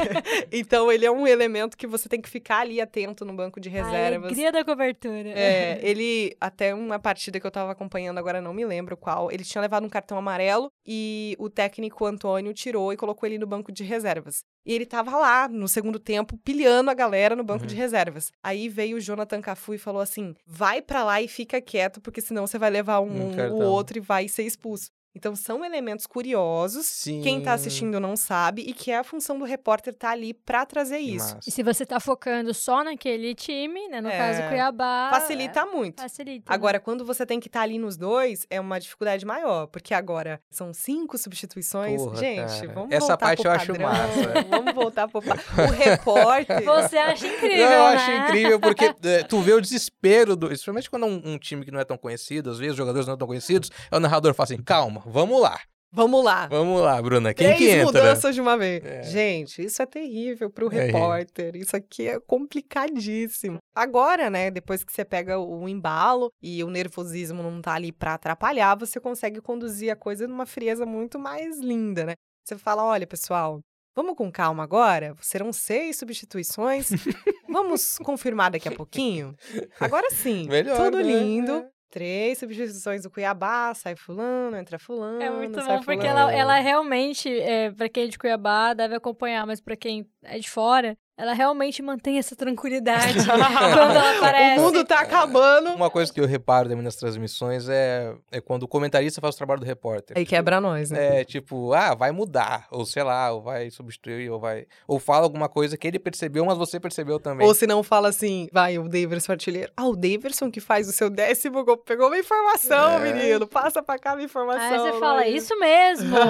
então, 0.50 0.90
ele 0.90 1.04
é 1.06 1.10
um 1.10 1.26
elemento 1.26 1.76
que 1.76 1.86
você 1.86 2.08
tem 2.08 2.20
que 2.20 2.28
ficar 2.28 2.60
ali 2.60 2.80
atento 2.80 3.24
no 3.24 3.32
banco 3.32 3.60
de 3.60 3.68
A 3.68 3.72
reservas. 3.72 4.24
alegria 4.24 4.52
da 4.52 4.64
cobertura. 4.64 5.30
É, 5.30 5.78
ele, 5.82 6.36
até 6.40 6.74
uma 6.74 6.98
partida 6.98 7.40
que 7.40 7.46
eu 7.46 7.50
tava 7.50 7.72
acompanhando, 7.72 8.18
agora 8.18 8.40
não 8.40 8.52
me 8.54 8.64
lembro 8.64 8.96
qual, 8.96 9.30
ele 9.30 9.44
tinha 9.44 9.60
levado 9.62 9.84
um 9.84 9.88
cartão 9.88 10.18
amarelo 10.18 10.70
e 10.86 11.36
o 11.38 11.48
técnico 11.48 12.04
Antônio 12.04 12.52
tirou 12.52 12.92
e 12.92 12.96
colocou 12.96 13.26
ele 13.26 13.38
no 13.38 13.46
banco 13.46 13.72
de 13.72 13.84
reservas. 13.84 14.44
E 14.64 14.72
ele 14.72 14.86
tava 14.86 15.16
lá, 15.16 15.48
no 15.48 15.66
segundo 15.66 15.98
tempo, 15.98 16.36
pilhando 16.38 16.90
a 16.90 16.94
galera 16.94 17.34
no 17.34 17.42
banco 17.42 17.62
Uhum. 17.62 17.66
de 17.66 17.74
reservas. 17.74 18.01
Aí 18.42 18.68
veio 18.68 18.96
o 18.96 19.00
Jonathan 19.00 19.40
Cafu 19.40 19.74
e 19.74 19.78
falou 19.78 20.00
assim: 20.00 20.34
vai 20.46 20.82
pra 20.82 21.04
lá 21.04 21.20
e 21.20 21.28
fica 21.28 21.60
quieto, 21.60 22.00
porque 22.00 22.20
senão 22.20 22.46
você 22.46 22.58
vai 22.58 22.70
levar 22.70 23.00
um, 23.00 23.28
Um 23.28 23.32
o 23.32 23.36
cartão. 23.36 23.58
outro 23.60 23.98
e 23.98 24.00
vai 24.00 24.28
ser 24.28 24.42
expulso. 24.44 24.90
Então 25.14 25.36
são 25.36 25.64
elementos 25.64 26.06
curiosos. 26.06 26.86
Sim. 26.86 27.20
Quem 27.22 27.40
tá 27.40 27.52
assistindo 27.52 28.00
não 28.00 28.16
sabe, 28.16 28.62
e 28.62 28.72
que 28.72 28.90
é 28.90 28.98
a 28.98 29.04
função 29.04 29.38
do 29.38 29.44
repórter 29.44 29.92
tá 29.94 30.10
ali 30.10 30.32
pra 30.32 30.64
trazer 30.64 30.98
Que 30.98 31.16
isso. 31.16 31.34
massa. 31.34 31.40
E 31.46 31.50
se 31.50 31.62
você 31.62 31.84
tá 31.84 32.00
focando 32.00 32.54
só 32.54 32.82
naquele 32.82 33.34
time, 33.34 33.88
né? 33.88 34.00
No 34.00 34.08
É, 34.08 34.16
caso 34.16 34.48
Cuiabá. 34.48 35.10
Facilita 35.12 35.66
muito. 35.66 36.00
é, 36.00 36.02
Facilita. 36.04 36.50
né? 36.50 36.54
Agora, 36.54 36.80
quando 36.80 37.04
você 37.04 37.26
tem 37.26 37.38
que 37.38 37.48
estar 37.48 37.60
ali 37.62 37.78
nos 37.78 37.96
dois, 37.96 38.46
é 38.50 38.58
uma 38.60 38.80
dificuldade 38.80 39.26
maior, 39.26 39.66
porque 39.66 39.92
agora 39.94 40.40
são 40.50 40.72
cinco 40.72 41.18
substituições. 41.18 42.00
Porra, 42.02 42.16
Gente, 42.16 42.60
cara. 42.60 42.72
vamos 42.72 42.90
Essa 42.92 43.00
voltar 43.06 43.16
parte 43.18 43.42
pro 43.42 43.48
eu 43.50 43.52
acho 43.54 43.80
massa. 43.80 44.32
Vamos 44.48 44.74
voltar 44.74 45.08
pro 45.08 45.22
pa- 45.22 45.36
O 45.68 45.70
repórter. 45.72 46.64
Você 46.64 46.96
acha 46.96 47.26
incrível, 47.26 47.58
eu 47.66 47.68
né? 47.68 47.94
acho 47.96 48.10
incrível 48.10 48.60
porque 48.60 48.84
é, 49.02 49.22
tu 49.28 49.40
vê 49.40 49.52
o 49.52 49.60
desespero 49.60 50.34
do. 50.36 50.46
Principalmente 50.48 50.88
quando 50.90 51.04
é 51.06 51.08
um, 51.08 51.22
um 51.34 51.38
time 51.38 51.64
que 51.64 51.70
não 51.70 51.80
é 51.80 51.84
tão 51.84 51.96
conhecido, 51.96 52.50
às 52.50 52.58
vezes 52.58 52.72
os 52.72 52.76
jogadores 52.78 53.06
não 53.06 53.12
são 53.12 53.18
tão 53.18 53.26
conhecidos, 53.28 53.70
o 53.90 54.00
narrador 54.00 54.34
fala 54.34 54.44
assim: 54.44 54.62
calma, 54.62 55.01
vamos 55.06 55.40
lá, 55.40 55.58
Vamos 55.94 56.24
lá. 56.24 56.46
vamos 56.46 56.80
lá, 56.80 57.02
Bruna. 57.02 57.34
Quem 57.34 57.48
Três 57.48 57.58
que 57.58 57.68
entra? 57.70 57.84
mudanças 57.84 58.34
de 58.34 58.40
uma 58.40 58.56
vez. 58.56 58.82
É. 58.82 59.02
Gente, 59.02 59.62
isso 59.62 59.82
é 59.82 59.86
terrível 59.86 60.48
pro 60.48 60.72
É. 60.72 60.86
repórter. 60.86 61.54
Isso 61.54 61.76
aqui 61.76 62.08
é 62.08 62.18
complicadíssimo. 62.20 63.58
Agora, 63.74 64.30
né, 64.30 64.50
depois 64.50 64.82
que 64.84 64.92
você 64.92 65.04
pega 65.04 65.38
o 65.38 65.68
embalo 65.68 66.30
e 66.42 66.64
o 66.64 66.70
nervosismo 66.70 67.42
não 67.42 67.60
tá 67.60 67.74
ali 67.74 67.92
pra 67.92 68.14
atrapalhar, 68.14 68.74
você 68.76 68.98
consegue 68.98 69.40
conduzir 69.40 69.90
a 69.92 69.96
coisa 69.96 70.26
numa 70.26 70.46
frieza 70.46 70.86
muito 70.86 71.18
mais 71.18 71.58
linda, 71.60 72.04
né? 72.04 72.14
Você 72.44 72.56
fala, 72.56 72.84
olha, 72.84 73.06
pessoal, 73.06 73.60
vamos 73.94 74.16
com 74.16 74.30
calma 74.32 74.62
agora. 74.64 75.14
Serão 75.20 75.52
seis 75.52 75.96
substituições. 75.98 76.88
vamos 77.48 77.98
confirmar 77.98 78.50
daqui 78.50 78.68
a 78.68 78.72
pouquinho? 78.72 79.34
Agora 79.78 80.08
sim. 80.10 80.48
Melhor, 80.48 80.76
tudo 80.76 80.96
né? 80.96 81.02
lindo. 81.02 81.66
É. 81.92 81.98
Três 82.02 82.38
substituições 82.38 83.02
do 83.02 83.10
Cuiabá, 83.10 83.74
sai 83.74 83.94
fulano, 83.94 84.56
entra 84.56 84.78
fulano. 84.78 85.22
É 85.22 85.30
muito 85.30 85.62
bom, 85.62 85.80
porque 85.82 86.06
fulano. 86.06 86.30
ela, 86.30 86.32
ela 86.32 86.58
realmente, 86.58 87.28
é, 87.28 87.70
pra 87.70 87.88
quem 87.88 88.04
é 88.04 88.06
de 88.06 88.18
Cuiabá, 88.18 88.72
deve 88.72 88.94
acompanhar, 88.94 89.46
mas 89.46 89.60
pra 89.60 89.76
quem 89.76 90.08
é 90.22 90.38
de 90.38 90.48
fora, 90.48 90.96
ela 91.16 91.34
realmente 91.34 91.82
mantém 91.82 92.18
essa 92.18 92.34
tranquilidade 92.34 93.14
quando 93.26 93.30
ela 93.30 94.16
aparece. 94.16 94.58
O 94.60 94.62
mundo 94.62 94.84
tá 94.84 95.00
acabando. 95.00 95.70
Uma 95.70 95.90
coisa 95.90 96.12
que 96.12 96.20
eu 96.20 96.26
reparo 96.26 96.68
também 96.68 96.82
nas 96.82 96.96
transmissões 96.96 97.68
é, 97.68 98.14
é 98.30 98.40
quando 98.40 98.62
o 98.62 98.68
comentarista 98.68 99.20
faz 99.20 99.34
o 99.34 99.38
trabalho 99.38 99.60
do 99.60 99.66
repórter. 99.66 100.16
Aí 100.16 100.24
quebra 100.24 100.60
nós, 100.60 100.90
né? 100.90 101.20
É, 101.20 101.24
tipo, 101.24 101.72
ah, 101.74 101.94
vai 101.94 102.10
mudar, 102.12 102.66
ou 102.70 102.86
sei 102.86 103.02
lá, 103.02 103.30
ou 103.30 103.42
vai 103.42 103.70
substituir, 103.70 104.30
ou 104.30 104.40
vai. 104.40 104.66
Ou 104.88 104.98
fala 104.98 105.24
alguma 105.24 105.48
coisa 105.48 105.76
que 105.76 105.86
ele 105.86 105.98
percebeu, 105.98 106.44
mas 106.46 106.56
você 106.56 106.80
percebeu 106.80 107.20
também. 107.20 107.46
Ou 107.46 107.54
se 107.54 107.66
não 107.66 107.82
fala 107.82 108.08
assim, 108.08 108.48
vai, 108.50 108.78
o 108.78 108.88
Daverson 108.88 109.32
artilheiro. 109.32 109.70
Ah, 109.76 109.86
o 109.86 109.94
Daverson 109.94 110.50
que 110.50 110.60
faz 110.60 110.88
o 110.88 110.92
seu 110.92 111.10
décimo 111.10 111.62
gol. 111.64 111.76
Pegou 111.76 112.06
uma 112.06 112.18
informação, 112.18 112.92
É. 113.04 113.12
menino. 113.12 113.46
Passa 113.46 113.82
pra 113.82 113.98
cá 113.98 114.14
uma 114.14 114.22
informação. 114.22 114.62
Aí 114.86 114.92
você 114.92 114.98
fala, 114.98 115.24
é 115.24 115.28
isso 115.30 115.58
mesmo. 115.58 116.12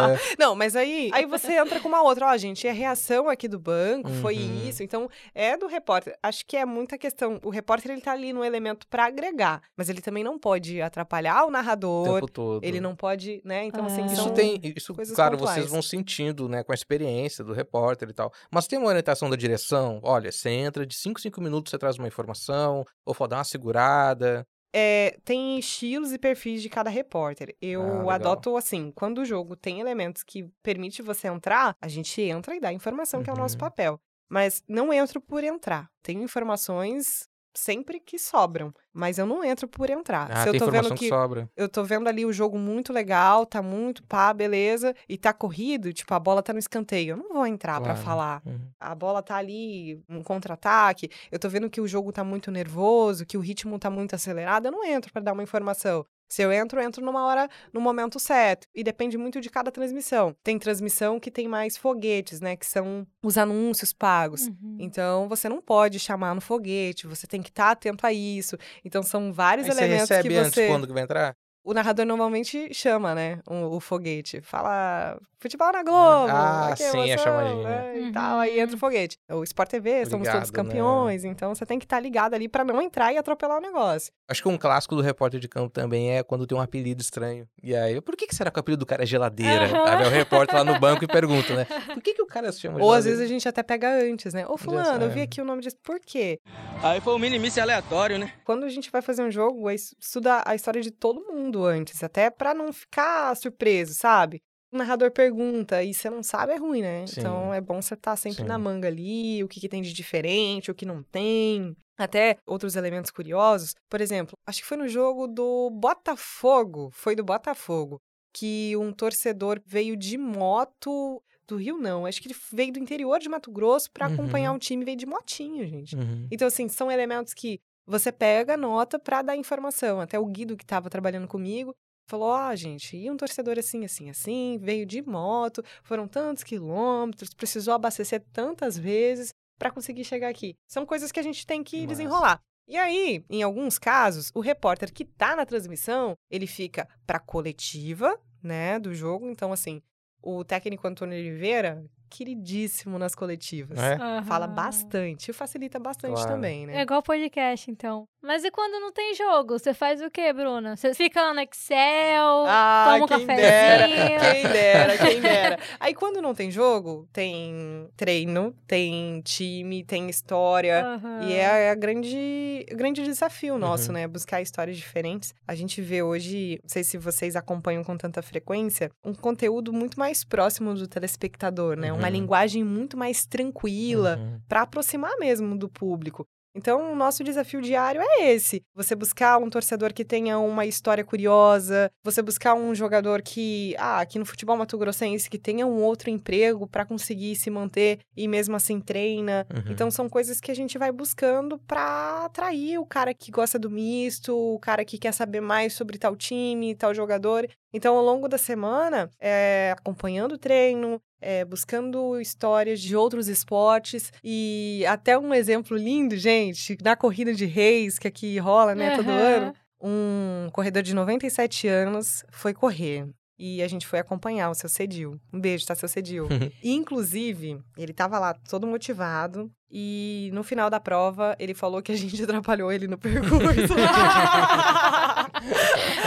É, 0.00 0.18
Não, 0.38 0.54
mas 0.54 0.74
aí, 0.76 1.10
aí 1.12 1.26
você 1.26 1.52
entra 1.58 1.78
com 1.80 1.88
uma 1.88 2.02
outra. 2.02 2.26
Ó, 2.26 2.36
gente, 2.36 2.66
a 2.66 2.72
reação 2.72 3.28
aqui 3.28 3.46
do 3.46 3.58
banco 3.58 4.08
foi 4.20 4.39
Uhum. 4.42 4.68
isso. 4.68 4.82
Então, 4.82 5.08
é 5.34 5.56
do 5.56 5.66
repórter. 5.66 6.16
Acho 6.22 6.44
que 6.46 6.56
é 6.56 6.64
muita 6.64 6.96
questão. 6.96 7.38
O 7.44 7.50
repórter, 7.50 7.92
ele 7.92 8.00
tá 8.00 8.12
ali 8.12 8.32
no 8.32 8.44
elemento 8.44 8.86
pra 8.88 9.06
agregar. 9.06 9.62
Mas 9.76 9.88
ele 9.88 10.00
também 10.00 10.24
não 10.24 10.38
pode 10.38 10.80
atrapalhar 10.80 11.44
o 11.44 11.48
o 11.48 11.50
narrador. 11.52 12.14
tempo 12.20 12.30
todo. 12.30 12.64
Ele 12.64 12.80
não 12.80 12.94
pode, 12.94 13.40
né? 13.44 13.64
Então, 13.64 13.84
assim, 13.84 14.02
É. 14.02 14.06
Isso 14.06 14.16
são... 14.22 14.32
tem, 14.34 14.60
isso, 14.76 14.94
claro, 15.14 15.36
pontuais. 15.36 15.58
vocês 15.58 15.70
vão 15.70 15.82
sentindo, 15.82 16.48
né, 16.48 16.62
com 16.62 16.70
a 16.70 16.74
experiência 16.74 17.42
do 17.44 17.52
repórter 17.52 18.08
e 18.08 18.12
tal. 18.12 18.32
Mas 18.50 18.66
tem 18.68 18.78
uma 18.78 18.88
orientação 18.88 19.28
da 19.28 19.34
direção, 19.36 20.00
olha, 20.02 20.30
você 20.30 20.48
entra 20.50 20.86
de 20.86 20.94
5 20.94 21.18
em 21.18 21.22
5 21.22 21.40
minutos, 21.40 21.70
você 21.70 21.78
traz 21.78 21.98
uma 21.98 22.06
informação, 22.06 22.84
ou 23.04 23.12
fala, 23.14 23.28
dá 23.30 23.36
uma 23.38 23.44
segurada. 23.44 24.46
É, 24.72 25.18
tem 25.24 25.58
estilos 25.58 26.12
e 26.12 26.18
perfis 26.18 26.62
de 26.62 26.68
cada 26.68 26.88
repórter. 26.88 27.56
Eu 27.60 28.08
Ah, 28.08 28.14
adoto 28.14 28.56
assim, 28.56 28.92
quando 28.94 29.18
o 29.18 29.24
jogo 29.24 29.56
tem 29.56 29.80
elementos 29.80 30.22
que 30.22 30.44
permite 30.62 31.02
você 31.02 31.26
entrar, 31.26 31.74
a 31.80 31.88
gente 31.88 32.20
entra 32.22 32.54
e 32.54 32.60
dá 32.60 32.68
a 32.68 32.72
informação, 32.72 33.20
que 33.22 33.28
é 33.28 33.32
o 33.32 33.36
nosso 33.36 33.56
Uhum. 33.56 33.60
papel. 33.60 34.00
Mas 34.30 34.62
não 34.68 34.92
entro 34.92 35.20
por 35.20 35.42
entrar. 35.44 35.90
Tenho 36.02 36.22
informações 36.22 37.28
sempre 37.52 37.98
que 37.98 38.16
sobram, 38.16 38.72
mas 38.92 39.18
eu 39.18 39.26
não 39.26 39.42
entro 39.42 39.66
por 39.66 39.90
entrar. 39.90 40.30
Ah, 40.30 40.44
Se 40.44 40.50
eu 40.50 40.56
tô 40.56 40.70
vendo 40.70 40.90
que... 40.90 40.94
que 41.00 41.08
sobra. 41.08 41.50
eu 41.56 41.68
tô 41.68 41.82
vendo 41.82 42.08
ali 42.08 42.24
o 42.24 42.32
jogo 42.32 42.56
muito 42.56 42.92
legal, 42.92 43.44
tá 43.44 43.60
muito 43.60 44.04
pá, 44.04 44.32
beleza, 44.32 44.94
e 45.08 45.18
tá 45.18 45.32
corrido, 45.32 45.92
tipo, 45.92 46.14
a 46.14 46.20
bola 46.20 46.44
tá 46.44 46.52
no 46.52 46.60
escanteio. 46.60 47.14
Eu 47.14 47.16
não 47.16 47.28
vou 47.30 47.44
entrar 47.44 47.80
pra 47.80 47.94
Claro. 47.94 48.06
falar 48.06 48.42
Uhum. 48.46 48.60
a 48.78 48.94
bola 48.94 49.20
tá 49.20 49.34
ali, 49.34 50.00
um 50.08 50.22
contra-ataque, 50.22 51.10
eu 51.30 51.40
tô 51.40 51.48
vendo 51.48 51.68
que 51.68 51.80
o 51.80 51.88
jogo 51.88 52.12
tá 52.12 52.22
muito 52.22 52.52
nervoso, 52.52 53.26
que 53.26 53.36
o 53.36 53.40
ritmo 53.40 53.80
tá 53.80 53.90
muito 53.90 54.14
acelerado, 54.14 54.66
eu 54.66 54.72
não 54.72 54.84
entro 54.84 55.12
pra 55.12 55.20
dar 55.20 55.32
uma 55.32 55.42
informação. 55.42 56.06
Se 56.30 56.42
eu 56.42 56.52
entro, 56.52 56.80
eu 56.80 56.84
entro 56.84 57.04
numa 57.04 57.24
hora, 57.26 57.48
no 57.72 57.80
momento 57.80 58.20
certo. 58.20 58.68
E 58.72 58.84
depende 58.84 59.18
muito 59.18 59.40
de 59.40 59.50
cada 59.50 59.70
transmissão. 59.72 60.34
Tem 60.44 60.58
transmissão 60.58 61.18
que 61.18 61.30
tem 61.30 61.48
mais 61.48 61.76
foguetes, 61.76 62.40
né? 62.40 62.56
Que 62.56 62.64
são 62.64 63.06
os 63.22 63.36
anúncios 63.36 63.92
pagos. 63.92 64.46
Uhum. 64.46 64.76
Então, 64.78 65.28
você 65.28 65.48
não 65.48 65.60
pode 65.60 65.98
chamar 65.98 66.34
no 66.34 66.40
foguete, 66.40 67.06
você 67.06 67.26
tem 67.26 67.42
que 67.42 67.50
estar 67.50 67.72
atento 67.72 68.06
a 68.06 68.12
isso. 68.12 68.56
Então, 68.84 69.02
são 69.02 69.32
vários 69.32 69.66
Aí 69.66 69.72
você 69.72 69.80
elementos 69.80 70.08
recebe 70.08 70.28
que 70.28 70.36
antes 70.36 70.54
você... 70.54 70.68
quando 70.68 70.86
que 70.86 70.92
vai 70.92 71.02
entrar? 71.02 71.36
o 71.62 71.74
narrador 71.74 72.06
normalmente 72.06 72.72
chama, 72.72 73.14
né, 73.14 73.40
o, 73.46 73.76
o 73.76 73.80
foguete. 73.80 74.40
Fala, 74.40 75.20
futebol 75.40 75.72
na 75.72 75.82
Globo. 75.82 76.28
Ah, 76.30 76.74
sim, 76.76 76.84
a 76.84 76.88
emoção, 77.06 77.18
chamadinha. 77.24 77.64
né, 77.68 77.92
E 77.96 78.00
Uhum. 78.02 78.12
tal, 78.12 78.38
aí 78.38 78.60
entra 78.60 78.76
o 78.76 78.78
foguete. 78.78 79.16
O 79.30 79.42
Sport 79.42 79.70
TV, 79.70 80.04
somos 80.06 80.26
Ligado, 80.28 80.34
todos 80.34 80.50
né? 80.50 80.56
campeões, 80.56 81.24
então 81.24 81.54
você 81.54 81.64
tem 81.66 81.78
que 81.78 81.84
estar 81.84 81.98
ligado 82.00 82.34
ali 82.34 82.48
pra 82.48 82.62
não 82.64 82.80
entrar 82.80 83.12
e 83.12 83.16
atropelar 83.18 83.58
o 83.58 83.60
negócio. 83.60 84.12
Acho 84.28 84.42
que 84.42 84.48
um 84.48 84.56
clássico 84.58 84.94
do 84.94 85.02
repórter 85.02 85.40
de 85.40 85.48
campo 85.48 85.70
também 85.70 86.16
é 86.16 86.22
quando 86.22 86.46
tem 86.46 86.56
um 86.56 86.60
apelido 86.60 87.00
estranho. 87.02 87.48
E 87.62 87.74
aí, 87.74 88.00
por 88.00 88.16
que, 88.16 88.26
que 88.26 88.34
será 88.34 88.50
que 88.50 88.58
o 88.58 88.60
apelido 88.60 88.80
do 88.80 88.86
cara 88.86 89.02
é 89.02 89.06
geladeira? 89.06 89.64
Aham. 89.66 89.84
Aí 89.98 90.06
o 90.06 90.10
repórter 90.10 90.54
lá 90.56 90.64
no 90.64 90.78
banco 90.78 91.02
e 91.04 91.06
pergunta, 91.08 91.54
né? 91.54 91.64
Por 91.94 92.02
que, 92.02 92.14
que 92.14 92.22
o 92.22 92.26
cara 92.26 92.52
se 92.52 92.60
chama 92.60 92.74
Ou 92.80 92.92
às 92.92 93.04
geladeira? 93.04 93.10
vezes 93.18 93.24
a 93.24 93.28
gente 93.32 93.48
até 93.48 93.62
pega 93.62 93.88
antes, 94.04 94.32
né? 94.34 94.46
Ô, 94.46 94.56
fulano, 94.56 95.04
eu 95.04 95.10
vi 95.10 95.20
é. 95.20 95.22
aqui 95.24 95.40
o 95.40 95.44
nome 95.44 95.62
disso. 95.62 95.76
Por 95.82 95.98
quê? 96.00 96.38
Aí 96.82 97.00
foi 97.00 97.14
um 97.14 97.18
minimício 97.18 97.62
aleatório, 97.62 98.18
né? 98.18 98.32
Quando 98.44 98.64
a 98.64 98.68
gente 98.68 98.90
vai 98.90 99.02
fazer 99.02 99.22
um 99.22 99.30
jogo, 99.30 99.68
é 99.68 99.74
es- 99.74 99.94
estuda 100.00 100.42
a 100.46 100.54
história 100.54 100.80
de 100.80 100.90
todo 100.90 101.20
mundo 101.32 101.64
antes, 101.64 102.02
até 102.02 102.30
pra 102.30 102.54
não 102.54 102.72
ficar 102.72 103.34
surpreso, 103.36 103.94
sabe? 103.94 104.42
O 104.72 104.76
narrador 104.76 105.10
pergunta 105.10 105.82
e 105.82 105.92
você 105.92 106.08
não 106.08 106.22
sabe, 106.22 106.52
é 106.52 106.56
ruim, 106.56 106.80
né? 106.82 107.06
Sim. 107.06 107.20
Então 107.20 107.52
é 107.52 107.60
bom 107.60 107.82
você 107.82 107.94
estar 107.94 108.14
sempre 108.16 108.42
Sim. 108.42 108.48
na 108.48 108.56
manga 108.58 108.86
ali, 108.88 109.42
o 109.42 109.48
que, 109.48 109.58
que 109.60 109.68
tem 109.68 109.82
de 109.82 109.92
diferente, 109.92 110.70
o 110.70 110.74
que 110.74 110.86
não 110.86 111.02
tem. 111.02 111.76
Até 111.98 112.36
outros 112.46 112.76
elementos 112.76 113.10
curiosos. 113.10 113.74
Por 113.88 114.00
exemplo, 114.00 114.34
acho 114.46 114.60
que 114.60 114.66
foi 114.66 114.76
no 114.76 114.88
jogo 114.88 115.26
do 115.26 115.70
Botafogo. 115.70 116.90
Foi 116.92 117.14
do 117.14 117.24
Botafogo. 117.24 118.00
Que 118.32 118.76
um 118.76 118.92
torcedor 118.92 119.60
veio 119.66 119.96
de 119.96 120.16
moto. 120.16 121.22
Do 121.46 121.56
Rio, 121.56 121.76
não. 121.76 122.06
Acho 122.06 122.22
que 122.22 122.28
ele 122.28 122.36
veio 122.52 122.72
do 122.72 122.78
interior 122.78 123.18
de 123.18 123.28
Mato 123.28 123.50
Grosso 123.50 123.90
pra 123.90 124.06
Uhum. 124.06 124.14
acompanhar 124.14 124.52
um 124.52 124.58
time, 124.58 124.84
veio 124.84 124.96
de 124.96 125.04
motinho, 125.04 125.66
gente. 125.66 125.96
Uhum. 125.96 126.28
Então, 126.30 126.46
assim, 126.46 126.68
são 126.68 126.90
elementos 126.92 127.34
que 127.34 127.60
você 127.84 128.12
pega, 128.12 128.54
anota 128.54 129.00
pra 129.00 129.20
dar 129.20 129.36
informação. 129.36 130.00
Até 130.00 130.16
o 130.16 130.24
Guido, 130.26 130.56
que 130.56 130.64
tava 130.64 130.88
trabalhando 130.88 131.26
comigo, 131.26 131.74
falou: 132.10 132.28
Ó, 132.28 132.54
gente, 132.54 132.96
e 132.96 133.10
um 133.10 133.16
torcedor 133.16 133.58
assim, 133.58 133.84
assim, 133.84 134.10
assim, 134.10 134.58
veio 134.60 134.84
de 134.84 135.00
moto, 135.00 135.62
foram 135.82 136.06
tantos 136.08 136.42
quilômetros, 136.44 137.32
precisou 137.32 137.74
abastecer 137.74 138.22
tantas 138.32 138.76
vezes 138.76 139.32
pra 139.58 139.70
conseguir 139.70 140.04
chegar 140.04 140.28
aqui. 140.28 140.54
São 140.68 140.84
coisas 140.84 141.12
que 141.12 141.20
a 141.20 141.22
gente 141.22 141.46
tem 141.46 141.62
que 141.62 141.86
desenrolar. 141.86 142.40
E 142.66 142.76
aí, 142.76 143.24
em 143.28 143.42
alguns 143.42 143.78
casos, 143.78 144.30
o 144.34 144.40
repórter 144.40 144.92
que 144.92 145.04
tá 145.04 145.34
na 145.34 145.44
transmissão, 145.44 146.14
ele 146.30 146.46
fica 146.46 146.88
pra 147.06 147.18
coletiva, 147.18 148.16
né, 148.42 148.78
do 148.78 148.94
jogo. 148.94 149.28
Então, 149.28 149.52
assim, 149.52 149.82
o 150.22 150.44
técnico 150.44 150.86
Antônio 150.86 151.18
Oliveira, 151.18 151.84
queridíssimo 152.08 152.98
nas 152.98 153.14
coletivas. 153.14 153.78
É? 153.78 154.22
Fala 154.24 154.46
bastante, 154.46 155.32
facilita 155.32 155.78
bastante 155.78 156.14
Claro. 156.14 156.30
também, 156.30 156.66
né? 156.66 156.76
É 156.78 156.82
igual 156.82 157.02
podcast, 157.02 157.70
então. 157.70 158.04
Mas 158.22 158.44
e 158.44 158.50
quando 158.50 158.78
não 158.80 158.92
tem 158.92 159.14
jogo? 159.14 159.58
Você 159.58 159.72
faz 159.72 160.02
o 160.02 160.10
quê, 160.10 160.30
Bruna? 160.32 160.76
Você 160.76 160.92
fica 160.92 161.22
lá 161.22 161.32
no 161.32 161.40
Excel, 161.40 162.44
Ah, 162.46 162.84
toma 162.92 163.04
um 163.04 163.08
quem 163.08 163.26
cafezinho. 163.26 163.36
dera, 163.36 163.88
quem 163.88 164.42
dera, 164.52 164.98
quem 164.98 165.20
dera. 165.56 165.58
Aí 165.80 165.94
quando 165.94 166.20
não 166.20 166.34
tem 166.34 166.50
jogo, 166.50 167.08
tem 167.14 167.88
treino, 167.96 168.54
tem 168.66 169.22
time, 169.22 169.82
tem 169.84 170.10
história. 170.10 170.84
Aham. 170.84 171.22
E 171.22 171.32
é 171.32 171.70
a 171.70 171.74
grande, 171.74 172.66
o 172.70 172.76
grande 172.76 173.02
desafio 173.02 173.56
nosso, 173.56 173.88
Uhum. 173.88 173.94
né? 173.94 174.06
Buscar 174.06 174.42
histórias 174.42 174.76
diferentes. 174.76 175.34
A 175.48 175.54
gente 175.54 175.80
vê 175.80 176.02
hoje, 176.02 176.58
não 176.62 176.68
sei 176.68 176.84
se 176.84 176.98
vocês 176.98 177.34
acompanham 177.36 177.82
com 177.82 177.96
tanta 177.96 178.20
frequência, 178.20 178.90
um 179.02 179.14
conteúdo 179.14 179.72
muito 179.72 179.98
mais 179.98 180.24
próximo 180.24 180.74
do 180.74 180.86
telespectador, 180.86 181.74
né? 181.74 181.90
Uma 181.90 182.04
Uhum. 182.06 182.12
linguagem 182.12 182.62
muito 182.64 182.98
mais 182.98 183.24
tranquila. 183.26 184.18
Uhum. 184.20 184.40
para 184.48 184.62
aproximar 184.62 185.16
mesmo 185.18 185.56
do 185.56 185.68
público. 185.68 186.26
Então, 186.54 186.92
o 186.92 186.96
nosso 186.96 187.22
desafio 187.22 187.60
diário 187.60 188.00
é 188.02 188.32
esse: 188.32 188.62
você 188.74 188.94
buscar 188.94 189.38
um 189.38 189.48
torcedor 189.48 189.92
que 189.92 190.04
tenha 190.04 190.38
uma 190.38 190.66
história 190.66 191.04
curiosa, 191.04 191.90
você 192.02 192.20
buscar 192.22 192.54
um 192.54 192.74
jogador 192.74 193.22
que, 193.22 193.74
ah, 193.78 194.00
aqui 194.00 194.18
no 194.18 194.26
futebol 194.26 194.56
mato-grossense, 194.56 195.30
que 195.30 195.38
tenha 195.38 195.66
um 195.66 195.82
outro 195.82 196.10
emprego 196.10 196.66
para 196.66 196.84
conseguir 196.84 197.36
se 197.36 197.50
manter 197.50 198.00
e 198.16 198.26
mesmo 198.26 198.56
assim 198.56 198.80
treina. 198.80 199.46
Uhum. 199.52 199.72
Então, 199.72 199.90
são 199.90 200.08
coisas 200.08 200.40
que 200.40 200.50
a 200.50 200.54
gente 200.54 200.76
vai 200.78 200.90
buscando 200.90 201.58
para 201.58 202.24
atrair 202.24 202.78
o 202.78 202.86
cara 202.86 203.14
que 203.14 203.30
gosta 203.30 203.58
do 203.58 203.70
misto, 203.70 204.36
o 204.36 204.58
cara 204.58 204.84
que 204.84 204.98
quer 204.98 205.12
saber 205.12 205.40
mais 205.40 205.72
sobre 205.74 205.98
tal 205.98 206.16
time, 206.16 206.74
tal 206.74 206.92
jogador. 206.92 207.48
Então, 207.72 207.96
ao 207.96 208.04
longo 208.04 208.28
da 208.28 208.38
semana, 208.38 209.08
é, 209.20 209.74
acompanhando 209.78 210.32
o 210.32 210.38
treino, 210.38 211.00
é, 211.20 211.44
buscando 211.44 212.20
histórias 212.20 212.80
de 212.80 212.96
outros 212.96 213.28
esportes 213.28 214.12
e 214.24 214.84
até 214.88 215.18
um 215.18 215.34
exemplo 215.34 215.76
lindo, 215.76 216.16
gente, 216.16 216.76
na 216.82 216.96
corrida 216.96 217.34
de 217.34 217.46
reis 217.46 217.98
que 217.98 218.08
aqui 218.08 218.38
rola, 218.38 218.74
né, 218.74 218.96
todo 218.96 219.10
Aham. 219.10 219.20
ano. 219.20 219.54
Um 219.82 220.50
corredor 220.52 220.82
de 220.82 220.94
97 220.94 221.66
anos 221.66 222.24
foi 222.30 222.52
correr. 222.52 223.08
E 223.38 223.62
a 223.62 223.68
gente 223.68 223.86
foi 223.86 223.98
acompanhar 223.98 224.50
o 224.50 224.54
seu 224.54 224.68
Cedil. 224.68 225.18
Um 225.32 225.40
beijo, 225.40 225.64
tá, 225.64 225.74
seu 225.74 225.88
Cedil? 225.88 226.28
e, 226.62 226.74
inclusive, 226.74 227.58
ele 227.74 227.94
tava 227.94 228.18
lá 228.18 228.34
todo 228.34 228.66
motivado. 228.66 229.50
E 229.72 230.30
no 230.32 230.42
final 230.42 230.68
da 230.68 230.80
prova, 230.80 231.36
ele 231.38 231.54
falou 231.54 231.80
que 231.80 231.92
a 231.92 231.96
gente 231.96 232.20
atrapalhou 232.22 232.72
ele 232.72 232.88
no 232.88 232.98
percurso. 232.98 233.74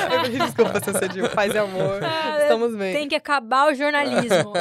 Eu 0.03 0.19
falei, 0.21 0.37
Desculpa, 0.39 0.79
seu 0.83 0.93
Cedil, 0.93 1.29
paz 1.29 1.53
e 1.53 1.57
amor. 1.57 2.03
Ah, 2.03 2.39
Estamos 2.41 2.75
bem. 2.75 2.93
Tem 2.93 3.07
que 3.07 3.15
acabar 3.15 3.71
o 3.71 3.73
jornalismo. 3.73 4.53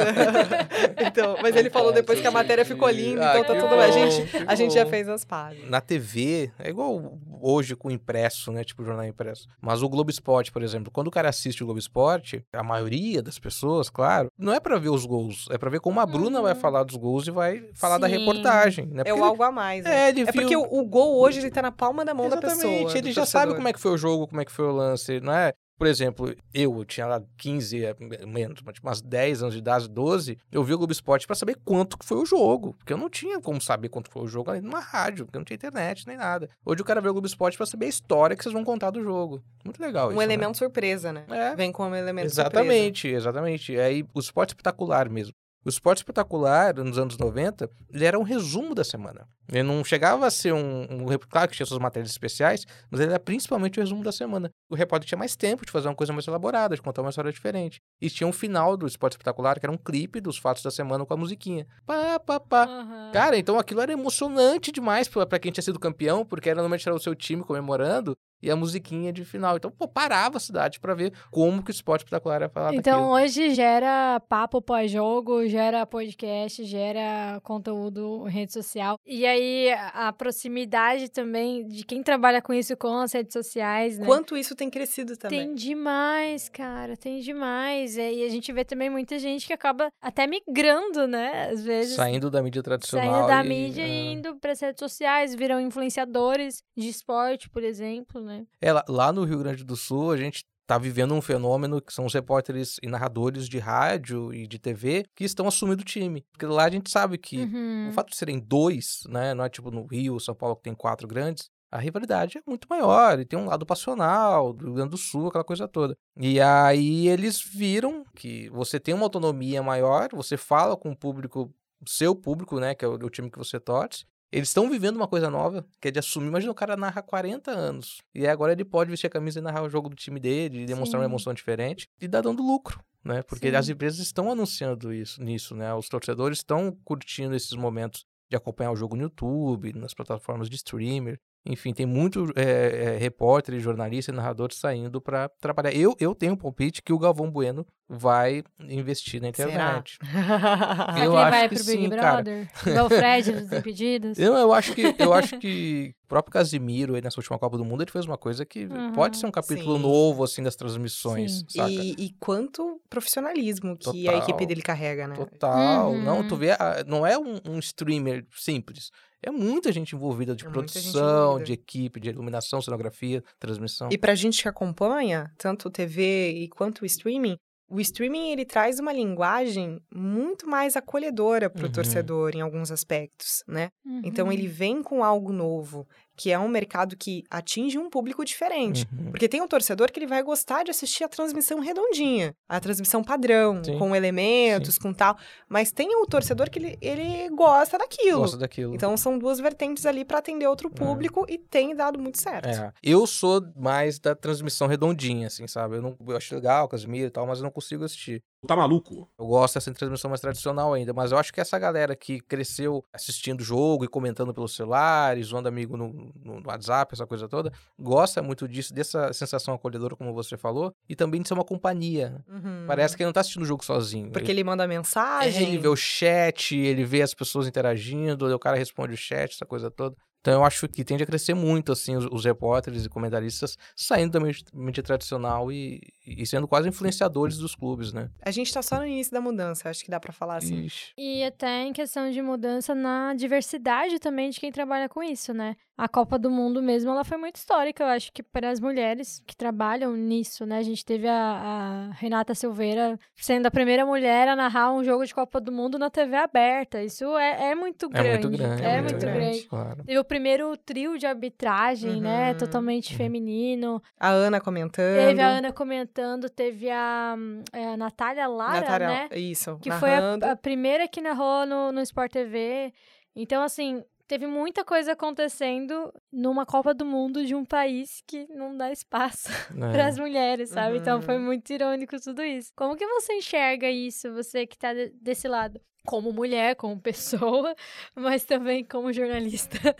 então, 0.97 1.37
mas 1.41 1.55
ele 1.55 1.69
falou 1.69 1.91
depois 1.91 2.19
que 2.19 2.27
a 2.27 2.31
matéria 2.31 2.65
ficou 2.65 2.89
linda, 2.89 3.31
Ah, 3.31 3.39
então 3.39 3.55
tá 3.55 3.61
tudo 3.61 3.69
bem. 3.75 3.79
A 3.79 3.91
gente, 3.91 4.37
a 4.47 4.55
gente 4.55 4.73
já 4.73 4.85
fez 4.85 5.07
as 5.09 5.23
pazes. 5.25 5.69
Na 5.69 5.81
TV, 5.81 6.51
é 6.59 6.69
igual 6.69 7.19
hoje 7.41 7.75
com 7.75 7.89
o 7.89 7.91
impresso, 7.91 8.51
né? 8.51 8.63
Tipo 8.63 8.83
jornal 8.83 9.05
impresso. 9.05 9.47
Mas 9.61 9.83
o 9.83 9.89
Globo 9.89 10.09
Esporte, 10.09 10.51
por 10.51 10.63
exemplo, 10.63 10.91
quando 10.91 11.07
o 11.07 11.11
cara 11.11 11.29
assiste 11.29 11.61
o 11.61 11.65
Globo 11.65 11.79
Esporte, 11.79 12.43
a 12.53 12.63
maioria 12.63 13.21
das 13.21 13.37
pessoas, 13.37 13.89
claro, 13.89 14.31
não 14.37 14.53
é 14.53 14.59
pra 14.59 14.77
ver 14.79 14.89
os 14.89 15.05
gols, 15.05 15.47
é 15.51 15.57
pra 15.57 15.69
ver 15.69 15.79
como 15.81 15.99
a 15.99 16.05
Bruna 16.05 16.41
vai 16.41 16.55
falar 16.55 16.83
dos 16.83 16.95
gols 16.95 17.27
e 17.27 17.31
vai 17.31 17.63
falar 17.75 17.97
da 17.97 18.07
Sim. 18.07 18.17
reportagem. 18.17 18.87
Né? 18.93 19.01
É 19.01 19.03
Porque 19.05 19.19
o 19.19 19.23
algo 19.23 19.41
a 19.43 19.51
mais, 19.51 19.83
né? 19.83 20.05
É, 20.05 20.09
ele 20.09 20.21
É 20.21 20.31
viu- 20.31 20.33
porque 20.33 20.55
o, 20.55 20.61
o 20.61 20.85
gol 20.85 21.19
hoje 21.19 21.39
ele 21.39 21.49
tá 21.49 21.61
na 21.63 21.71
palma 21.71 22.05
da 22.05 22.13
mão 22.13 22.29
da 22.29 22.37
pessoa. 22.37 22.53
Exatamente, 22.71 22.97
ele 22.97 23.11
já 23.11 23.25
sabe 23.25 23.45
torcedor. 23.45 23.55
como 23.55 23.67
é 23.67 23.73
que 23.73 23.79
foi 23.79 23.91
o 23.91 23.97
jogo, 23.97 24.27
como 24.27 24.39
é 24.41 24.45
que 24.45 24.51
foi 24.51 24.65
o 24.65 24.71
lance, 24.71 25.19
não 25.19 25.33
é? 25.33 25.51
Por 25.75 25.87
exemplo, 25.87 26.33
eu, 26.53 26.85
tinha 26.85 27.07
lá 27.07 27.21
15, 27.35 27.83
é, 27.83 27.95
menos, 28.27 28.61
mas 28.63 28.75
tipo 28.75 28.87
umas 28.87 29.01
10 29.01 29.41
anos 29.41 29.55
de 29.55 29.59
idade, 29.59 29.89
12, 29.89 30.37
eu 30.51 30.63
vi 30.63 30.73
o 30.75 30.77
Globo 30.77 30.93
Esporte 30.93 31.25
pra 31.25 31.35
saber 31.35 31.57
quanto 31.65 31.97
que 31.97 32.05
foi 32.05 32.17
o 32.19 32.25
jogo, 32.25 32.75
porque 32.77 32.93
eu 32.93 32.97
não 32.97 33.09
tinha 33.09 33.41
como 33.41 33.59
saber 33.59 33.89
quanto 33.89 34.09
foi 34.11 34.21
o 34.21 34.27
jogo 34.27 34.51
ali 34.51 34.61
numa 34.61 34.79
rádio, 34.79 35.25
porque 35.25 35.35
eu 35.35 35.39
não 35.39 35.45
tinha 35.45 35.55
internet 35.55 36.05
nem 36.07 36.15
nada. 36.15 36.47
Hoje 36.63 36.81
o 36.83 36.85
cara 36.85 37.01
vê 37.01 37.09
o 37.09 37.11
Globo 37.13 37.25
Esporte 37.25 37.57
pra 37.57 37.65
saber 37.65 37.87
a 37.87 37.89
história 37.89 38.35
que 38.35 38.43
vocês 38.43 38.53
vão 38.53 38.63
contar 38.63 38.91
do 38.91 39.01
jogo. 39.03 39.43
Muito 39.65 39.81
legal 39.81 40.09
isso, 40.09 40.15
Um 40.15 40.19
né? 40.19 40.25
elemento 40.25 40.57
surpresa, 40.59 41.11
né? 41.11 41.25
É. 41.27 41.55
Vem 41.55 41.71
com 41.71 41.83
um 41.89 41.95
elemento 41.95 42.29
surpresa. 42.29 42.41
Exatamente, 42.59 43.07
exatamente. 43.07 43.75
Aí 43.77 44.05
o 44.13 44.19
esporte 44.19 44.49
espetacular 44.51 45.09
mesmo. 45.09 45.33
O 45.65 45.69
esporte 45.69 45.99
espetacular, 45.99 46.75
nos 46.75 46.97
anos 46.97 47.17
90, 47.17 47.69
ele 47.89 48.05
era 48.05 48.19
um 48.19 48.23
resumo 48.23 48.75
da 48.75 48.83
semana. 48.83 49.25
Ele 49.49 49.63
não 49.63 49.83
chegava 49.83 50.27
a 50.27 50.31
ser 50.31 50.53
um, 50.53 50.81
um. 50.89 51.05
Claro 51.29 51.49
que 51.49 51.55
tinha 51.55 51.65
suas 51.65 51.79
matérias 51.79 52.11
especiais, 52.11 52.65
mas 52.91 52.99
ele 52.99 53.11
era 53.11 53.19
principalmente 53.19 53.79
o 53.79 53.81
resumo 53.81 54.03
da 54.03 54.11
semana. 54.11 54.49
O 54.69 54.75
repórter 54.75 55.07
tinha 55.07 55.17
mais 55.17 55.35
tempo 55.35 55.65
de 55.65 55.71
fazer 55.71 55.87
uma 55.87 55.95
coisa 55.95 56.11
mais 56.11 56.27
elaborada, 56.27 56.75
de 56.75 56.81
contar 56.81 57.01
uma 57.01 57.09
história 57.09 57.31
diferente. 57.31 57.79
E 58.01 58.09
tinha 58.09 58.27
um 58.27 58.33
final 58.33 58.75
do 58.75 58.85
esporte 58.85 59.13
espetacular, 59.13 59.57
que 59.59 59.65
era 59.65 59.71
um 59.71 59.77
clipe 59.77 60.19
dos 60.19 60.37
fatos 60.37 60.63
da 60.63 60.71
semana 60.71 61.05
com 61.05 61.13
a 61.13 61.17
musiquinha. 61.17 61.65
Pá, 61.85 62.19
pá, 62.19 62.39
pá. 62.39 62.65
Aham. 62.65 63.11
Cara, 63.13 63.37
então 63.37 63.57
aquilo 63.57 63.81
era 63.81 63.93
emocionante 63.93 64.71
demais 64.71 65.07
pra, 65.07 65.25
pra 65.25 65.39
quem 65.39 65.51
tinha 65.51 65.63
sido 65.63 65.79
campeão, 65.79 66.25
porque 66.25 66.49
era 66.49 66.57
normalmente 66.57 66.87
era 66.87 66.95
o 66.95 66.99
seu 66.99 67.15
time 67.15 67.43
comemorando 67.43 68.17
e 68.43 68.51
a 68.51 68.55
musiquinha 68.55 69.11
de 69.13 69.23
final. 69.23 69.55
Então, 69.55 69.71
pô, 69.71 69.87
parava 69.87 70.37
a 70.37 70.39
cidade 70.39 70.79
pra 70.79 70.93
ver 70.93 71.13
como 71.31 71.63
que 71.63 71.71
o 71.71 71.73
esporte 71.73 72.01
espetacular 72.01 72.41
ia 72.41 72.49
falar 72.49 72.73
Então, 72.75 72.99
daquilo. 73.09 73.15
hoje 73.15 73.55
gera 73.55 74.19
papo 74.27 74.61
pós-jogo, 74.61 75.47
gera 75.47 75.85
podcast, 75.85 76.63
gera 76.65 77.39
conteúdo 77.41 78.25
em 78.27 78.31
rede 78.31 78.51
social. 78.51 78.99
E 79.05 79.25
aí, 79.25 79.71
a 79.93 80.11
proximidade 80.11 81.09
também 81.09 81.65
de 81.67 81.85
quem 81.85 82.03
trabalha 82.03 82.41
com 82.41 82.53
isso 82.53 82.75
com 82.75 82.97
as 82.99 83.13
redes 83.13 83.31
sociais, 83.31 83.97
né? 83.97 84.05
Quanto 84.05 84.35
isso 84.35 84.55
tem 84.55 84.69
crescido 84.69 85.15
também. 85.15 85.39
Tem 85.47 85.55
demais, 85.55 86.49
cara, 86.49 86.97
tem 86.97 87.21
demais. 87.21 87.97
É, 87.97 88.11
E 88.13 88.25
a 88.25 88.29
gente 88.29 88.51
vê 88.51 88.65
também 88.65 88.89
muita 88.89 89.17
gente 89.17 89.47
que 89.47 89.53
acaba 89.53 89.87
até 90.01 90.27
migrando, 90.27 91.07
né? 91.07 91.49
Às 91.51 91.63
vezes. 91.63 91.95
Saindo 91.95 92.29
da 92.29 92.41
mídia 92.43 92.61
tradicional. 92.61 93.09
Saindo 93.13 93.27
da 93.27 93.43
e- 93.45 93.47
mídia 93.47 93.83
é. 93.83 93.87
e 93.87 94.11
indo 94.13 94.35
para 94.35 94.51
as 94.51 94.59
redes 94.59 94.79
sociais, 94.79 95.33
viram 95.33 95.61
influenciadores 95.61 96.61
de 96.75 96.89
esporte, 96.89 97.49
por 97.49 97.63
exemplo, 97.63 98.19
né? 98.21 98.32
É, 98.61 98.71
lá, 98.87 99.11
no 99.11 99.23
Rio 99.23 99.39
Grande 99.39 99.63
do 99.63 99.75
Sul, 99.75 100.11
a 100.11 100.17
gente 100.17 100.43
tá 100.65 100.77
vivendo 100.77 101.13
um 101.13 101.21
fenômeno 101.21 101.81
que 101.81 101.93
são 101.93 102.05
os 102.05 102.13
repórteres 102.13 102.77
e 102.81 102.87
narradores 102.87 103.49
de 103.49 103.59
rádio 103.59 104.33
e 104.33 104.47
de 104.47 104.57
TV 104.57 105.05
que 105.13 105.25
estão 105.25 105.47
assumindo 105.47 105.81
o 105.81 105.85
time. 105.85 106.25
Porque 106.31 106.45
lá 106.45 106.63
a 106.65 106.69
gente 106.69 106.89
sabe 106.89 107.17
que 107.17 107.37
Uhum. 107.39 107.89
o 107.89 107.91
fato 107.91 108.09
de 108.11 108.15
serem 108.15 108.39
dois, 108.39 109.03
né? 109.09 109.33
Não 109.33 109.43
é 109.43 109.49
tipo 109.49 109.69
no 109.71 109.85
Rio, 109.85 110.19
São 110.19 110.33
Paulo, 110.33 110.55
que 110.55 110.63
tem 110.63 110.73
quatro 110.73 111.07
grandes. 111.07 111.49
A 111.69 111.79
rivalidade 111.79 112.37
é 112.37 112.41
muito 112.47 112.67
maior 112.69 113.19
e 113.19 113.25
tem 113.25 113.37
um 113.37 113.47
lado 113.47 113.65
passional 113.65 114.53
do 114.53 114.65
Rio 114.65 114.73
Grande 114.75 114.91
do 114.91 114.97
Sul, 114.97 115.27
aquela 115.27 115.43
coisa 115.43 115.67
toda. 115.67 115.97
E 116.15 116.39
aí 116.39 117.07
eles 117.07 117.41
viram 117.41 118.05
que 118.15 118.47
você 118.49 118.79
tem 118.79 118.93
uma 118.93 119.03
autonomia 119.05 119.61
maior, 119.63 120.07
você 120.13 120.37
fala 120.37 120.77
com 120.77 120.91
o 120.91 120.95
público, 120.95 121.51
seu 121.85 122.15
público, 122.15 122.59
né? 122.59 122.75
Que 122.75 122.85
é 122.85 122.87
o, 122.87 122.93
o 122.93 123.09
time 123.09 123.29
que 123.29 123.37
você 123.39 123.59
torce. 123.59 124.05
Eles 124.33 124.49
estão 124.49 124.67
vivendo 124.67 124.95
uma 124.95 125.07
coisa 125.07 125.29
nova, 125.29 125.63
que 125.79 125.89
é 125.89 125.91
de 125.91 125.99
assumir. 125.99 126.27
Imagina 126.27 126.51
o 126.51 126.55
cara 126.55 126.75
narra 126.75 127.03
40 127.03 127.51
anos. 127.51 128.01
E 128.15 128.25
agora 128.25 128.51
ele 128.51 128.65
pode 128.65 128.89
vestir 128.89 129.05
a 129.05 129.09
camisa 129.09 129.37
e 129.37 129.41
narrar 129.43 129.61
o 129.61 129.69
jogo 129.69 129.89
do 129.89 129.95
time 129.95 130.19
dele, 130.19 130.63
e 130.63 130.65
demonstrar 130.65 130.99
uma 130.99 131.05
Sim. 131.05 131.11
emoção 131.11 131.33
diferente. 131.35 131.87
E 132.01 132.07
dá 132.07 132.19
dando 132.19 132.41
lucro, 132.41 132.83
né? 133.03 133.21
Porque 133.21 133.51
Sim. 133.51 133.55
as 133.55 133.69
empresas 133.69 133.99
estão 133.99 134.31
anunciando 134.31 134.91
isso, 134.91 135.23
nisso, 135.23 135.55
né? 135.55 135.71
Os 135.75 135.87
torcedores 135.87 136.39
estão 136.39 136.75
curtindo 136.83 137.35
esses 137.35 137.53
momentos 137.53 138.05
de 138.27 138.35
acompanhar 138.35 138.71
o 138.71 138.75
jogo 138.75 138.95
no 138.95 139.03
YouTube, 139.03 139.71
nas 139.73 139.93
plataformas 139.93 140.49
de 140.49 140.55
streamer. 140.55 141.19
Enfim, 141.45 141.73
tem 141.73 141.85
muito 141.85 142.31
é, 142.37 142.95
é, 142.95 142.97
repórter, 142.97 143.59
jornalista 143.59 144.11
e 144.11 144.15
narrador 144.15 144.53
saindo 144.53 145.01
para 145.01 145.27
trabalhar. 145.41 145.73
Eu, 145.75 145.93
eu 145.99 146.15
tenho 146.15 146.33
um 146.33 146.37
palpite 146.37 146.81
que 146.81 146.93
o 146.93 146.97
Galvão 146.97 147.29
Bueno 147.29 147.67
vai 147.89 148.43
investir 148.61 149.21
na 149.21 149.31
Será? 149.33 149.49
internet. 149.83 149.97
Será 150.09 150.93
que 150.93 150.99
Eu 151.01 151.11
ele 151.11 151.17
acho 151.21 151.31
vai 151.31 151.49
que 151.49 151.55
pro 151.55 151.63
Big 151.65 151.83
sim, 151.83 151.89
cara. 151.89 152.23
Brother? 152.23 152.49
Igual 152.65 152.85
o 152.85 152.89
Fred 152.89 153.31
dos 153.33 153.51
Impedidos? 153.51 154.17
Eu, 154.19 154.33
eu 154.35 154.53
acho 154.53 154.73
que 154.73 154.95
eu 154.97 155.11
acho 155.13 155.37
que 155.37 155.93
o 156.05 156.07
próprio 156.07 156.31
Casimiro 156.31 156.95
aí 156.95 157.01
nessa 157.01 157.19
última 157.19 157.37
Copa 157.37 157.57
do 157.57 157.65
Mundo 157.65 157.83
ele 157.83 157.91
fez 157.91 158.05
uma 158.05 158.17
coisa 158.17 158.45
que 158.45 158.63
Uhum. 158.65 158.93
pode 158.93 159.17
ser 159.17 159.25
um 159.25 159.31
capítulo 159.31 159.75
Sim. 159.75 159.81
novo 159.81 160.23
assim 160.23 160.41
das 160.41 160.55
transmissões, 160.55 161.39
Sim. 161.39 161.45
saca? 161.49 161.69
E, 161.69 161.91
e 161.97 162.09
quanto 162.21 162.79
profissionalismo 162.89 163.75
que 163.77 164.07
a 164.07 164.11
Total. 164.13 164.23
equipe 164.23 164.45
dele 164.45 164.61
carrega, 164.61 165.07
né? 165.09 165.15
Total. 165.15 165.93
Não, 165.97 166.19
Uhum. 166.19 166.27
tu 166.27 166.37
vê, 166.37 166.51
a- 166.51 166.85
não 166.87 167.05
é 167.05 167.17
um, 167.17 167.37
um 167.49 167.59
streamer 167.59 168.25
simples. 168.31 168.91
É 169.25 169.31
muita 169.31 169.71
gente 169.71 169.95
envolvida 169.95 170.35
de 170.35 170.45
É 170.45 170.49
produção, 170.49 171.23
envolvida. 171.37 171.45
de 171.45 171.53
equipe, 171.53 171.99
de 171.99 172.09
iluminação, 172.09 172.61
cenografia, 172.61 173.23
transmissão. 173.39 173.89
E 173.91 173.97
pra 173.97 174.13
gente 174.15 174.41
que 174.41 174.47
acompanha, 174.49 175.31
tanto 175.37 175.69
TV 175.69 176.31
e 176.31 176.49
quanto 176.49 176.81
o 176.81 176.85
streaming, 176.85 177.37
o 177.69 177.79
streaming 177.79 178.31
ele 178.31 178.45
traz 178.45 178.79
uma 178.79 178.91
linguagem 178.93 179.79
muito 179.91 180.47
mais 180.47 180.75
acolhedora 180.75 181.49
pro 181.49 181.65
Uhum. 181.65 181.71
torcedor 181.71 182.35
em 182.35 182.41
alguns 182.41 182.69
aspectos, 182.69 183.43
né? 183.47 183.69
Então 184.03 184.27
Uhum. 184.27 184.31
ele 184.33 184.47
vem 184.47 184.83
com 184.83 185.03
algo 185.03 185.31
novo, 185.31 185.87
que 186.15 186.31
é 186.31 186.37
um 186.37 186.47
mercado 186.47 186.95
que 186.95 187.23
atinge 187.29 187.77
um 187.77 187.89
público 187.89 188.23
diferente. 188.23 188.87
Uhum. 188.91 189.11
Porque 189.11 189.27
tem 189.27 189.41
um 189.41 189.47
torcedor 189.47 189.91
que 189.91 189.99
ele 189.99 190.07
vai 190.07 190.21
gostar 190.21 190.63
de 190.63 190.71
assistir 190.71 191.03
a 191.03 191.09
transmissão 191.09 191.59
redondinha, 191.59 192.35
a 192.47 192.59
transmissão 192.59 193.03
padrão, 193.03 193.63
Sim. 193.63 193.77
com 193.77 193.95
elementos, 193.95 194.77
com 194.77 194.93
tal. 194.93 195.17
Mas 195.49 195.71
tem 195.71 195.95
o 195.95 196.05
torcedor 196.05 196.49
que 196.49 196.59
ele, 196.59 196.77
ele 196.81 197.29
gosta 197.29 197.77
daquilo. 197.77 198.19
Gosto 198.19 198.37
daquilo. 198.37 198.75
Então 198.75 198.95
são 198.95 199.17
duas 199.17 199.39
vertentes 199.39 199.85
ali 199.85 200.05
para 200.05 200.19
atender 200.19 200.47
outro 200.47 200.69
público 200.69 201.25
e 201.27 201.37
tem 201.37 201.75
dado 201.75 201.99
muito 201.99 202.21
certo. 202.21 202.49
É. 202.49 202.71
Eu 202.81 203.07
sou 203.07 203.41
mais 203.55 203.99
da 203.99 204.15
transmissão 204.15 204.67
redondinha, 204.67 205.27
assim, 205.27 205.47
sabe? 205.47 205.77
Eu, 205.77 205.81
não, 205.81 205.97
eu 206.07 206.17
acho 206.17 206.35
legal, 206.35 206.67
Casimiro 206.67 207.07
e 207.07 207.11
tal, 207.11 207.25
mas 207.25 207.39
eu 207.39 207.43
não 207.43 207.51
consigo 207.51 207.83
assistir. 207.83 208.23
Tá 208.45 208.55
maluco? 208.55 209.07
Eu 209.17 209.25
gosto 209.25 209.55
dessa 209.55 209.71
transmissão 209.73 210.09
mais 210.09 210.19
tradicional 210.21 210.73
ainda, 210.73 210.93
mas 210.93 211.11
eu 211.11 211.17
acho 211.17 211.31
que 211.31 211.39
essa 211.39 211.57
galera 211.57 211.95
que 211.95 212.19
cresceu 212.19 212.83
assistindo 212.91 213.41
o 213.41 213.43
jogo 213.43 213.85
e 213.85 213.87
comentando 213.87 214.33
pelos 214.33 214.55
celulares, 214.55 215.27
zoando 215.27 215.47
amigo 215.47 215.77
no, 215.77 216.11
no 216.23 216.41
WhatsApp, 216.45 216.93
essa 216.93 217.07
coisa 217.07 217.27
toda, 217.27 217.51
gosta 217.79 218.21
muito 218.21 218.47
disso, 218.47 218.73
dessa 218.73 219.13
sensação 219.13 219.53
acolhedora, 219.53 219.95
como 219.95 220.13
você 220.13 220.37
falou, 220.37 220.73
e 220.89 220.95
também 220.95 221.21
de 221.21 221.27
ser 221.27 221.33
uma 221.33 221.45
companhia. 221.45 222.23
Uhum. 222.27 222.65
Parece 222.67 222.97
que 222.97 223.03
ele 223.03 223.07
não 223.07 223.13
tá 223.13 223.21
assistindo 223.21 223.43
o 223.43 223.45
jogo 223.45 223.63
sozinho. 223.63 224.11
Porque 224.11 224.31
ele 224.31 224.43
manda 224.43 224.63
É, 224.63 224.67
mensagem. 224.67 225.47
ele 225.47 225.57
vê 225.57 225.67
o 225.67 225.75
chat, 225.75 226.55
ele 226.55 226.83
vê 226.83 227.01
as 227.01 227.13
pessoas 227.13 227.47
interagindo, 227.47 228.33
o 228.33 228.39
cara 228.39 228.57
responde 228.57 228.93
o 228.93 228.97
chat, 228.97 229.33
essa 229.33 229.45
coisa 229.45 229.71
toda. 229.71 229.95
Então 230.23 230.35
eu 230.35 230.45
acho 230.45 230.69
que 230.69 230.85
tende 230.85 231.03
a 231.03 231.05
crescer 231.05 231.33
muito, 231.33 231.73
assim, 231.73 231.97
os, 231.97 232.05
os 232.09 232.23
repórteres 232.23 232.85
e 232.85 232.89
comentaristas 232.89 233.57
saindo 233.75 234.13
da 234.13 234.21
mídia, 234.21 234.45
mídia 234.53 234.81
tradicional 234.81 235.51
e, 235.51 235.81
e 236.07 236.25
sendo 236.25 236.47
quase 236.47 236.69
influenciadores 236.69 237.37
dos 237.37 237.53
clubes, 237.53 237.91
né? 237.91 238.09
A 238.21 238.31
gente 238.31 238.51
tá 238.53 238.61
só 238.61 238.77
no 238.77 238.87
início 238.87 239.11
da 239.11 239.19
mudança, 239.19 239.69
acho 239.69 239.83
que 239.83 239.91
dá 239.91 239.99
pra 239.99 240.13
falar 240.13 240.37
assim. 240.37 240.63
Ixi. 240.63 240.93
E 240.97 241.25
até 241.25 241.63
em 241.63 241.73
questão 241.73 242.09
de 242.09 242.21
mudança 242.21 242.73
na 242.73 243.13
diversidade 243.13 243.99
também 243.99 244.29
de 244.29 244.39
quem 244.39 244.49
trabalha 244.49 244.87
com 244.87 245.03
isso, 245.03 245.33
né? 245.33 245.57
A 245.75 245.89
Copa 245.89 246.17
do 246.17 246.29
Mundo 246.29 246.61
mesmo, 246.61 246.91
ela 246.91 247.03
foi 247.03 247.17
muito 247.17 247.35
histórica, 247.35 247.83
eu 247.83 247.87
acho 247.87 248.13
que 248.13 248.21
para 248.23 248.49
as 248.49 248.59
mulheres 248.61 249.21
que 249.25 249.35
trabalham 249.35 249.93
nisso, 249.93 250.45
né? 250.45 250.59
A 250.59 250.63
gente 250.63 250.85
teve 250.85 251.07
a, 251.07 251.89
a 251.91 251.93
Renata 251.95 252.33
Silveira 252.33 252.97
sendo 253.17 253.47
a 253.47 253.51
primeira 253.51 253.85
mulher 253.85 254.29
a 254.29 254.35
narrar 254.35 254.71
um 254.71 254.83
jogo 254.83 255.05
de 255.05 255.13
Copa 255.13 255.41
do 255.41 255.51
Mundo 255.51 255.77
na 255.77 255.89
TV 255.89 256.15
aberta. 256.15 256.81
Isso 256.81 257.17
é, 257.17 257.51
é 257.51 257.55
muito 257.55 257.89
grande. 257.89 258.07
É 258.07 258.11
muito 258.11 258.29
grande. 258.29 258.63
É, 258.63 258.81
muito 258.81 258.91
muito 258.91 259.01
grande. 259.01 259.19
grande. 259.19 259.41
Claro. 259.47 259.83
Primeiro 260.13 260.55
trio 260.57 260.95
de 260.95 261.07
arbitragem, 261.07 261.99
né? 261.99 262.31
Uhum, 262.33 262.37
Totalmente 262.37 262.91
uhum. 262.91 262.97
feminino. 262.97 263.81
A 263.99 264.09
Ana 264.09 264.39
comentando. 264.39 264.95
Teve 265.07 265.21
a 265.21 265.27
Ana 265.27 265.51
comentando, 265.51 266.29
teve 266.29 266.69
a, 266.69 267.15
é, 267.51 267.65
a 267.69 267.77
Natália 267.77 268.27
Lara, 268.27 268.61
Natália- 268.61 268.87
né? 268.87 269.09
Isso, 269.15 269.57
Que 269.59 269.71
foi 269.71 269.89
a, 269.89 269.99
narrando. 270.01 270.25
a 270.27 270.35
primeira 270.35 270.87
que 270.87 271.01
narrou 271.01 271.47
no, 271.47 271.71
no 271.71 271.81
Sport 271.81 272.11
TV. 272.11 272.71
Então, 273.15 273.41
assim, 273.41 273.83
teve 274.07 274.27
muita 274.27 274.63
coisa 274.63 274.91
acontecendo 274.91 275.91
numa 276.11 276.45
Copa 276.45 276.75
do 276.75 276.85
Mundo 276.85 277.25
de 277.25 277.33
um 277.33 277.43
país 277.43 278.03
que 278.05 278.27
não 278.29 278.55
dá 278.55 278.71
espaço 278.71 279.29
para 279.57 279.87
as 279.87 279.97
mulheres, 279.97 280.49
sabe? 280.51 280.77
Então 280.77 281.01
foi 281.01 281.15
Uhum. 281.15 281.23
muito 281.25 281.51
irônico 281.51 281.99
tudo 281.99 282.21
isso. 282.21 282.51
Como 282.55 282.75
que 282.75 282.85
você 282.85 283.13
enxerga 283.13 283.67
isso, 283.67 284.13
você 284.13 284.45
que 284.45 284.59
tá 284.59 284.75
de- 284.75 284.89
desse 285.01 285.27
lado? 285.27 285.59
Como 285.85 286.13
mulher, 286.13 286.55
como 286.55 286.79
pessoa, 286.79 287.53
mas 287.93 288.23
também 288.23 288.63
como 288.63 288.93
jornalista. 288.93 289.57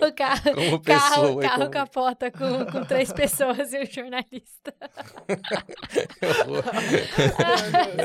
o 0.00 0.12
carro, 0.14 0.54
Como 0.54 0.80
carro, 0.80 1.10
pessoa. 1.14 1.42
carro 1.42 1.58
como- 1.58 1.70
capota 1.70 2.30
com, 2.30 2.64
com 2.70 2.84
três 2.84 3.12
pessoas 3.20 3.72
e 3.72 3.80
um 3.80 3.86
jornalista. 3.86 4.72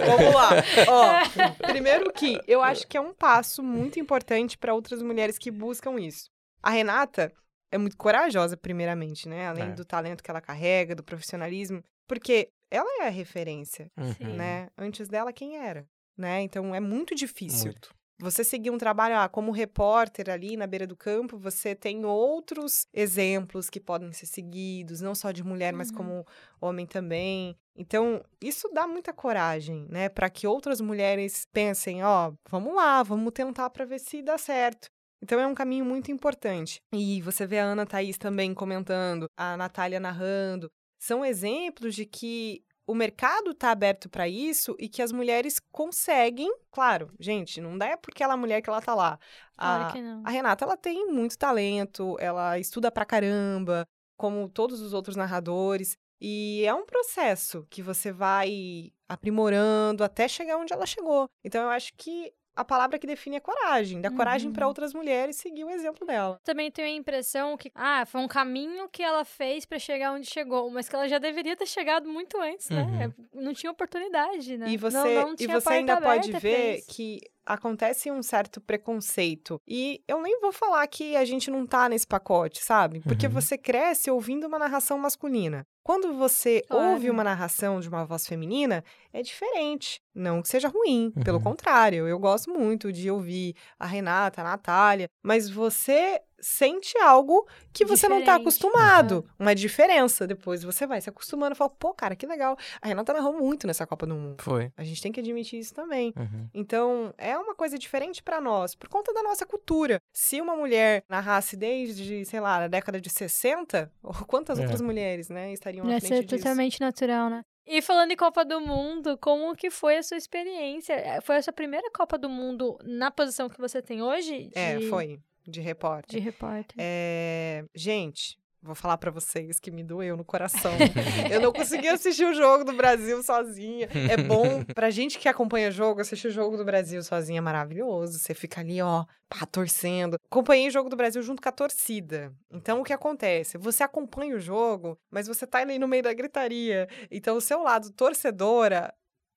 Vamos 0.05 0.33
lá. 0.33 0.49
Ó, 0.87 1.67
primeiro 1.67 2.11
que 2.11 2.39
eu 2.47 2.61
acho 2.63 2.87
que 2.87 2.97
é 2.97 3.01
um 3.01 3.13
passo 3.13 3.61
muito 3.61 3.99
importante 3.99 4.57
para 4.57 4.73
outras 4.73 4.99
mulheres 5.01 5.37
que 5.37 5.51
buscam 5.51 5.99
isso. 5.99 6.25
A 6.61 6.71
Renata 6.71 7.31
é 7.71 7.77
muito 7.77 7.95
corajosa, 7.97 8.57
primeiramente, 8.57 9.27
né? 9.29 9.47
Além 9.47 9.65
É. 9.65 9.71
do 9.73 9.85
talento 9.85 10.23
que 10.23 10.31
ela 10.31 10.41
carrega, 10.41 10.95
do 10.95 11.03
profissionalismo, 11.03 11.83
porque 12.07 12.49
ela 12.75 13.03
é 13.03 13.07
a 13.07 13.11
referência, 13.11 13.91
Uhum. 13.97 14.35
né? 14.35 14.67
Antes 14.77 15.07
dela, 15.07 15.31
quem 15.31 15.57
era? 15.57 15.85
Né? 16.17 16.41
Então 16.41 16.73
é 16.75 16.79
muito 16.79 17.15
difícil. 17.15 17.65
Muito. 17.71 17.93
Você 18.19 18.43
seguir 18.43 18.69
um 18.69 18.77
trabalho 18.77 19.17
ah, 19.17 19.27
como 19.27 19.51
repórter 19.51 20.29
ali 20.29 20.55
na 20.55 20.67
beira 20.67 20.85
do 20.87 20.95
campo, 20.95 21.37
você 21.37 21.75
tem 21.75 22.05
outros 22.05 22.85
exemplos 22.93 23.69
que 23.69 23.79
podem 23.79 24.13
ser 24.13 24.27
seguidos, 24.27 25.01
não 25.01 25.13
só 25.15 25.31
de 25.31 25.43
mulher, 25.43 25.73
mas 25.73 25.89
Uhum. 25.89 25.95
como 25.95 26.25
homem 26.61 26.85
também. 26.85 27.57
Então, 27.75 28.23
isso 28.39 28.69
dá 28.71 28.85
muita 28.87 29.11
coragem, 29.11 29.87
né, 29.89 30.07
para 30.09 30.29
que 30.29 30.45
outras 30.45 30.79
mulheres 30.79 31.45
pensem, 31.51 32.03
ó, 32.03 32.31
vamos 32.47 32.73
lá, 32.75 33.01
vamos 33.03 33.33
tentar 33.33 33.69
para 33.71 33.83
ver 33.83 33.99
se 33.99 34.21
dá 34.21 34.37
certo. 34.37 34.87
Então 35.21 35.39
é 35.39 35.47
um 35.47 35.55
caminho 35.55 35.83
muito 35.83 36.11
importante. 36.11 36.79
E 36.93 37.21
você 37.21 37.47
vê 37.47 37.57
a 37.59 37.63
Ana 37.65 37.85
Thaís 37.85 38.17
também 38.17 38.53
comentando, 38.53 39.25
a 39.37 39.57
Natália 39.57 39.99
narrando. 39.99 40.69
São 41.03 41.25
exemplos 41.25 41.95
de 41.95 42.05
que 42.05 42.63
o 42.87 42.95
mercado 42.95 43.51
está 43.51 43.71
aberto 43.71 44.09
para 44.09 44.25
isso 44.25 44.73
e 44.79 44.87
que 44.87 45.01
as 45.01 45.11
mulheres 45.11 45.59
conseguem. 45.69 46.49
Claro, 46.71 47.13
gente, 47.19 47.59
não 47.59 47.77
dá 47.77 47.87
é 47.87 47.97
porque 47.97 48.23
ela 48.23 48.35
é 48.35 48.37
mulher 48.37 48.61
que 48.61 48.69
ela 48.69 48.81
tá 48.81 48.95
lá. 48.95 49.19
Claro 49.57 49.83
A, 49.83 49.91
que 49.91 50.01
não. 50.01 50.23
a 50.25 50.29
Renata, 50.29 50.63
ela 50.63 50.77
tem 50.77 51.05
muito 51.11 51.37
talento, 51.37 52.15
ela 52.21 52.57
estuda 52.57 52.89
pra 52.89 53.03
caramba, 53.03 53.85
como 54.15 54.47
todos 54.47 54.79
os 54.79 54.93
outros 54.93 55.17
narradores. 55.17 55.97
E 56.21 56.63
é 56.65 56.73
um 56.73 56.85
processo 56.85 57.67
que 57.69 57.81
você 57.81 58.09
vai 58.09 58.93
aprimorando 59.05 60.05
até 60.05 60.25
chegar 60.29 60.57
onde 60.57 60.71
ela 60.71 60.85
chegou. 60.85 61.27
Então 61.43 61.63
eu 61.63 61.69
acho 61.69 61.93
que 61.97 62.33
a 62.55 62.63
palavra 62.63 62.99
que 62.99 63.07
define 63.07 63.37
é 63.37 63.39
coragem. 63.39 64.01
Coragem 64.15 64.47
Uhum. 64.47 64.53
para 64.53 64.67
outras 64.67 64.93
mulheres 64.93 65.35
seguir 65.37 65.63
o 65.63 65.69
exemplo 65.69 66.05
dela. 66.05 66.39
Também 66.43 66.69
tenho 66.71 66.87
a 66.87 66.91
impressão 66.91 67.57
que, 67.57 67.71
ah, 67.75 68.05
foi 68.05 68.21
um 68.21 68.27
caminho 68.27 68.87
que 68.89 69.01
ela 69.01 69.25
fez 69.25 69.65
pra 69.65 69.79
chegar 69.79 70.13
onde 70.13 70.27
chegou, 70.27 70.69
mas 70.69 70.87
que 70.87 70.95
ela 70.95 71.07
já 71.07 71.17
deveria 71.17 71.55
ter 71.55 71.65
chegado 71.65 72.07
muito 72.07 72.39
antes, 72.39 72.69
né? 72.69 73.11
Não 73.33 73.53
tinha 73.53 73.71
oportunidade, 73.71 74.57
né? 74.57 74.65
Uhum. 74.67 74.71
E 74.71 74.77
você, 74.77 74.97
não, 74.97 75.27
não 75.29 75.35
e 75.39 75.47
você 75.47 75.69
ainda 75.73 75.99
pode 75.99 76.31
ver 76.33 76.77
isso. 76.79 76.87
que 76.89 77.19
acontece 77.45 78.09
um 78.09 78.21
certo 78.23 78.61
preconceito. 78.61 79.59
E 79.67 80.01
eu 80.07 80.21
nem 80.21 80.39
vou 80.39 80.51
falar 80.51 80.85
que 80.87 81.15
a 81.15 81.25
gente 81.25 81.49
não 81.51 81.65
tá 81.65 81.89
nesse 81.89 82.07
pacote, 82.07 82.63
sabe? 82.63 83.01
Porque 83.01 83.25
Uhum. 83.27 83.33
você 83.33 83.57
cresce 83.57 84.09
ouvindo 84.09 84.47
uma 84.47 84.59
narração 84.59 84.97
masculina. 84.97 85.65
Quando 85.83 86.13
você 86.17 86.61
Claro. 86.67 86.91
ouve 86.91 87.09
uma 87.09 87.23
narração 87.23 87.79
de 87.79 87.89
uma 87.89 88.05
voz 88.05 88.25
feminina, 88.25 88.83
é 89.11 89.21
diferente. 89.21 89.99
Não 90.15 90.41
que 90.41 90.47
seja 90.47 90.69
ruim, 90.69 91.11
pelo 91.25 91.37
Uhum. 91.37 91.43
contrário, 91.43 92.07
eu 92.07 92.17
gosto 92.17 92.49
muito 92.51 92.91
de 92.91 93.11
ouvir 93.11 93.53
a 93.77 93.85
Renata, 93.85 94.41
a 94.41 94.43
Natália, 94.45 95.07
mas 95.21 95.49
você 95.49 96.21
sente 96.43 96.97
algo 96.99 97.47
que 97.71 97.85
você 97.85 98.07
não 98.07 98.23
tá 98.23 98.35
acostumado. 98.35 99.25
Uma 99.39 99.55
diferença. 99.55 100.27
Depois 100.27 100.63
você 100.63 100.85
vai 100.85 100.99
se 101.01 101.09
acostumando 101.09 101.53
e 101.53 101.57
fala, 101.57 101.69
pô, 101.69 101.93
cara, 101.93 102.15
que 102.15 102.25
legal. 102.25 102.57
A 102.81 102.87
Renata 102.87 103.13
narrou 103.13 103.33
muito 103.33 103.65
nessa 103.65 103.87
Copa 103.87 104.05
do 104.05 104.13
Mundo. 104.15 104.43
Foi. 104.43 104.71
A 104.77 104.83
gente 104.83 105.01
tem 105.01 105.11
que 105.11 105.19
admitir 105.19 105.59
isso 105.59 105.73
também. 105.73 106.13
Uhum. 106.17 106.47
Então, 106.53 107.13
é 107.17 107.37
uma 107.37 107.55
coisa 107.55 107.77
diferente 107.79 108.21
pra 108.21 108.41
nós, 108.41 108.75
por 108.75 108.89
conta 108.89 109.13
da 109.13 109.23
nossa 109.23 109.45
cultura. 109.45 109.99
Se 110.11 110.41
uma 110.41 110.55
mulher 110.55 111.03
narrasse 111.09 111.55
desde, 111.55 112.25
sei 112.25 112.39
lá, 112.39 112.63
a 112.63 112.67
década 112.67 112.99
de 112.99 113.09
60, 113.09 113.91
quantas 114.27 114.59
É. 114.59 114.61
outras 114.61 114.81
mulheres, 114.81 115.29
né, 115.29 115.53
estariam 115.53 115.85
à 115.87 115.91
Ia 115.91 115.99
frente 115.99 116.15
ser 116.17 116.23
disso? 116.25 116.37
totalmente 116.43 116.79
natural, 116.81 117.29
né? 117.29 117.41
E 117.65 117.81
falando 117.81 118.11
em 118.11 118.17
Copa 118.17 118.43
do 118.43 118.59
Mundo, 118.59 119.17
como 119.19 119.55
que 119.55 119.69
foi 119.69 119.95
a 119.95 120.03
sua 120.03 120.17
experiência? 120.17 120.93
É, 120.93 121.21
Foi 121.21 121.37
a 121.37 121.41
sua 121.41 121.53
primeira 121.53 121.89
Copa 121.91 122.17
do 122.17 122.27
Mundo 122.27 122.77
na 122.83 123.09
posição 123.09 123.47
que 123.47 123.57
você 123.57 123.81
tem 123.81 124.01
hoje? 124.03 124.51
É, 124.53 124.75
de- 124.79 124.89
foi. 124.89 125.17
De 125.45 125.61
repórter. 125.61 126.19
De 126.19 126.23
repórter. 126.23 126.75
É, 126.77 127.65
gente, 127.75 128.37
vou 128.63 128.73
falar 128.73 128.97
pra 128.97 129.11
vocês 129.11 129.59
que 129.59 129.69
me 129.69 129.83
doeu 129.83 130.15
no 130.15 130.23
coração. 130.23 130.71
eu 131.29 131.41
não 131.41 131.51
consegui 131.51 131.89
assistir 131.89 132.25
o 132.25 132.33
jogo 132.33 132.63
do 132.63 132.73
Brasil 132.73 133.21
sozinha. 133.21 133.89
É 134.09 134.15
bom 134.15 134.63
pra 134.63 134.89
gente 134.89 135.19
que 135.19 135.27
acompanha 135.27 135.69
jogo, 135.69 135.99
assistir 135.99 136.27
o 136.27 136.31
jogo 136.31 136.55
do 136.55 136.63
Brasil 136.63 137.03
sozinha 137.03 137.39
é 137.39 137.41
maravilhoso. 137.41 138.17
Você 138.17 138.33
fica 138.33 138.61
ali, 138.61 138.81
ó, 138.81 139.03
pá, 139.27 139.45
torcendo. 139.45 140.17
Acompanhei 140.31 140.69
o 140.69 140.71
jogo 140.71 140.89
do 140.89 140.95
Brasil 140.95 141.21
junto 141.21 141.41
com 141.41 141.49
a 141.49 141.51
torcida. 141.51 142.33
Então 142.49 142.79
o 142.79 142.83
que 142.83 142.93
acontece? 142.93 143.57
Você 143.57 143.83
acompanha 143.83 144.35
o 144.35 144.39
jogo, 144.39 144.97
mas 145.11 145.27
você 145.27 145.45
tá 145.45 145.59
ali 145.59 145.77
no 145.77 145.87
meio 145.87 146.03
da 146.03 146.13
gritaria. 146.13 146.87
Então 147.11 147.35
o 147.35 147.41
seu 147.41 147.61
lado 147.61 147.91
torcedora 147.91 148.93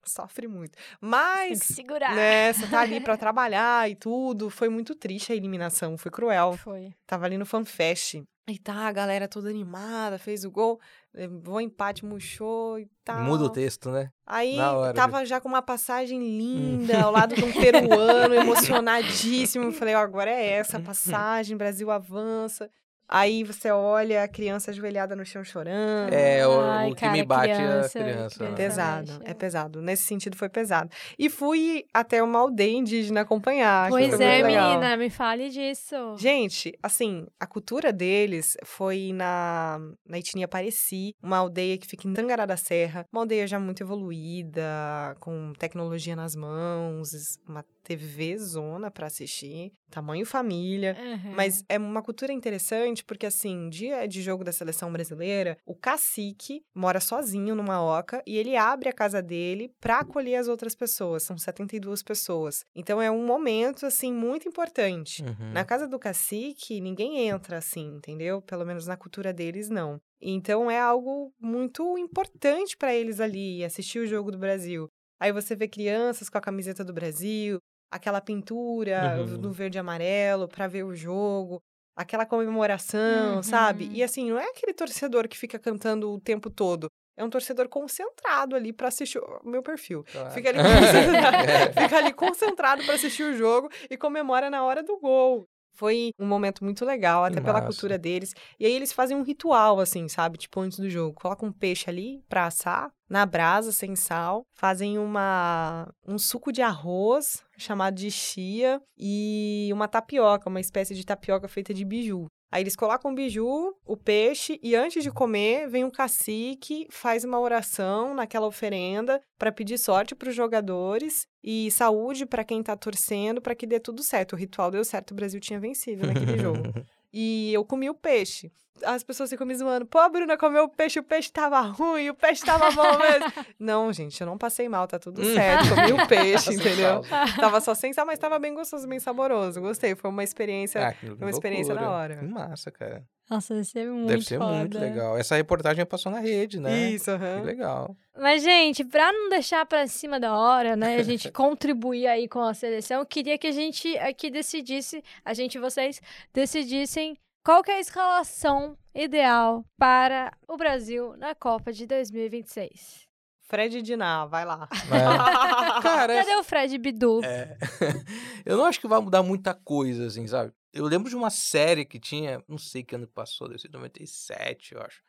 sofre 0.09 0.47
muito. 0.47 0.71
Tem 0.71 0.83
Mas 1.01 1.59
que 1.59 1.73
segurar. 1.73 2.15
né, 2.15 2.51
você 2.53 2.67
tá 2.67 2.81
ali 2.81 2.99
pra 2.99 3.15
trabalhar 3.17 3.89
e 3.89 3.95
tudo. 3.95 4.49
Foi 4.49 4.69
muito 4.69 4.95
triste 4.95 5.31
a 5.31 5.35
eliminação, 5.35 5.97
foi 5.97 6.11
cruel. 6.11 6.53
Foi. 6.57 6.93
Tava 7.05 7.25
ali 7.25 7.37
no 7.37 7.45
FanFest. 7.45 8.23
E 8.49 8.57
tá, 8.57 8.87
a 8.87 8.91
galera 8.93 9.27
toda 9.27 9.49
animada, 9.49 10.17
fez 10.17 10.45
o 10.45 10.49
gol, 10.49 10.79
levou 11.13 11.59
empate, 11.59 12.05
murchou 12.05 12.79
e 12.79 12.87
tal. 13.03 13.21
Muda 13.21 13.43
o 13.43 13.49
texto, 13.49 13.91
né? 13.91 14.09
Aí 14.25 14.55
Na 14.55 14.71
hora, 14.71 14.93
tava 14.93 15.25
já 15.25 15.41
com 15.41 15.49
uma 15.49 15.61
passagem 15.61 16.17
linda, 16.17 17.01
ao 17.01 17.11
lado 17.11 17.35
de 17.35 17.43
um 17.43 17.51
peruano, 17.51 18.33
emocionadíssimo. 18.35 19.65
Eu 19.65 19.73
Falei, 19.73 19.95
ó, 19.95 19.99
agora 19.99 20.31
é 20.31 20.51
essa 20.51 20.77
a 20.77 20.81
passagem, 20.81 21.57
Brasil 21.57 21.91
avança. 21.91 22.71
Aí 23.09 23.43
você 23.43 23.71
olha 23.71 24.23
a 24.23 24.27
criança 24.27 24.71
ajoelhada 24.71 25.15
no 25.15 25.25
chão 25.25 25.43
chorando. 25.43 26.13
É, 26.13 26.45
o, 26.45 26.59
Ai, 26.59 26.91
o 26.91 26.95
que 26.95 27.01
cara, 27.01 27.13
me 27.13 27.23
bate 27.23 27.53
criança, 27.53 27.99
é 27.99 28.01
a 28.01 28.05
criança. 28.05 28.35
criança. 28.35 28.43
né? 28.43 28.55
Pesado, 28.55 29.11
mexe, 29.11 29.23
é 29.25 29.31
é. 29.31 29.33
pesado. 29.33 29.81
Nesse 29.81 30.03
sentido 30.03 30.35
foi 30.35 30.49
pesado. 30.49 30.89
E 31.17 31.29
fui 31.29 31.85
até 31.93 32.21
uma 32.21 32.39
aldeia 32.39 32.75
indígena 32.75 33.21
acompanhar. 33.21 33.89
Pois 33.89 34.19
é, 34.19 34.43
menina, 34.43 34.97
me 34.97 35.09
fale 35.09 35.49
disso. 35.49 35.95
Gente, 36.17 36.77
assim, 36.83 37.25
a 37.39 37.47
cultura 37.47 37.93
deles 37.93 38.57
foi 38.65 39.11
na, 39.13 39.79
na 40.05 40.17
etnia 40.17 40.47
Pareci, 40.47 41.15
uma 41.23 41.37
aldeia 41.37 41.77
que 41.77 41.87
fica 41.87 42.07
em 42.07 42.13
Tangará 42.13 42.45
da 42.45 42.57
Serra, 42.57 43.05
uma 43.11 43.21
aldeia 43.21 43.47
já 43.47 43.59
muito 43.59 43.81
evoluída, 43.81 45.15
com 45.19 45.53
tecnologia 45.57 46.15
nas 46.15 46.35
mãos, 46.35 47.09
uma 47.47 47.63
TV 47.87 48.37
zona 48.37 48.91
para 48.91 49.07
assistir, 49.07 49.71
tamanho 49.89 50.25
família. 50.25 50.97
Uhum. 50.99 51.31
Mas 51.33 51.63
é 51.69 51.77
uma 51.77 52.01
cultura 52.01 52.33
interessante 52.33 53.01
porque, 53.01 53.25
assim, 53.25 53.69
dia 53.69 54.05
de 54.05 54.21
jogo 54.21 54.43
da 54.43 54.51
seleção 54.51 54.91
brasileira, 54.91 55.57
o 55.65 55.73
cacique 55.73 56.65
mora 56.75 56.99
sozinho 56.99 57.55
numa 57.55 57.81
oca 57.81 58.21
e 58.27 58.37
ele 58.37 58.57
abre 58.57 58.89
a 58.89 58.93
casa 58.93 59.21
dele 59.21 59.71
para 59.79 59.99
acolher 59.99 60.35
as 60.35 60.49
outras 60.49 60.75
pessoas. 60.75 61.23
São 61.23 61.37
72 61.37 62.03
pessoas. 62.03 62.65
Então 62.75 63.01
é 63.01 63.09
um 63.09 63.25
momento, 63.25 63.85
assim, 63.85 64.11
muito 64.11 64.49
importante. 64.49 65.23
Uhum. 65.23 65.53
Na 65.53 65.63
casa 65.63 65.87
do 65.87 65.97
cacique, 65.97 66.81
ninguém 66.81 67.29
entra 67.29 67.57
assim, 67.57 67.87
entendeu? 67.95 68.41
Pelo 68.41 68.65
menos 68.65 68.85
na 68.85 68.97
cultura 68.97 69.31
deles, 69.31 69.69
não. 69.69 69.97
Então 70.21 70.69
é 70.69 70.79
algo 70.79 71.31
muito 71.39 71.97
importante 71.97 72.75
para 72.75 72.93
eles 72.93 73.21
ali 73.21 73.63
assistir 73.63 73.99
o 73.99 74.07
jogo 74.07 74.29
do 74.29 74.37
Brasil. 74.37 74.89
Aí 75.19 75.31
você 75.31 75.55
vê 75.55 75.67
crianças 75.67 76.29
com 76.29 76.37
a 76.37 76.41
camiseta 76.41 76.83
do 76.83 76.93
Brasil, 76.93 77.59
aquela 77.91 78.21
pintura 78.21 79.17
Uhum. 79.19 79.37
no 79.37 79.51
verde 79.51 79.77
e 79.77 79.79
amarelo 79.79 80.47
para 80.47 80.67
ver 80.67 80.83
o 80.83 80.95
jogo, 80.95 81.61
aquela 81.95 82.25
comemoração, 82.25 83.41
sabe? 83.43 83.85
Uhum. 83.85 83.91
E 83.93 84.03
assim, 84.03 84.29
não 84.29 84.39
é 84.39 84.45
aquele 84.49 84.73
torcedor 84.73 85.27
que 85.27 85.37
fica 85.37 85.57
cantando 85.57 86.11
o 86.11 86.19
tempo 86.19 86.49
todo. 86.49 86.87
É 87.17 87.23
um 87.23 87.29
torcedor 87.29 87.67
concentrado 87.67 88.55
ali 88.55 88.71
para 88.71 88.89
assistir 88.89 89.17
o 89.19 89.41
meu 89.43 89.63
perfil. 89.63 90.03
Claro. 90.11 90.29
Fica 90.31 90.49
ali 90.49 90.59
concentrado, 90.61 91.95
ali 91.97 92.13
concentrado 92.13 92.83
para 92.83 92.93
assistir 92.93 93.23
o 93.23 93.33
jogo 93.35 93.69
e 93.89 93.97
comemora 93.97 94.49
na 94.51 94.63
hora 94.63 94.83
do 94.83 94.99
gol. 94.99 95.47
Foi 95.77 96.09
um 96.19 96.25
momento 96.25 96.63
muito 96.63 96.83
legal, 96.83 97.23
até 97.23 97.39
pela 97.39 97.53
massa. 97.53 97.67
cultura 97.67 97.99
deles. 97.99 98.33
E 98.59 98.65
aí 98.65 98.73
eles 98.73 98.91
fazem 98.91 99.15
um 99.15 99.21
ritual, 99.21 99.79
assim, 99.79 100.07
sabe? 100.07 100.39
Tipo, 100.39 100.59
antes 100.61 100.79
do 100.79 100.89
jogo. 100.89 101.13
Colocam 101.13 101.49
um 101.49 101.51
peixe 101.51 101.87
ali 101.87 102.23
pra 102.27 102.47
assar, 102.47 102.91
na 103.07 103.27
brasa, 103.27 103.71
sem 103.71 103.95
sal. 103.95 104.43
Fazem 104.55 104.97
uma 104.97 105.87
um 106.07 106.17
suco 106.17 106.51
de 106.51 106.63
arroz, 106.63 107.43
chamado 107.57 107.93
de 107.93 108.09
chia. 108.09 108.81
E 108.97 109.69
uma 109.71 109.87
tapioca, 109.87 110.49
uma 110.49 110.59
espécie 110.59 110.95
de 110.95 111.05
tapioca 111.05 111.47
feita 111.47 111.75
de 111.75 111.85
biju. 111.85 112.25
Aí 112.51 112.63
eles 112.63 112.75
colocam 112.75 113.11
o 113.11 113.15
biju, 113.15 113.75
o 113.85 113.97
peixe, 113.97 114.59
e 114.63 114.75
antes 114.75 115.03
de 115.03 115.11
comer, 115.11 115.67
vem 115.67 115.83
um 115.83 115.89
cacique, 115.89 116.87
faz 116.89 117.23
uma 117.23 117.39
oração 117.39 118.13
naquela 118.13 118.47
oferenda 118.47 119.21
para 119.37 119.51
pedir 119.51 119.77
sorte 119.77 120.15
para 120.15 120.29
os 120.29 120.35
jogadores 120.35 121.27
e 121.43 121.69
saúde 121.71 122.25
para 122.25 122.43
quem 122.43 122.63
tá 122.63 122.75
torcendo 122.75 123.41
para 123.41 123.55
que 123.55 123.67
dê 123.67 123.79
tudo 123.79 124.01
certo. 124.01 124.33
O 124.33 124.35
ritual 124.37 124.71
deu 124.71 124.83
certo, 124.85 125.11
o 125.11 125.15
Brasil 125.15 125.39
tinha 125.39 125.59
vencido 125.59 126.07
naquele 126.07 126.37
jogo. 126.37 126.61
E 127.19 127.53
eu 127.53 127.63
comi 127.63 127.89
o 127.89 127.95
peixe. 127.95 128.51
As 128.85 129.03
pessoas 129.03 129.29
ficam 129.29 129.45
me 129.45 129.55
zoando. 129.55 129.85
Pô, 129.85 129.97
a 129.99 130.09
Bruna 130.09 130.37
comeu 130.37 130.63
o 130.65 130.69
peixe, 130.69 130.99
o 130.99 131.03
peixe 131.03 131.31
tava 131.31 131.59
ruim, 131.61 132.09
o 132.09 132.13
peixe 132.13 132.43
tava 132.45 132.71
bom 132.71 132.97
mesmo. 132.97 133.31
não, 133.59 133.91
gente, 133.93 134.19
eu 134.21 134.27
não 134.27 134.37
passei 134.37 134.67
mal, 134.69 134.87
tá 134.87 134.97
tudo 134.99 135.23
certo. 135.23 135.69
Comi 135.69 135.93
o 135.93 136.05
peixe, 136.07 136.45
Sem 136.45 136.55
entendeu? 136.55 137.01
Tava 137.39 137.59
só 137.61 137.73
sem 137.75 137.93
sal, 137.93 138.05
mas 138.05 138.19
tava 138.19 138.37
bem 138.39 138.53
gostoso, 138.53 138.87
bem 138.87 138.99
saboroso. 138.99 139.59
Gostei, 139.61 139.95
foi 139.95 140.09
uma 140.09 140.23
experiência. 140.23 140.87
Ah, 140.87 140.93
que 140.93 141.09
uma 141.09 141.29
experiência 141.29 141.73
da 141.73 141.81
loucura. 141.81 141.99
hora. 141.99 142.17
Que 142.17 142.25
massa, 142.25 142.71
cara. 142.71 143.03
Nossa, 143.29 143.53
deve 143.55 143.65
ser 143.65 143.85
muito 143.87 144.07
Deve 144.07 144.23
ser 144.23 144.39
muito 144.39 144.73
foda. 144.77 144.79
legal. 144.79 145.17
Essa 145.17 145.35
reportagem 145.35 145.85
passou 145.85 146.09
na 146.11 146.19
rede, 146.19 146.59
né? 146.61 146.91
Isso, 146.91 147.11
aham. 147.11 147.41
Que 147.41 147.45
legal. 147.45 147.95
Mas, 148.17 148.41
gente, 148.41 148.85
pra 148.85 149.11
não 149.11 149.29
deixar 149.29 149.65
pra 149.65 149.85
cima 149.85 150.17
da 150.19 150.35
hora, 150.37 150.75
né, 150.77 150.95
a 150.95 151.03
gente 151.03 151.29
contribuir 151.31 152.07
aí 152.07 152.27
com 152.27 152.39
a 152.39 152.53
seleção, 152.53 152.99
eu 153.01 153.05
queria 153.05 153.37
que 153.37 153.45
a 153.47 153.51
gente 153.51 153.97
aqui 153.97 154.29
decidisse, 154.31 155.03
a 155.25 155.33
gente 155.33 155.55
e 155.55 155.59
vocês, 155.59 156.01
decidissem 156.33 157.17
qual 157.47 157.63
que 157.63 157.71
é 157.71 157.75
a 157.75 157.79
escalação 157.79 158.77
ideal 158.93 159.63
para 159.77 160.37
o 160.49 160.57
Brasil 160.57 161.15
na 161.15 161.33
Copa 161.33 161.71
de 161.71 161.87
2026. 161.87 163.07
Fred 163.43 163.81
Diná, 163.81 164.25
vai 164.25 164.43
lá. 164.43 164.67
É. 164.69 165.79
Cara, 165.81 166.13
Cadê 166.13 166.35
o 166.35 166.43
Fred 166.43 166.77
Bidu? 166.77 167.23
É. 167.23 167.57
eu 168.45 168.57
não 168.57 168.65
acho 168.65 168.81
que 168.81 168.87
vai 168.87 168.99
mudar 168.99 169.23
muita 169.23 169.53
coisa, 169.53 170.07
assim, 170.07 170.27
sabe? 170.27 170.51
Eu 170.73 170.83
lembro 170.83 171.09
de 171.09 171.15
uma 171.15 171.29
série 171.29 171.85
que 171.85 171.97
tinha, 171.97 172.43
não 172.49 172.57
sei 172.57 172.83
que 172.83 172.95
ano 172.95 173.07
que 173.07 173.13
passou, 173.13 173.47
deve 173.47 173.61
ser 173.61 173.71
97, 173.71 174.75
eu 174.75 174.81
acho. 174.81 175.01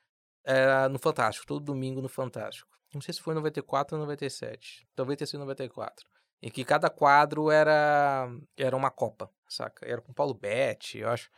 Era 0.44 0.88
no 0.88 1.00
Fantástico, 1.00 1.44
todo 1.44 1.64
domingo 1.64 2.00
no 2.00 2.08
Fantástico. 2.08 2.70
Não 2.94 3.00
sei 3.00 3.14
se 3.14 3.20
foi 3.20 3.34
94 3.34 3.96
ou 3.96 4.02
97. 4.02 4.86
Talvez 4.94 5.16
tenha 5.16 5.26
sido 5.26 5.40
94. 5.40 6.06
Em 6.40 6.52
que 6.52 6.64
cada 6.64 6.88
quadro 6.88 7.50
era 7.50 8.30
era 8.56 8.76
uma 8.76 8.92
Copa, 8.92 9.28
saca? 9.48 9.84
Era 9.84 10.00
com 10.00 10.12
Paulo 10.12 10.34
Betti, 10.34 10.98
eu 10.98 11.08
acho. 11.10 11.28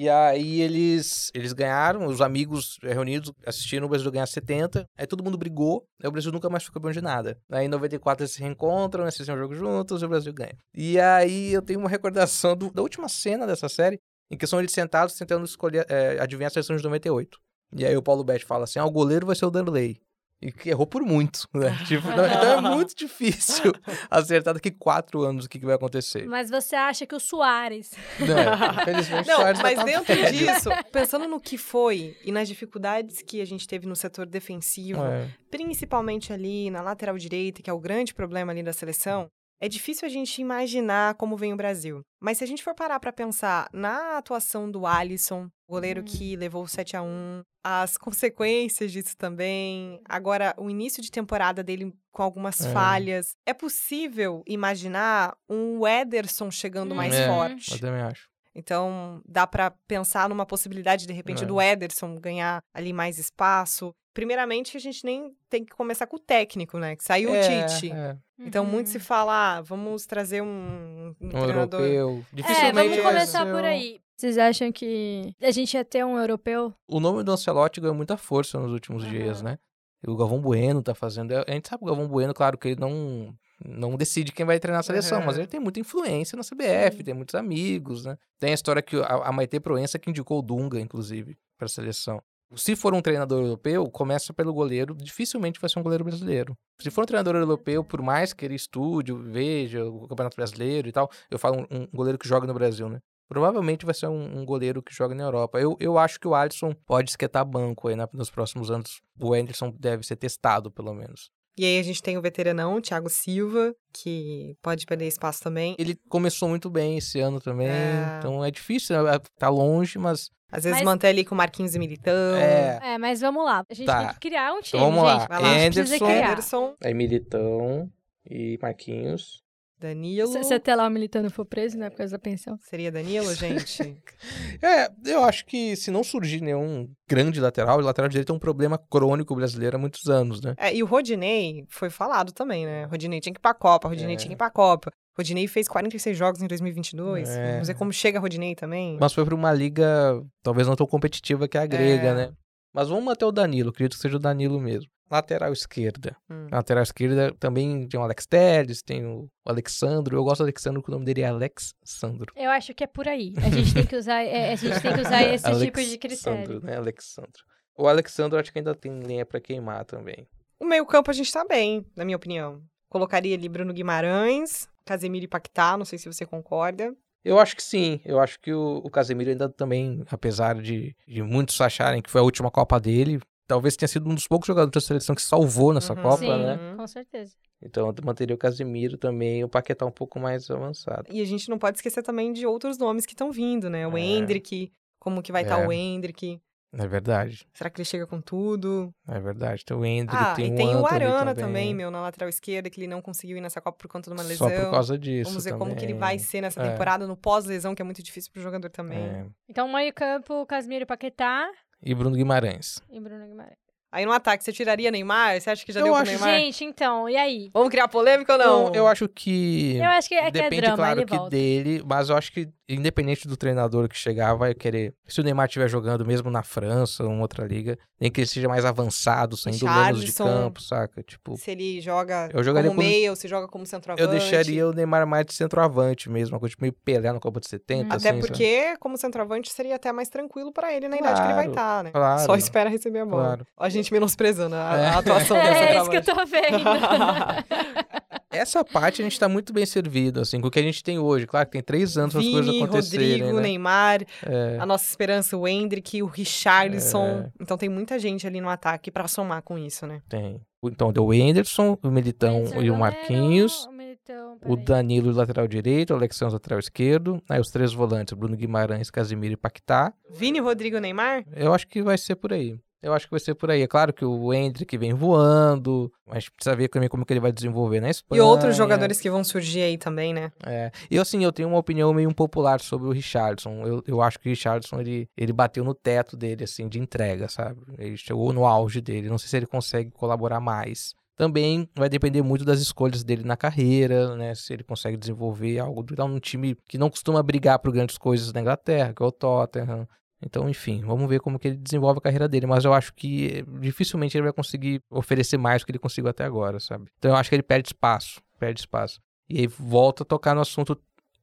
E 0.00 0.08
aí 0.08 0.60
eles 0.60 1.28
eles 1.34 1.52
ganharam, 1.52 2.06
os 2.06 2.20
amigos 2.20 2.78
reunidos 2.80 3.32
assistiram 3.44 3.86
o 3.86 3.88
Brasil 3.88 4.08
ganhar 4.12 4.26
70. 4.28 4.84
Aí 4.96 5.08
todo 5.08 5.24
mundo 5.24 5.36
brigou, 5.36 5.82
aí 6.00 6.08
o 6.08 6.12
Brasil 6.12 6.30
nunca 6.30 6.48
mais 6.48 6.62
ficou 6.62 6.80
bom 6.80 6.92
de 6.92 7.00
nada. 7.00 7.36
Aí 7.50 7.66
em 7.66 7.68
94 7.68 8.22
eles 8.22 8.32
se 8.32 8.40
reencontram, 8.40 9.02
assistem 9.04 9.34
o 9.34 9.38
jogo 9.38 9.56
juntos 9.56 10.00
e 10.00 10.04
o 10.04 10.08
Brasil 10.08 10.32
ganha. 10.32 10.56
E 10.72 11.00
aí 11.00 11.52
eu 11.52 11.60
tenho 11.60 11.80
uma 11.80 11.88
recordação 11.88 12.56
do- 12.56 12.70
da 12.70 12.80
última 12.80 13.08
cena 13.08 13.44
dessa 13.44 13.68
série, 13.68 13.98
em 14.30 14.36
que 14.36 14.46
são 14.46 14.60
eles 14.60 14.70
sentados 14.70 15.16
tentando 15.16 15.44
escolher, 15.44 15.84
é, 15.90 16.20
adivinhar 16.20 16.46
a 16.46 16.52
seleção 16.52 16.76
de 16.76 16.84
98. 16.84 17.36
E 17.76 17.84
aí 17.84 17.96
o 17.96 18.02
Paulo 18.02 18.22
Betti 18.22 18.44
fala 18.44 18.64
assim: 18.64 18.78
ah, 18.78 18.84
o 18.86 18.90
goleiro 18.92 19.26
vai 19.26 19.34
ser 19.34 19.46
o 19.46 19.50
Danley. 19.50 20.00
E 20.40 20.52
que 20.52 20.70
errou 20.70 20.86
por 20.86 21.02
muito, 21.02 21.48
né? 21.52 21.76
Tipo, 21.86 22.06
não- 22.08 22.24
então 22.26 22.58
é 22.58 22.60
muito 22.76 22.94
difícil 22.94 23.72
acertar 24.08 24.54
daqui 24.54 24.70
quatro 24.70 25.22
anos 25.22 25.46
o 25.46 25.48
que, 25.48 25.58
que 25.58 25.66
vai 25.66 25.74
acontecer. 25.74 26.26
Mas 26.26 26.48
você 26.48 26.76
acha 26.76 27.04
que 27.06 27.14
o 27.14 27.18
Soares... 27.20 27.90
Né? 28.20 28.82
Infelizmente, 28.82 29.24
o 29.28 29.32
Não, 29.32 29.36
Soares 29.40 29.58
já 29.58 29.62
mas 29.64 29.76
tá 29.78 29.84
dentro 29.84 30.14
velho. 30.14 30.38
disso, 30.38 30.70
pensando 30.92 31.26
no 31.26 31.40
que 31.40 31.58
foi 31.58 32.16
e 32.24 32.30
nas 32.30 32.46
dificuldades 32.46 33.20
que 33.20 33.40
a 33.40 33.44
gente 33.44 33.66
teve 33.66 33.86
no 33.86 33.96
setor 33.96 34.26
defensivo, 34.26 35.02
É. 35.02 35.28
principalmente 35.50 36.32
ali 36.32 36.70
na 36.70 36.82
lateral 36.82 37.18
direita, 37.18 37.60
que 37.60 37.68
é 37.68 37.72
o 37.72 37.80
grande 37.80 38.14
problema 38.14 38.52
ali 38.52 38.62
da 38.62 38.72
seleção, 38.72 39.28
é 39.60 39.68
difícil 39.68 40.06
a 40.06 40.08
gente 40.08 40.40
imaginar 40.40 41.14
como 41.14 41.36
vem 41.36 41.52
o 41.52 41.56
Brasil. 41.56 42.02
Mas 42.20 42.38
se 42.38 42.44
a 42.44 42.46
gente 42.46 42.62
for 42.62 42.74
parar 42.74 42.98
pra 43.00 43.12
pensar 43.12 43.68
na 43.72 44.18
atuação 44.18 44.70
do 44.70 44.86
Alisson, 44.86 45.48
goleiro 45.68 46.00
Hum. 46.00 46.04
que 46.04 46.36
levou 46.36 46.62
o 46.64 46.68
7 46.68 46.96
a 46.96 47.02
1 47.02 47.42
as 47.64 47.96
consequências 47.98 48.90
disso 48.92 49.16
também, 49.16 50.00
agora 50.08 50.54
o 50.58 50.70
início 50.70 51.02
de 51.02 51.10
temporada 51.10 51.62
dele 51.62 51.92
com 52.12 52.22
algumas 52.22 52.60
É. 52.64 52.72
falhas, 52.72 53.32
é 53.46 53.52
possível 53.52 54.42
imaginar 54.46 55.36
um 55.48 55.86
Ederson 55.86 56.50
chegando 56.50 56.94
mais 56.94 57.14
É, 57.14 57.26
forte. 57.28 57.72
Eu 57.72 57.80
também 57.80 58.02
acho. 58.02 58.26
Então, 58.54 59.20
dá 59.26 59.46
pra 59.46 59.70
pensar 59.86 60.28
numa 60.28 60.44
possibilidade, 60.46 61.06
de 61.06 61.12
repente, 61.12 61.44
É. 61.44 61.46
do 61.46 61.60
Ederson 61.60 62.16
ganhar 62.16 62.62
ali 62.74 62.92
mais 62.92 63.18
espaço. 63.18 63.94
Primeiramente, 64.12 64.76
a 64.76 64.80
gente 64.80 65.04
nem 65.04 65.32
tem 65.48 65.64
que 65.64 65.72
começar 65.76 66.06
com 66.06 66.16
o 66.16 66.20
técnico, 66.20 66.76
né? 66.78 66.96
Que 66.96 67.04
saiu 67.04 67.32
É, 67.34 67.40
o 67.40 67.66
Tite. 67.66 67.92
é. 67.92 68.16
Então, 68.40 68.64
muito 68.64 68.86
Uhum. 68.86 68.92
se 68.92 68.98
fala, 68.98 69.58
ah, 69.58 69.60
vamos 69.60 70.06
trazer 70.06 70.42
um, 70.42 71.14
um 71.20 71.26
Um 71.26 71.28
treinador. 71.28 71.80
europeu. 71.80 72.24
É, 72.32 72.36
Dificilmente 72.36 72.88
vamos 72.88 73.02
começar 73.04 73.46
por 73.46 73.64
aí. 73.64 74.00
Vocês 74.16 74.36
acham 74.36 74.72
que 74.72 75.32
a 75.40 75.50
gente 75.52 75.74
ia 75.74 75.84
ter 75.84 76.04
um 76.04 76.18
europeu? 76.18 76.74
O 76.88 76.98
nome 76.98 77.22
do 77.22 77.30
Ancelotti 77.30 77.80
ganhou 77.80 77.94
muita 77.94 78.16
força 78.16 78.58
nos 78.58 78.72
últimos 78.72 79.04
Aham. 79.04 79.12
dias, 79.12 79.42
né? 79.42 79.58
O 80.06 80.16
Galvão 80.16 80.40
Bueno 80.40 80.82
tá 80.82 80.94
fazendo. 80.94 81.32
A 81.32 81.44
gente 81.52 81.68
sabe 81.68 81.80
que 81.80 81.84
o 81.84 81.88
Galvão 81.88 82.08
Bueno, 82.08 82.34
claro 82.34 82.58
que 82.58 82.68
ele 82.68 82.80
não, 82.80 83.32
não 83.64 83.96
decide 83.96 84.32
quem 84.32 84.46
vai 84.46 84.58
treinar 84.60 84.80
a 84.80 84.82
seleção, 84.82 85.20
Uhum. 85.20 85.26
mas 85.26 85.36
ele 85.38 85.46
tem 85.46 85.58
muita 85.60 85.80
influência 85.80 86.36
na 86.36 86.42
CBF, 86.42 87.02
tem 87.02 87.14
muitos 87.14 87.34
amigos, 87.34 88.04
né? 88.04 88.16
Tem 88.38 88.50
a 88.50 88.54
história 88.54 88.80
que 88.82 88.96
a, 88.96 89.06
a 89.28 89.32
Maite 89.32 89.58
Proença 89.60 89.98
que 89.98 90.08
indicou 90.10 90.38
o 90.38 90.42
Dunga, 90.42 90.80
inclusive, 90.80 91.36
para 91.56 91.66
a 91.66 91.68
seleção. 91.68 92.22
Se 92.56 92.74
for 92.74 92.94
um 92.94 93.02
treinador 93.02 93.42
europeu, 93.44 93.90
começa 93.90 94.32
pelo 94.32 94.54
goleiro, 94.54 94.94
dificilmente 94.94 95.60
vai 95.60 95.68
ser 95.68 95.78
um 95.78 95.82
goleiro 95.82 96.02
brasileiro. 96.04 96.56
Se 96.80 96.90
for 96.90 97.02
um 97.02 97.06
treinador 97.06 97.36
europeu, 97.36 97.84
por 97.84 98.00
mais 98.00 98.32
que 98.32 98.42
ele 98.44 98.54
estude, 98.54 99.12
veja 99.12 99.84
o 99.84 100.08
Campeonato 100.08 100.34
Brasileiro 100.36 100.88
e 100.88 100.92
tal, 100.92 101.10
eu 101.30 101.38
falo 101.38 101.66
um, 101.70 101.82
um 101.82 101.86
goleiro 101.92 102.16
que 102.18 102.26
joga 102.26 102.46
no 102.46 102.54
Brasil, 102.54 102.88
né? 102.88 103.00
Provavelmente 103.28 103.84
vai 103.84 103.94
ser 103.94 104.06
um, 104.06 104.38
um 104.38 104.46
goleiro 104.46 104.82
que 104.82 104.94
joga 104.94 105.14
na 105.14 105.24
Europa. 105.24 105.60
Eu, 105.60 105.76
eu 105.78 105.98
acho 105.98 106.18
que 106.18 106.26
o 106.26 106.34
Alisson 106.34 106.72
pode 106.86 107.10
esquentar 107.10 107.44
banco 107.44 107.88
aí 107.88 107.94
na- 107.94 108.08
nos 108.14 108.30
próximos 108.30 108.70
anos. 108.70 109.02
O 109.20 109.34
Anderson 109.34 109.70
deve 109.78 110.02
ser 110.06 110.16
testado, 110.16 110.70
pelo 110.70 110.94
menos. 110.94 111.28
E 111.58 111.64
aí 111.64 111.78
a 111.78 111.82
gente 111.82 112.02
tem 112.02 112.16
o 112.16 112.22
veteranão, 112.22 112.76
o 112.76 112.80
Thiago 112.80 113.08
Silva, 113.10 113.74
que 113.92 114.54
pode 114.62 114.86
perder 114.86 115.06
espaço 115.08 115.42
também. 115.42 115.74
Ele 115.78 115.98
começou 116.08 116.48
muito 116.48 116.70
bem 116.70 116.96
esse 116.98 117.18
ano 117.20 117.40
também, 117.40 117.68
É. 117.68 118.16
então 118.18 118.44
é 118.44 118.50
difícil, 118.50 119.02
né? 119.02 119.18
tá 119.38 119.48
longe, 119.48 119.98
mas 119.98 120.30
Às 120.50 120.64
vezes 120.64 120.78
Mas- 120.78 120.84
manter 120.86 121.08
ali 121.08 121.26
com 121.26 121.34
Marquinhos 121.34 121.74
e 121.74 121.78
Militão. 121.78 122.34
é. 122.36 122.78
É, 122.94 122.98
mas 122.98 123.20
vamos 123.20 123.44
lá. 123.44 123.62
A 123.68 123.74
gente 123.74 123.86
Tá. 123.86 123.98
tem 123.98 124.08
que 124.14 124.20
criar 124.20 124.54
um 124.54 124.62
time, 124.62 124.80
vamos 124.82 125.04
lá. 125.04 125.18
gente. 125.18 125.28
Vai 125.28 125.42
lá. 125.42 125.50
A 125.50 125.58
gente 125.58 125.74
precisa 125.74 125.94
Anderson. 125.96 126.06
criar. 126.06 126.32
Ederson, 126.32 126.74
É 126.82 126.94
Militão 126.94 127.90
e 128.24 128.58
Marquinhos. 128.62 129.42
Danilo. 129.80 130.32
Se, 130.32 130.44
se 130.44 130.54
até 130.54 130.74
lá 130.74 130.86
o 130.86 130.90
militando 130.90 131.30
for 131.30 131.44
preso, 131.44 131.78
né, 131.78 131.88
por 131.90 131.96
causa 131.98 132.12
da 132.12 132.18
pensão. 132.18 132.58
Seria 132.62 132.90
Danilo, 132.92 133.32
gente? 133.34 133.96
É, 134.60 134.90
eu 135.06 135.22
acho 135.22 135.46
que 135.46 135.76
se 135.76 135.90
não 135.90 136.02
surgir 136.02 136.40
nenhum 136.40 136.90
grande 137.08 137.40
lateral, 137.40 137.78
o 137.78 137.82
lateral 137.82 138.08
direito 138.08 138.32
é 138.32 138.34
um 138.34 138.38
problema 138.38 138.76
crônico 138.90 139.34
brasileiro 139.36 139.76
há 139.76 139.78
muitos 139.78 140.06
anos, 140.08 140.40
né? 140.40 140.54
É, 140.58 140.74
e 140.74 140.82
o 140.82 140.86
Rodinei 140.86 141.64
foi 141.68 141.90
falado 141.90 142.32
também, 142.32 142.66
né? 142.66 142.84
Rodinei 142.86 143.20
tinha 143.20 143.32
que 143.32 143.38
ir 143.38 143.42
pra 143.42 143.54
Copa, 143.54 143.86
Rodinei 143.88 144.14
É. 144.14 144.16
tinha 144.16 144.28
que 144.28 144.34
ir 144.34 144.36
pra 144.36 144.50
Copa. 144.50 144.90
Rodinei 145.16 145.46
fez 145.48 145.68
46 145.68 146.16
jogos 146.16 146.42
em 146.42 146.46
2022. 146.46 147.28
É. 147.28 147.52
Vamos 147.52 147.68
ver 147.68 147.74
como 147.74 147.92
chega 147.92 148.18
Rodinei 148.20 148.54
também. 148.54 148.96
Mas 149.00 149.12
foi 149.12 149.24
pra 149.24 149.34
uma 149.34 149.52
liga 149.52 150.20
talvez 150.42 150.66
não 150.66 150.74
tão 150.76 150.86
competitiva 150.86 151.46
que 151.48 151.58
a 151.58 151.66
grega, 151.66 152.08
É. 152.08 152.14
né? 152.14 152.32
Mas 152.78 152.88
vamos 152.88 153.12
até 153.12 153.26
o 153.26 153.32
Danilo, 153.32 153.70
acredito 153.70 153.96
que 153.96 154.02
seja 154.02 154.14
o 154.14 154.20
Danilo 154.20 154.60
mesmo. 154.60 154.88
Lateral 155.10 155.52
esquerda. 155.52 156.16
Hum. 156.30 156.46
Lateral 156.48 156.84
esquerda 156.84 157.34
também 157.40 157.88
tem 157.88 157.98
o 157.98 158.02
Alex 158.04 158.24
Telles, 158.24 158.82
tem 158.82 159.04
o 159.04 159.28
Alexandro. 159.44 160.16
Eu 160.16 160.22
gosto 160.22 160.42
do 160.42 160.44
Alexandro 160.44 160.80
porque 160.80 160.92
o 160.92 160.94
nome 160.94 161.04
dele 161.04 161.22
é 161.22 161.26
Alex 161.26 161.74
Sandro. 161.82 162.32
Eu 162.36 162.48
acho 162.52 162.72
que 162.72 162.84
é 162.84 162.86
por 162.86 163.08
aí. 163.08 163.32
A 163.38 163.50
gente 163.50 163.74
tem 163.74 163.84
que 163.84 163.96
usar, 163.96 164.22
é, 164.22 164.52
a 164.52 164.54
gente 164.54 164.80
tem 164.80 164.94
que 164.94 165.00
usar 165.00 165.22
esse 165.26 165.58
tipo 165.58 165.80
de 165.80 165.98
critério. 165.98 166.38
Alexandro, 166.38 166.64
né? 166.64 166.76
Alexandro. 166.76 167.44
O 167.76 167.88
Alexandro 167.88 168.38
acho 168.38 168.52
que 168.52 168.60
ainda 168.60 168.76
tem 168.76 169.00
linha 169.00 169.26
pra 169.26 169.40
queimar 169.40 169.84
também. 169.84 170.28
O 170.60 170.64
meio-campo 170.64 171.10
a 171.10 171.14
gente 171.14 171.32
tá 171.32 171.44
bem, 171.44 171.84
na 171.96 172.04
minha 172.04 172.16
opinião. 172.16 172.62
Colocaria 172.88 173.34
ali 173.34 173.48
Bruno 173.48 173.72
Guimarães, 173.72 174.68
Casemiro 174.84 175.24
e 175.24 175.28
Paquetá, 175.28 175.76
não 175.76 175.84
sei 175.84 175.98
se 175.98 176.06
você 176.06 176.24
concorda. 176.24 176.94
Eu 177.24 177.38
acho 177.38 177.56
que 177.56 177.62
sim. 177.62 178.00
Eu 178.04 178.20
acho 178.20 178.40
que 178.40 178.52
o, 178.52 178.78
o 178.84 178.90
Casemiro 178.90 179.30
ainda 179.30 179.48
também, 179.48 180.02
apesar 180.10 180.60
de, 180.60 180.94
de 181.06 181.22
muitos 181.22 181.60
acharem 181.60 182.00
que 182.00 182.10
foi 182.10 182.20
a 182.20 182.24
última 182.24 182.50
Copa 182.50 182.78
dele, 182.80 183.20
talvez 183.46 183.76
tenha 183.76 183.88
sido 183.88 184.08
um 184.08 184.14
dos 184.14 184.26
poucos 184.26 184.46
jogadores 184.46 184.72
da 184.72 184.80
seleção 184.86 185.14
que 185.14 185.22
salvou 185.22 185.72
nessa 185.72 185.94
Uhum. 185.94 186.02
Copa, 186.02 186.16
Sim, 186.18 186.28
né? 186.44 186.74
com 186.76 186.86
certeza. 186.86 187.34
Então 187.60 187.88
eu 187.88 187.94
manteria 188.04 188.34
o 188.34 188.38
Casemiro 188.38 188.96
também 188.96 189.42
o 189.42 189.48
Paquetá 189.48 189.84
um 189.84 189.90
pouco 189.90 190.20
mais 190.20 190.48
avançado. 190.50 191.06
E 191.10 191.20
a 191.20 191.24
gente 191.24 191.48
não 191.48 191.58
pode 191.58 191.78
esquecer 191.78 192.02
também 192.02 192.32
de 192.32 192.46
outros 192.46 192.78
nomes 192.78 193.04
que 193.04 193.14
estão 193.14 193.32
vindo, 193.32 193.68
né? 193.68 193.86
O 193.88 193.96
É. 193.98 194.00
Hendrick, 194.00 194.72
como 194.98 195.20
que 195.22 195.32
vai 195.32 195.42
estar 195.42 195.60
É. 195.62 195.66
o 195.66 195.72
Hendrick? 195.72 196.40
É 196.72 196.86
verdade, 196.86 197.46
Será 197.54 197.70
que 197.70 197.80
ele 197.80 197.86
chega 197.86 198.06
com 198.06 198.20
tudo? 198.20 198.92
é 199.08 199.18
verdade. 199.18 199.64
Tem 199.64 199.74
o 199.76 199.84
Hendrick, 199.84 200.22
ah, 200.22 200.34
tem 200.34 200.52
e 200.52 200.56
tem 200.56 200.76
o 200.76 200.84
Arana 200.86 201.34
também, 201.34 201.44
também, 201.44 201.74
meu, 201.74 201.90
na 201.90 202.02
lateral 202.02 202.28
esquerda, 202.28 202.68
que 202.68 202.78
ele 202.78 202.86
não 202.86 203.00
conseguiu 203.00 203.38
ir 203.38 203.40
nessa 203.40 203.60
Copa 203.60 203.78
por 203.78 203.88
conta 203.88 204.10
de 204.10 204.16
uma 204.16 204.22
lesão. 204.22 204.48
Só 204.50 204.54
por 204.64 204.70
causa 204.72 204.98
disso 204.98 205.30
Vamos 205.30 205.44
ver 205.44 205.56
como 205.56 205.74
que 205.74 205.84
ele 205.84 205.94
também. 205.94 205.98
vai 206.00 206.18
ser 206.18 206.42
nessa 206.42 206.60
É. 206.62 206.70
temporada, 206.70 207.06
no 207.06 207.16
pós-lesão, 207.16 207.74
que 207.74 207.80
é 207.80 207.84
muito 207.84 208.02
difícil 208.02 208.30
pro 208.32 208.42
jogador 208.42 208.68
também. 208.70 208.98
É. 208.98 209.26
Então, 209.48 209.66
meio 209.72 209.92
campo, 209.94 210.44
Casimiro 210.44 210.84
Paquetá 210.86 211.50
E 211.82 211.94
Bruno 211.94 212.14
Guimarães. 212.16 212.80
e 212.90 213.00
Bruno 213.00 213.26
Guimarães. 213.26 213.67
Aí 213.90 214.04
no 214.04 214.12
ataque, 214.12 214.44
você 214.44 214.52
tiraria 214.52 214.90
Neymar? 214.90 215.40
Você 215.40 215.48
acha 215.50 215.64
que 215.64 215.72
já 215.72 215.80
Eu 215.80 215.84
deu 215.84 215.92
pro 215.94 216.02
acho- 216.02 216.10
Neymar? 216.12 216.28
Gente, 216.30 216.64
então, 216.64 217.08
e 217.08 217.16
aí? 217.16 217.50
Vamos 217.54 217.70
criar 217.70 217.88
polêmica 217.88 218.32
ou 218.34 218.38
não? 218.38 218.66
Eu, 218.68 218.74
eu 218.74 218.86
acho 218.86 219.08
que... 219.08 219.76
Eu 219.78 219.84
acho 219.86 220.08
que 220.08 220.14
é, 220.14 220.30
que 220.30 220.38
é 220.38 220.42
Depende, 220.42 220.60
drama, 220.62 220.76
claro, 220.76 221.00
ele 221.00 221.06
que 221.06 221.16
volta. 221.16 221.30
dele, 221.30 221.82
mas 221.86 222.10
eu 222.10 222.16
acho 222.16 222.30
que, 222.30 222.48
independente 222.68 223.26
do 223.26 223.34
treinador 223.36 223.88
que 223.88 223.96
chegar, 223.96 224.34
vai 224.34 224.52
querer. 224.54 224.92
Se 225.06 225.20
o 225.20 225.24
Neymar 225.24 225.46
estiver 225.46 225.68
jogando 225.68 226.04
mesmo 226.04 226.30
na 226.30 226.42
França 226.42 227.02
ou 227.02 227.10
em 227.10 227.20
outra 227.20 227.46
liga, 227.46 227.78
nem 227.98 228.10
que 228.10 228.20
ele 228.20 228.26
seja 228.28 228.46
mais 228.46 228.64
avançado, 228.66 229.36
saindo 229.38 229.64
menos 229.64 230.04
de 230.04 230.12
campo, 230.12 230.60
saca? 230.60 231.02
Tipo, 231.02 231.36
Se 231.38 231.50
ele 231.50 231.80
joga 231.80 232.28
Eu 232.32 232.44
jogaria 232.44 232.70
como 232.70 232.82
ou 233.08 233.16
se 233.16 233.26
joga 233.26 233.48
como 233.48 233.64
centroavante. 233.64 234.02
eu 234.04 234.10
deixaria 234.10 234.68
o 234.68 234.72
Neymar 234.72 235.06
mais 235.06 235.24
de 235.24 235.32
centroavante 235.32 236.10
mesmo, 236.10 236.34
uma 236.34 236.40
coisa 236.40 236.50
tipo 236.50 236.62
meio 236.62 236.72
Pelé 236.84 237.10
na 237.10 237.18
Copa 237.18 237.40
de 237.40 237.48
70. 237.48 237.86
Até 237.86 237.96
assim, 237.96 238.06
sabe? 238.08 238.20
porque, 238.20 238.76
como 238.78 238.98
centroavante, 238.98 239.50
seria 239.50 239.76
até 239.76 239.90
mais 239.92 240.08
tranquilo 240.10 240.52
pra 240.52 240.72
ele 240.74 240.88
na 240.88 240.98
idade 240.98 241.20
que 241.22 241.26
ele 241.26 241.34
vai 241.34 241.48
Claro, 241.48 241.50
estar, 241.50 241.84
né? 241.84 241.90
claro. 241.90 242.20
Só 242.26 242.36
espera 242.36 242.68
receber 242.68 242.98
a 243.00 243.06
bola. 243.06 243.22
Claro. 243.24 243.46
A 243.56 243.68
gente 243.68 243.77
menosprezando 243.92 244.54
a, 244.54 244.76
É. 244.76 244.86
a 244.88 244.98
atuação 244.98 245.36
do 245.36 245.42
É 245.42 245.76
isso 245.78 245.90
que 245.90 245.96
eu 245.96 246.04
tô 246.04 246.14
vendo. 246.26 246.64
Essa 248.30 248.62
parte 248.62 249.00
a 249.00 249.04
gente 249.04 249.18
tá 249.18 249.26
muito 249.28 249.52
bem 249.54 249.64
servido, 249.64 250.20
assim, 250.20 250.40
com 250.40 250.48
o 250.48 250.50
que 250.50 250.58
a 250.58 250.62
gente 250.62 250.82
tem 250.82 250.98
hoje. 250.98 251.26
Claro 251.26 251.46
que 251.46 251.52
tem 251.52 251.62
três 251.62 251.96
anos 251.96 252.12
para 252.12 252.20
as 252.22 252.28
coisas 252.28 252.46
Vini, 252.52 252.62
acontecerem, 252.62 253.10
Rodrigo, 253.12 253.36
né? 253.36 253.42
Neymar, 253.42 254.00
É, 254.24 254.58
a 254.60 254.66
nossa 254.66 254.84
esperança, 254.84 255.36
o 255.36 255.48
Hendrick, 255.48 256.02
o 256.02 256.06
Richarlison. 256.06 257.06
É. 257.24 257.30
Então 257.40 257.56
tem 257.56 257.68
muita 257.70 257.98
gente 257.98 258.26
ali 258.26 258.40
no 258.40 258.48
ataque 258.50 258.90
pra 258.90 259.08
somar 259.08 259.42
com 259.42 259.56
isso, 259.58 259.86
né? 259.86 260.02
tem. 260.08 260.40
Então, 260.60 260.92
deu 260.92 261.06
o 261.06 261.12
Anderson, 261.12 261.78
o 261.80 261.88
Militão 261.88 262.42
e 262.42 262.68
o 262.68 262.72
Romero, 262.74 262.78
Marquinhos. 262.78 263.64
o 263.66 263.70
Militão, 263.72 264.36
O. 264.44 264.56
Danilo, 264.56 265.12
lateral 265.12 265.46
direito, 265.46 265.92
o 265.92 265.96
Alexandre, 265.96 266.34
lateral 266.34 266.58
esquerdo. 266.58 267.22
Aí 267.30 267.40
os 267.40 267.46
três 267.48 267.72
volantes, 267.72 268.12
Bruno 268.12 268.36
Guimarães, 268.36 268.90
Casimiro 268.90 269.34
e 269.34 269.36
Paquetá. 269.36 269.92
Vini, 270.10 270.40
Rodrigo, 270.40 270.78
Neymar? 270.80 271.24
Eu 271.32 271.54
acho 271.54 271.64
que 271.68 271.80
vai 271.80 271.96
ser 271.96 272.16
por 272.16 272.32
aí. 272.32 272.56
Eu 272.80 272.94
acho 272.94 273.06
que 273.06 273.10
vai 273.10 273.20
ser 273.20 273.34
por 273.34 273.50
aí. 273.50 273.62
É 273.62 273.66
claro 273.66 273.92
que 273.92 274.04
o 274.04 274.32
Hendrick 274.32 274.76
vem 274.78 274.94
voando, 274.94 275.92
mas 276.06 276.28
precisa 276.28 276.54
ver 276.54 276.68
também 276.68 276.88
como 276.88 277.04
que 277.04 277.12
ele 277.12 277.20
vai 277.20 277.32
desenvolver 277.32 277.80
na 277.80 277.90
Espanha. 277.90 278.20
E 278.20 278.22
outros 278.22 278.56
jogadores 278.56 279.00
que 279.00 279.10
vão 279.10 279.24
surgir 279.24 279.62
aí 279.62 279.76
também, 279.76 280.14
né? 280.14 280.30
É. 280.46 280.70
E 280.88 280.98
assim, 280.98 281.24
eu 281.24 281.32
tenho 281.32 281.48
uma 281.48 281.58
opinião 281.58 281.92
meio 281.92 282.08
impopular 282.08 282.60
sobre 282.60 282.86
o 282.86 282.92
Richardson. 282.92 283.66
Eu, 283.66 283.82
eu 283.86 284.00
acho 284.00 284.18
que 284.20 284.28
o 284.28 284.30
Richardson, 284.30 284.80
ele, 284.80 285.08
ele 285.16 285.32
bateu 285.32 285.64
no 285.64 285.74
teto 285.74 286.16
dele, 286.16 286.44
assim, 286.44 286.68
de 286.68 286.78
entrega, 286.78 287.28
sabe? 287.28 287.60
Ele 287.76 287.96
chegou 287.96 288.32
no 288.32 288.46
auge 288.46 288.80
dele. 288.80 289.08
Não 289.08 289.18
sei 289.18 289.28
se 289.28 289.36
ele 289.36 289.46
consegue 289.46 289.90
colaborar 289.90 290.40
mais. 290.40 290.94
Também 291.16 291.68
vai 291.74 291.88
depender 291.88 292.22
muito 292.22 292.44
das 292.44 292.60
escolhas 292.60 293.02
dele 293.02 293.24
na 293.24 293.36
carreira, 293.36 294.14
né? 294.14 294.36
Se 294.36 294.52
ele 294.52 294.62
consegue 294.62 294.96
desenvolver 294.96 295.58
algo. 295.58 295.82
Tá 295.82 296.06
num 296.06 296.20
time 296.20 296.56
que 296.68 296.78
não 296.78 296.88
costuma 296.88 297.20
brigar 297.24 297.58
por 297.58 297.72
grandes 297.72 297.98
coisas 297.98 298.32
na 298.32 298.40
Inglaterra, 298.40 298.92
que 298.94 299.02
é 299.02 299.06
o 299.06 299.10
Tottenham. 299.10 299.88
Então, 300.20 300.48
enfim, 300.48 300.82
vamos 300.84 301.08
ver 301.08 301.20
como 301.20 301.38
que 301.38 301.48
ele 301.48 301.56
desenvolve 301.56 301.98
a 301.98 302.02
carreira 302.02 302.28
dele. 302.28 302.46
Mas 302.46 302.64
eu 302.64 302.72
acho 302.72 302.92
que 302.94 303.38
eh, 303.38 303.44
dificilmente 303.60 304.16
ele 304.16 304.24
vai 304.24 304.32
conseguir 304.32 304.80
oferecer 304.90 305.36
mais 305.38 305.62
do 305.62 305.66
que 305.66 305.72
ele 305.72 305.78
conseguiu 305.78 306.10
até 306.10 306.24
agora, 306.24 306.58
sabe? 306.58 306.86
Então 306.98 307.12
eu 307.12 307.16
acho 307.16 307.28
que 307.30 307.36
ele 307.36 307.42
perde 307.42 307.68
espaço. 307.68 308.20
Perde 308.38 308.60
espaço. 308.60 309.00
E 309.28 309.40
aí 309.40 309.46
volta 309.46 310.02
a 310.02 310.06
tocar 310.06 310.34
no 310.34 310.40
assunto 310.40 310.76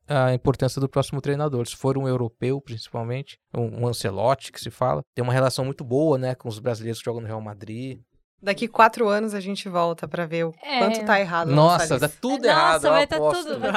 a 0.08 0.34
importância 0.34 0.80
do 0.80 0.88
próximo 0.88 1.20
treinador. 1.20 1.66
Se 1.68 1.76
for 1.76 1.98
um 1.98 2.08
europeu, 2.08 2.62
principalmente, 2.62 3.38
um, 3.54 3.82
um 3.84 3.88
Ancelotti 3.88 4.52
que 4.52 4.62
se 4.62 4.70
fala, 4.70 5.02
tem 5.16 5.24
uma 5.24 5.34
relação 5.34 5.66
muito 5.66 5.84
boa, 5.84 6.18
né, 6.18 6.36
com 6.36 6.48
os 6.48 6.60
brasileiros 6.60 7.00
que 7.00 7.06
jogam 7.06 7.22
no 7.22 7.28
Real 7.28 7.42
Madrid. 7.42 8.00
Daqui 8.42 8.68
quatro 8.68 9.08
anos 9.08 9.34
a 9.34 9.40
gente 9.40 9.68
volta 9.68 10.08
pra 10.08 10.26
ver 10.28 10.46
o 10.46 10.54
É. 10.62 10.78
quanto 10.78 11.04
tá 11.06 11.20
errado. 11.20 11.50
Nossa, 11.52 12.00
tá 12.00 12.08
tudo 12.08 12.46
Nossa, 12.46 12.48
errado, 12.48 12.86
eu 12.86 12.92
vai 12.92 13.08
tá 13.08 13.18
tudo- 13.18 13.60
vai 13.60 13.72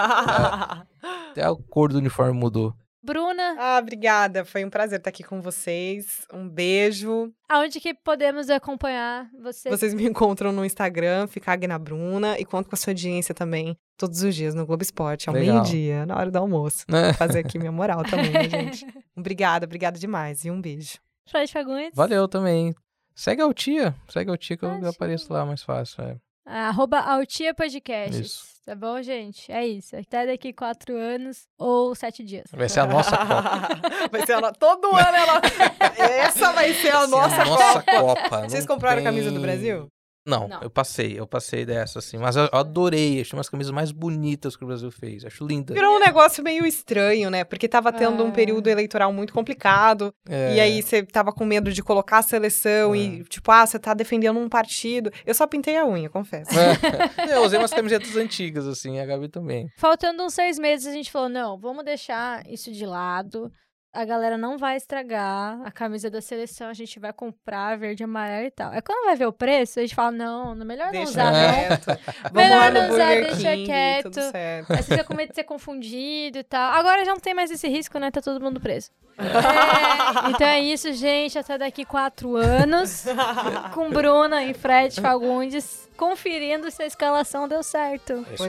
Até 1.31 1.43
a 1.45 1.55
cor 1.71 1.91
do 1.91 1.99
uniforme 1.99 2.33
mudou. 2.39 2.75
Bruna, 3.03 3.55
ah, 3.59 3.79
obrigada. 3.79 4.45
Foi 4.45 4.65
um 4.65 4.71
prazer 4.71 4.99
estar 4.99 5.11
aqui 5.11 5.23
com 5.23 5.41
vocês. 5.41 6.27
Um 6.33 6.49
beijo. 6.49 7.33
aonde 7.49 7.81
que 7.81 7.95
podemos 7.95 8.51
acompanhar 8.51 9.31
você? 9.41 9.71
Vocês 9.71 9.95
me 9.95 10.05
encontram 10.09 10.51
no 10.53 10.65
Instagram, 10.65 11.27
Ficag 11.27 11.67
na 11.67 11.79
Bruna, 11.79 12.39
e 12.39 12.45
conto 12.45 12.69
com 12.69 12.75
a 12.75 12.79
sua 12.79 12.91
audiência 12.91 13.35
também 13.35 13.77
todos 13.97 14.23
os 14.23 14.35
dias 14.35 14.55
no 14.55 14.67
Globo 14.67 14.83
Esporte, 14.83 15.29
ao 15.29 15.35
meio-dia, 15.35 16.07
na 16.07 16.17
hora 16.17 16.31
do 16.31 16.39
almoço. 16.39 16.85
Né? 16.91 17.13
Fazer 17.13 17.41
aqui 17.41 17.59
minha 17.59 17.73
moral 17.73 18.03
também, 18.05 18.31
né, 18.33 18.49
gente? 18.49 18.87
Obrigada, 19.17 19.67
obrigada 19.67 19.99
demais. 19.99 20.45
E 20.45 20.51
um 20.51 20.61
beijo. 20.61 20.99
Freud 21.29 21.53
Fagundes. 21.53 21.91
Valeu 21.95 22.27
também. 22.29 22.75
Segue 23.15 23.43
a 23.43 23.53
Tia, 23.53 23.95
segue 24.09 24.31
a 24.31 24.37
Tia 24.37 24.57
que 24.57 24.65
eu 24.65 24.71
Ah, 24.71 24.89
apareço 24.89 25.33
lá 25.33 25.45
mais 25.45 25.63
fácil. 25.63 26.03
É. 26.05 26.17
Arroba 26.49 26.99
Altia 27.01 27.53
Podcasts. 27.55 28.19
Isso. 28.19 28.45
Tá 28.65 28.75
bom, 28.75 29.01
gente? 29.03 29.51
É 29.51 29.67
isso. 29.67 29.97
Até 29.97 30.27
daqui 30.27 30.53
quatro 30.53 30.95
anos 30.97 31.47
ou 31.59 31.95
sete 31.95 32.23
dias. 32.23 32.45
Vai 32.53 32.69
ser 32.69 32.81
a 32.81 32.87
nossa 32.87 33.17
Copa. 33.17 34.09
vai 34.13 34.27
ser 34.27 34.33
a 34.35 34.41
no... 34.43 34.53
Todo 34.53 34.89
ano 34.95 35.17
ela. 35.17 35.41
Essa 35.99 36.53
vai 36.53 36.75
ser 36.75 36.91
a 36.95 37.07
nossa 37.07 37.29
Vai 37.29 37.47
ser 37.47 37.51
a 37.53 37.55
nossa 37.55 37.83
Copa. 37.83 38.23
Copa. 38.23 38.41
Vocês 38.49 38.67
compraram 38.67 38.97
a 39.01 39.03
tem- 39.03 39.05
camisa 39.05 39.31
do 39.31 39.41
Brasil? 39.41 39.89
Não, 40.29 40.47
Não. 40.47 40.61
eu 40.63 40.69
passei, 40.71 41.19
eu 41.19 41.27
passei 41.27 41.65
dessa, 41.65 41.99
assim. 42.01 42.19
Mas 42.19 42.37
eu 42.37 42.49
adorei, 42.53 43.21
achei 43.21 43.37
umas 43.37 43.49
camisas 43.49 43.73
mais 43.73 43.91
bonitas 43.91 44.55
que 44.57 44.63
o 44.63 44.67
Brasil 44.67 44.91
fez. 44.91 45.25
Acho 45.25 45.47
linda. 45.47 45.73
Virou 45.73 45.97
um 45.97 46.01
negócio 46.01 46.45
meio 46.45 46.67
estranho, 46.67 47.31
né? 47.31 47.45
Porque 47.45 47.67
tava 47.67 47.91
tendo 47.93 48.23
um 48.23 48.29
É. 48.29 48.33
período 48.33 48.69
eleitoral 48.69 49.13
muito 49.13 49.33
complicado. 49.33 50.13
É. 50.29 50.57
E 50.57 50.61
aí 50.61 50.83
você 50.83 51.03
tava 51.03 51.33
com 51.33 51.45
medo 51.47 51.73
de 51.73 51.83
colocar 51.83 52.19
a 52.19 52.23
seleção 52.23 52.95
e, 52.95 53.25
tipo, 53.25 53.51
ah, 53.51 53.67
você 53.67 53.79
tá 53.79 53.95
defendendo 53.95 54.39
um 54.39 54.49
partido. 54.49 55.11
Eu 55.25 55.35
só 55.35 55.47
pintei 55.47 55.77
a 55.79 55.87
unha, 55.87 56.11
confesso. 56.11 56.51
É, 56.59 57.33
eu 57.35 57.43
usei 57.43 57.59
umas 57.59 57.73
camisetas 57.73 58.15
antigas, 58.17 58.67
assim, 58.67 59.01
a 59.01 59.07
Gabi 59.07 59.29
também. 59.29 59.69
Faltando 59.79 60.23
uns 60.23 60.35
seis 60.35 60.59
meses, 60.59 60.87
a 60.87 60.93
gente 60.93 61.11
falou: 61.11 61.29
não, 61.29 61.59
vamos 61.59 61.85
deixar 61.85 62.43
isso 62.47 62.71
de 62.71 62.85
lado. 62.85 63.51
A 63.91 64.05
galera 64.05 64.37
não 64.37 64.59
vai 64.59 64.77
estragar 64.77 65.61
a 65.65 65.71
camisa 65.71 66.11
da 66.11 66.21
seleção, 66.21 66.69
a 66.69 66.75
gente 66.75 67.01
vai 67.01 67.13
comprar 67.13 67.77
verde 67.79 68.03
e 68.03 68.05
amarelo 68.05 68.47
e 68.47 68.51
tal. 68.51 68.73
É 68.73 68.83
quando 68.83 69.07
vai 69.07 69.17
ver 69.17 69.27
o 69.27 69.33
preço, 69.33 69.79
a 69.79 69.83
gente 69.83 69.95
fala: 69.95 70.11
não, 70.11 70.55
não 70.55 70.67
melhor 70.67 70.87
não 70.87 70.93
Deixa 70.93 71.11
usar. 71.11 71.33
Vamos 72.31 72.33
Melhor 72.33 72.73
não 72.73 72.91
usar, 72.91 73.15
Burger 73.15 73.35
deixa 73.35 73.51
King, 73.53 73.67
quieto. 73.67 74.21
Aí 74.69 74.77
você 74.77 74.83
fica 74.83 75.05
com 75.05 75.15
medo 75.15 75.31
de 75.31 75.35
ser 75.35 75.45
confundido 75.45 76.39
e 76.39 76.45
tal. 76.45 76.73
Agora 76.75 77.05
já 77.05 77.13
não 77.13 77.21
tem 77.21 77.33
mais 77.33 77.51
esse 77.51 77.67
risco, 77.67 77.99
né? 77.99 78.11
Tá 78.11 78.21
todo 78.21 78.41
mundo 78.43 78.61
preso. 78.61 78.91
É, 79.19 80.31
então 80.31 80.47
é 80.47 80.61
isso, 80.61 80.93
gente. 80.93 81.39
Até 81.39 81.59
daqui 81.59 81.85
quatro 81.85 82.37
anos. 82.37 83.05
Com 83.75 83.91
Bruna 83.91 84.45
e 84.45 84.55
Fred 84.55 85.01
Fagundes 85.01 85.89
conferindo 85.97 86.71
se 86.71 86.83
a 86.83 86.87
escalação 86.87 87.49
deu 87.49 87.63
certo. 87.63 88.25
É 88.31 88.35
isso 88.35 88.45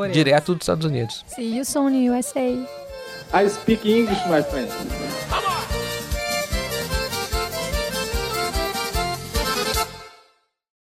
aí. 0.00 0.12
Direto 0.12 0.54
dos 0.54 0.62
Estados 0.62 0.86
Unidos. 0.86 1.24
See 1.26 1.56
you 1.56 1.64
soon, 1.64 2.08
USA. 2.08 2.85
I 3.32 3.48
speak 3.48 3.84
English, 3.84 4.18
my 4.28 4.42
friend. 4.42 5.55